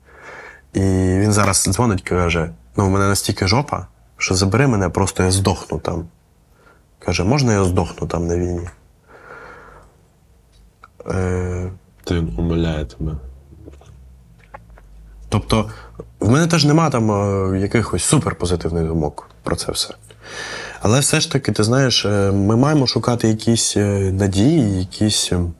І 0.72 0.80
він 1.18 1.32
зараз 1.32 1.64
дзвонить 1.68 2.02
каже: 2.02 2.50
ну, 2.76 2.86
у 2.86 2.90
мене 2.90 3.08
настільки 3.08 3.46
жопа, 3.46 3.86
що 4.16 4.34
забери 4.34 4.66
мене, 4.66 4.88
просто 4.88 5.22
я 5.22 5.30
здохну 5.30 5.78
там. 5.78 6.06
Каже, 6.98 7.24
можна 7.24 7.52
я 7.52 7.64
здохну 7.64 8.08
там 8.08 8.26
на 8.26 8.36
війні? 8.36 8.68
Е, 11.10 11.70
Ти 12.04 12.18
умиляє 12.18 12.84
тебе. 12.84 13.12
тобто, 15.28 15.70
в 16.20 16.30
мене 16.30 16.46
теж 16.46 16.64
нема 16.64 16.90
там 16.90 17.10
е, 17.10 17.58
якихось 17.60 18.04
суперпозитивних 18.04 18.86
думок 18.86 19.30
про 19.42 19.56
це 19.56 19.72
все. 19.72 19.94
Але 20.80 21.00
все 21.00 21.20
ж 21.20 21.32
таки, 21.32 21.52
ти 21.52 21.64
знаєш, 21.64 22.04
е, 22.04 22.32
ми 22.32 22.56
маємо 22.56 22.86
шукати 22.86 23.28
якісь 23.28 23.76
е, 23.76 24.12
надії, 24.12 24.78
якісь, 24.78 25.32
е, 25.32 25.40
ой, 25.40 25.50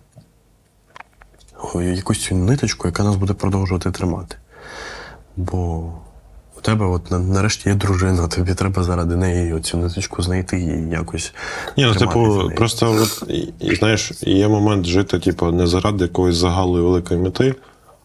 якусь 1.75 2.21
цю 2.21 2.35
ниточку, 2.35 2.89
яка 2.89 3.03
нас 3.03 3.17
буде 3.17 3.33
продовжувати 3.33 3.91
тримати. 3.91 4.37
Бо 5.37 5.93
у 6.59 6.61
тебе, 6.61 6.87
от 6.87 7.11
нарешті, 7.11 7.69
є 7.69 7.75
дружина, 7.75 8.29
тобі 8.29 8.55
треба 8.55 8.83
заради 8.83 9.17
неї 9.17 9.61
цю 9.61 9.79
ниточку 9.79 10.23
знайти 10.23 10.61
і 10.61 10.91
якось. 10.91 11.35
Ні, 11.77 11.85
ну, 11.85 11.95
типу, 11.95 12.51
просто 12.57 12.93
от, 12.93 13.25
знаєш, 13.79 14.13
є 14.23 14.49
момент 14.49 14.87
жити, 14.87 15.19
типу, 15.19 15.53
не 15.53 15.67
заради 15.67 16.05
якоїсь 16.05 16.37
загалої 16.37 16.85
великої 16.85 17.21
мети, 17.21 17.55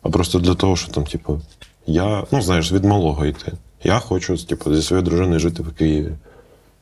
а 0.01 0.09
просто 0.09 0.39
для 0.39 0.55
того, 0.55 0.75
що 0.75 0.91
там, 0.91 1.03
типу, 1.03 1.41
я, 1.87 2.23
ну, 2.31 2.41
знаєш, 2.41 2.71
від 2.71 2.85
малого 2.85 3.25
йти. 3.25 3.51
Я 3.83 3.99
хочу, 3.99 4.45
типу, 4.45 4.75
зі 4.75 4.81
своєю 4.81 5.05
дружиною 5.05 5.39
жити 5.39 5.63
в 5.63 5.73
Києві. 5.73 6.11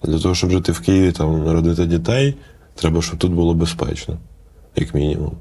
Для 0.03 0.19
того, 0.19 0.35
щоб 0.35 0.51
жити 0.51 0.71
в 0.71 0.79
Києві, 0.79 1.11
там, 1.11 1.45
народити 1.45 1.85
дітей, 1.85 2.35
треба, 2.75 3.01
щоб 3.01 3.19
тут 3.19 3.31
було 3.31 3.53
безпечно, 3.53 4.17
як 4.75 4.93
мінімум. 4.93 5.31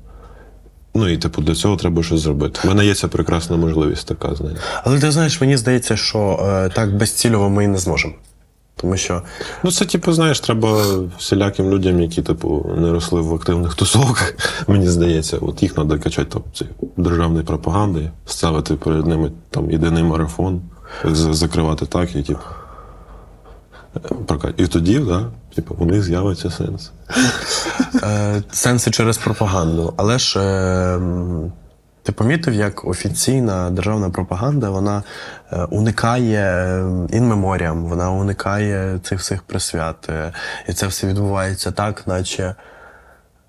Ну 0.96 1.08
і 1.08 1.16
типу 1.16 1.42
для 1.42 1.54
цього 1.54 1.76
треба 1.76 2.02
щось 2.02 2.20
зробити. 2.20 2.60
У 2.64 2.68
мене 2.68 2.86
є 2.86 2.94
ця 2.94 3.08
прекрасна 3.08 3.56
можливість 3.56 4.08
така, 4.08 4.34
знаєш. 4.34 4.58
Але 4.84 5.00
ти 5.00 5.10
знаєш, 5.10 5.40
мені 5.40 5.56
здається, 5.56 5.96
що 5.96 6.18
е, 6.42 6.68
так 6.68 6.96
безцільово 6.96 7.50
ми 7.50 7.64
і 7.64 7.68
не 7.68 7.78
зможемо. 7.78 8.14
Тому 8.76 8.96
що 8.96 9.22
Ну, 9.62 9.70
це, 9.72 9.84
типу, 9.84 10.12
знаєш, 10.12 10.40
треба 10.40 10.82
всіляким 11.18 11.70
людям, 11.70 12.00
які, 12.00 12.22
типу, 12.22 12.70
не 12.78 12.92
росли 12.92 13.20
в 13.20 13.34
активних 13.34 13.74
тусовках, 13.74 14.34
мені 14.66 14.88
здається, 14.88 15.38
от 15.40 15.62
їх 15.62 15.72
треба 15.72 15.98
качати 15.98 16.30
там, 16.30 16.42
ці 16.54 16.66
державної 16.96 17.44
пропаганди, 17.44 18.10
ставити 18.26 18.74
перед 18.74 19.06
ними 19.06 19.32
там 19.50 19.70
єдиний 19.70 20.02
марафон, 20.02 20.60
закривати 21.04 21.86
так 21.86 22.16
і 22.16 22.22
типу. 22.22 22.40
прокат- 24.26 24.54
І 24.56 24.66
тоді, 24.66 24.98
да, 24.98 25.24
типу, 25.56 25.76
у 25.78 25.84
них 25.84 26.02
з'явиться 26.02 26.50
сенс. 26.50 26.92
Е, 28.02 28.42
сенси 28.52 28.90
через 28.90 29.18
пропаганду. 29.18 29.94
Але 29.96 30.18
ж 30.18 30.40
е, 30.40 31.00
ти 32.02 32.12
помітив, 32.12 32.54
як 32.54 32.84
офіційна 32.84 33.70
державна 33.70 34.10
пропаганда 34.10 34.70
вона 34.70 35.02
уникає 35.70 35.70
уникає 35.70 37.08
інмеморіям, 37.10 37.84
вона 37.84 38.10
уникає 38.10 38.98
цих 39.02 39.20
всіх 39.20 39.42
присвят. 39.42 40.08
Е, 40.08 40.32
І 40.68 40.72
це 40.72 40.86
все 40.86 41.06
відбувається 41.06 41.70
так, 41.70 42.06
наче. 42.06 42.54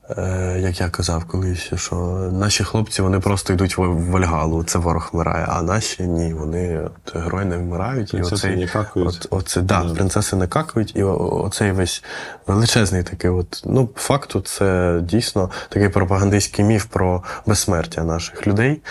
Е, 0.09 0.59
Як 0.59 0.79
я 0.79 0.89
казав 0.89 1.25
колись, 1.25 1.73
що 1.75 1.95
наші 2.31 2.63
хлопці 2.63 3.01
вони 3.01 3.19
просто 3.19 3.53
йдуть 3.53 3.77
в 3.77 3.81
Вальгалу, 4.11 4.63
це 4.63 4.79
ворог 4.79 5.09
вмирає, 5.13 5.45
а 5.49 5.61
наші 5.61 6.03
ні, 6.03 6.33
вони 6.33 6.79
от, 6.79 7.15
герої 7.15 7.45
не 7.45 7.57
вмирають. 7.57 8.11
Принцеси 8.11 8.47
і 8.47 8.51
оцей, 8.51 8.65
не 8.65 8.67
какають. 8.67 9.07
От, 9.07 9.27
оце, 9.29 9.61
да, 9.61 9.83
принцеси 9.83 10.35
не 10.35 10.47
какають, 10.47 10.95
і 10.95 11.03
оцей 11.03 11.71
весь 11.71 12.03
величезний 12.47 13.03
такий, 13.03 13.29
от, 13.29 13.63
ну, 13.65 13.89
факту, 13.95 14.41
це 14.41 14.99
дійсно 15.03 15.49
такий 15.69 15.89
пропагандистський 15.89 16.65
міф 16.65 16.85
про 16.85 17.23
безсмертя 17.45 18.03
наших 18.03 18.47
людей. 18.47 18.81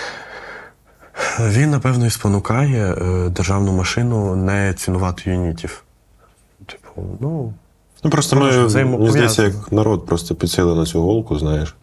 Він, 1.41 1.71
напевно, 1.71 2.07
і 2.07 2.11
спонукає 2.11 2.95
е, 2.95 3.29
державну 3.29 3.73
машину 3.73 4.37
не 4.37 4.75
цінувати 4.75 5.31
юнітів. 5.31 5.83
Типу, 6.67 7.17
ну. 7.21 7.55
Ну 8.05 8.11
просто 8.11 8.37
ми, 8.37 8.67
мені 8.85 9.11
здається, 9.11 9.43
як 9.43 9.73
народ 9.73 10.07
просто 10.07 10.35
підсіли 10.35 10.75
на 10.75 10.87
цю 10.87 11.03
голку, 11.03 11.39
знаєш. 11.39 11.75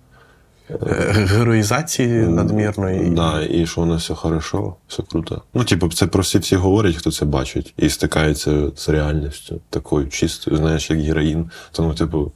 е, 0.69 0.75
героїзації 1.11 2.27
надмірної. 2.27 3.09
Да, 3.09 3.41
і 3.41 3.65
що 3.67 3.81
воно 3.81 3.95
все 3.95 4.15
хорошо, 4.15 4.75
все 4.87 5.03
круто. 5.03 5.41
Ну, 5.53 5.63
типу, 5.63 5.89
це 5.89 6.07
про 6.07 6.21
всі 6.21 6.37
всі 6.37 6.55
говорять, 6.55 6.95
хто 6.95 7.11
це 7.11 7.25
бачить, 7.25 7.73
і 7.77 7.89
стикається 7.89 8.71
з 8.75 8.89
реальністю 8.89 9.61
такою 9.69 10.09
чистою, 10.09 10.57
знаєш, 10.57 10.89
як 10.89 10.99
героїн. 10.99 11.51
Тому, 11.71 11.93
типу, 11.93 12.31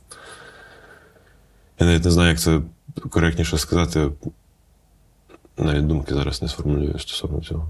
я 1.80 1.86
навіть 1.88 2.06
не 2.06 2.12
знаю, 2.12 2.30
як 2.30 2.40
це 2.40 2.62
коректніше 3.10 3.58
сказати. 3.58 4.10
Навіть 5.58 5.88
думки 5.88 6.14
зараз 6.16 6.42
не 6.42 6.48
сформулюю 6.48 7.00
стосовно 7.00 7.42
цього. 7.42 7.68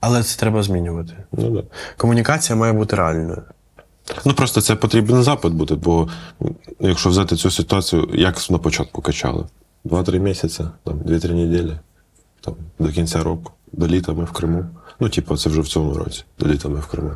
Але 0.00 0.22
це 0.22 0.40
треба 0.40 0.62
змінювати. 0.62 1.12
Ну, 1.32 1.50
да. 1.50 1.62
Комунікація 1.96 2.56
має 2.56 2.72
бути 2.72 2.96
реальною. 2.96 3.42
Ну 4.24 4.34
просто 4.34 4.60
це 4.60 4.76
потрібен 4.76 5.22
запит 5.22 5.52
бути, 5.52 5.74
бо 5.74 6.08
якщо 6.80 7.10
взяти 7.10 7.36
цю 7.36 7.50
ситуацію, 7.50 8.08
як 8.12 8.50
на 8.50 8.58
початку 8.58 9.02
качали? 9.02 9.44
Два-три 9.84 10.20
місяці, 10.20 10.64
там, 10.84 10.98
дві-три 10.98 11.34
неділі, 11.34 11.72
там, 12.40 12.54
до 12.78 12.88
кінця 12.88 13.22
року, 13.22 13.52
до 13.72 13.86
літа 13.86 14.12
ми 14.12 14.24
в 14.24 14.32
Криму. 14.32 14.64
Ну, 15.00 15.08
типу, 15.08 15.36
це 15.36 15.50
вже 15.50 15.60
в 15.60 15.68
цьому 15.68 15.94
році, 15.94 16.24
до 16.38 16.46
літа 16.46 16.68
ми 16.68 16.80
в 16.80 16.86
Криму. 16.86 17.10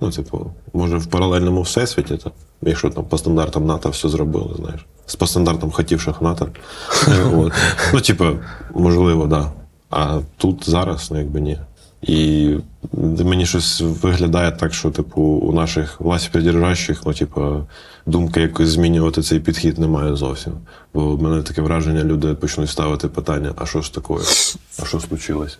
Ну, 0.00 0.10
типу, 0.10 0.50
може, 0.72 0.96
в 0.96 1.06
паралельному 1.06 1.62
всесвіті, 1.62 2.16
там, 2.16 2.32
якщо 2.62 2.90
там 2.90 3.04
по 3.04 3.18
стандартам 3.18 3.66
НАТО 3.66 3.88
все 3.88 4.08
зробили, 4.08 4.54
знаєш. 4.56 4.86
З 5.06 5.16
по 5.16 5.26
стандартам 5.26 5.70
хотівших 5.70 6.22
НАТО. 6.22 6.48
От. 7.34 7.52
Ну, 7.92 8.00
типу, 8.00 8.24
можливо, 8.74 9.22
так. 9.22 9.30
Да. 9.30 9.52
А 9.90 10.20
тут 10.36 10.70
зараз, 10.70 11.10
ну 11.10 11.18
якби 11.18 11.40
ні. 11.40 11.58
І 12.06 12.50
мені 13.02 13.46
щось 13.46 13.80
виглядає 13.80 14.52
так, 14.52 14.74
що, 14.74 14.90
типу, 14.90 15.22
у 15.22 15.52
наших 15.52 16.00
властіпридержащих, 16.00 17.02
ну, 17.06 17.12
типу, 17.12 17.66
думки 18.06 18.40
якось 18.40 18.68
змінювати 18.68 19.22
цей 19.22 19.40
підхід 19.40 19.78
немає 19.78 20.16
зовсім. 20.16 20.52
Бо 20.94 21.16
в 21.16 21.22
мене 21.22 21.42
таке 21.42 21.62
враження, 21.62 22.04
люди 22.04 22.34
почнуть 22.34 22.70
ставити 22.70 23.08
питання: 23.08 23.52
а 23.56 23.66
що 23.66 23.82
ж 23.82 23.94
таке? 23.94 24.14
А 24.82 24.84
що 24.86 25.00
случилось? 25.00 25.58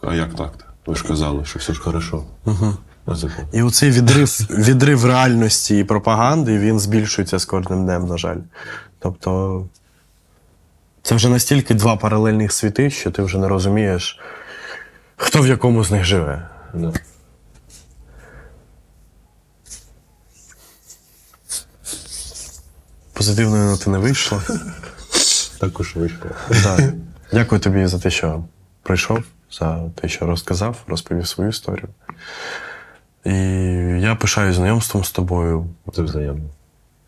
А 0.00 0.14
як 0.14 0.34
так? 0.34 0.74
Ви 0.86 0.94
ж 0.94 1.04
казали, 1.04 1.44
що 1.44 1.58
все 1.58 1.72
ж 1.72 1.80
хорошо. 1.80 2.24
Угу. 2.44 2.74
І 3.52 3.62
оцей 3.62 3.90
відрив, 3.90 4.28
відрив 4.50 5.04
реальності 5.04 5.78
і 5.78 5.84
пропаганди 5.84 6.58
він 6.58 6.80
збільшується 6.80 7.38
з 7.38 7.44
кожним 7.44 7.84
днем, 7.84 8.06
на 8.06 8.18
жаль. 8.18 8.38
Тобто, 8.98 9.64
це 11.02 11.14
вже 11.14 11.28
настільки 11.28 11.74
два 11.74 11.96
паралельних 11.96 12.52
світи, 12.52 12.90
що 12.90 13.10
ти 13.10 13.22
вже 13.22 13.38
не 13.38 13.48
розумієш, 13.48 14.20
хто 15.16 15.40
в 15.40 15.46
якому 15.46 15.84
з 15.84 15.90
них 15.90 16.04
живе. 16.04 16.48
да. 16.74 16.92
Позитивної 23.12 23.64
ноти 23.64 23.90
не 23.90 23.98
вийшло. 23.98 24.42
Також 25.60 25.96
вийшло. 25.96 26.30
Да. 26.50 26.92
Дякую 27.32 27.60
тобі 27.60 27.86
за 27.86 27.98
те, 27.98 28.10
що 28.10 28.44
прийшов, 28.82 29.24
за 29.50 29.88
те, 30.00 30.08
що 30.08 30.26
розказав, 30.26 30.76
розповів 30.86 31.26
свою 31.28 31.50
історію. 31.50 31.88
І 33.24 33.32
я 34.00 34.14
пишаю 34.14 34.52
знайомством 34.52 35.04
з 35.04 35.10
тобою, 35.10 35.66
Це 35.94 36.02
взаємно. 36.02 36.48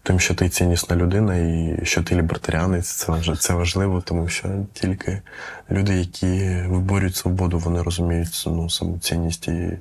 Тим, 0.07 0.21
що 0.21 0.35
ти 0.35 0.49
ціннісна 0.49 0.97
людина 0.97 1.37
і 1.37 1.79
що 1.83 2.03
ти 2.03 2.17
лібертаріанець. 2.17 2.87
Це, 2.89 3.37
це 3.39 3.55
важливо, 3.55 4.01
тому 4.01 4.29
що 4.29 4.49
тільки 4.73 5.23
люди, 5.71 5.95
які 5.95 6.63
виборюють 6.69 7.17
свободу, 7.17 7.59
вони 7.59 7.83
розуміють 7.83 8.45
ну, 8.47 8.71
саму 8.71 8.99
цінність 8.99 9.49
і 9.49 9.79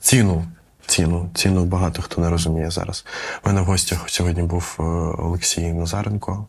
ціну. 0.00 0.44
Ціну, 0.86 1.30
ціну 1.34 1.64
багато 1.64 2.02
хто 2.02 2.20
не 2.20 2.30
розуміє 2.30 2.70
зараз. 2.70 3.04
У 3.44 3.48
мене 3.48 3.60
в 3.60 3.64
гостях 3.64 4.04
сьогодні 4.06 4.42
був 4.42 4.76
е, 4.78 4.82
Олексій 5.22 5.72
Назаренко, 5.72 6.46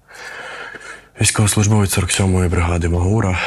військовослужбовець 1.22 1.98
47-ї 1.98 2.50
бригади 2.50 2.90
Магура, 2.90 3.40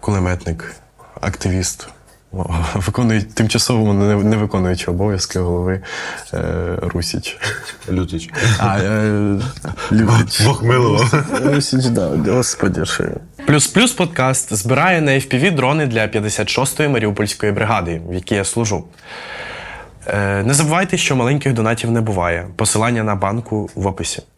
кулеметник, 0.00 0.74
активіст, 1.20 1.88
о, 2.74 2.78
виконує 2.78 3.22
тимчасово 3.22 3.94
не, 3.94 4.14
не 4.14 4.36
виконуючи 4.36 4.90
обов'язки 4.90 5.38
голови 5.38 5.82
е, 6.34 6.78
Русіч. 6.82 7.38
Лютич. 7.92 8.30
А, 8.58 8.78
е, 8.78 9.40
Любич. 9.92 10.40
Бог 10.44 10.64
милував. 10.64 11.24
Русіч, 11.44 11.84
да, 11.84 12.08
господи. 12.32 12.84
Плюс 13.46 13.66
плюс 13.66 13.92
подкаст 13.92 14.54
збирає 14.54 15.00
на 15.00 15.12
FPV 15.12 15.54
дрони 15.54 15.86
для 15.86 16.06
56-ї 16.06 16.88
Маріупольської 16.88 17.52
бригади, 17.52 18.00
в 18.08 18.14
якій 18.14 18.34
я 18.34 18.44
служу. 18.44 18.84
Е, 20.06 20.42
не 20.42 20.54
забувайте, 20.54 20.96
що 20.96 21.16
маленьких 21.16 21.52
донатів 21.52 21.90
не 21.90 22.00
буває. 22.00 22.46
Посилання 22.56 23.02
на 23.02 23.14
банку 23.14 23.70
в 23.74 23.86
описі. 23.86 24.22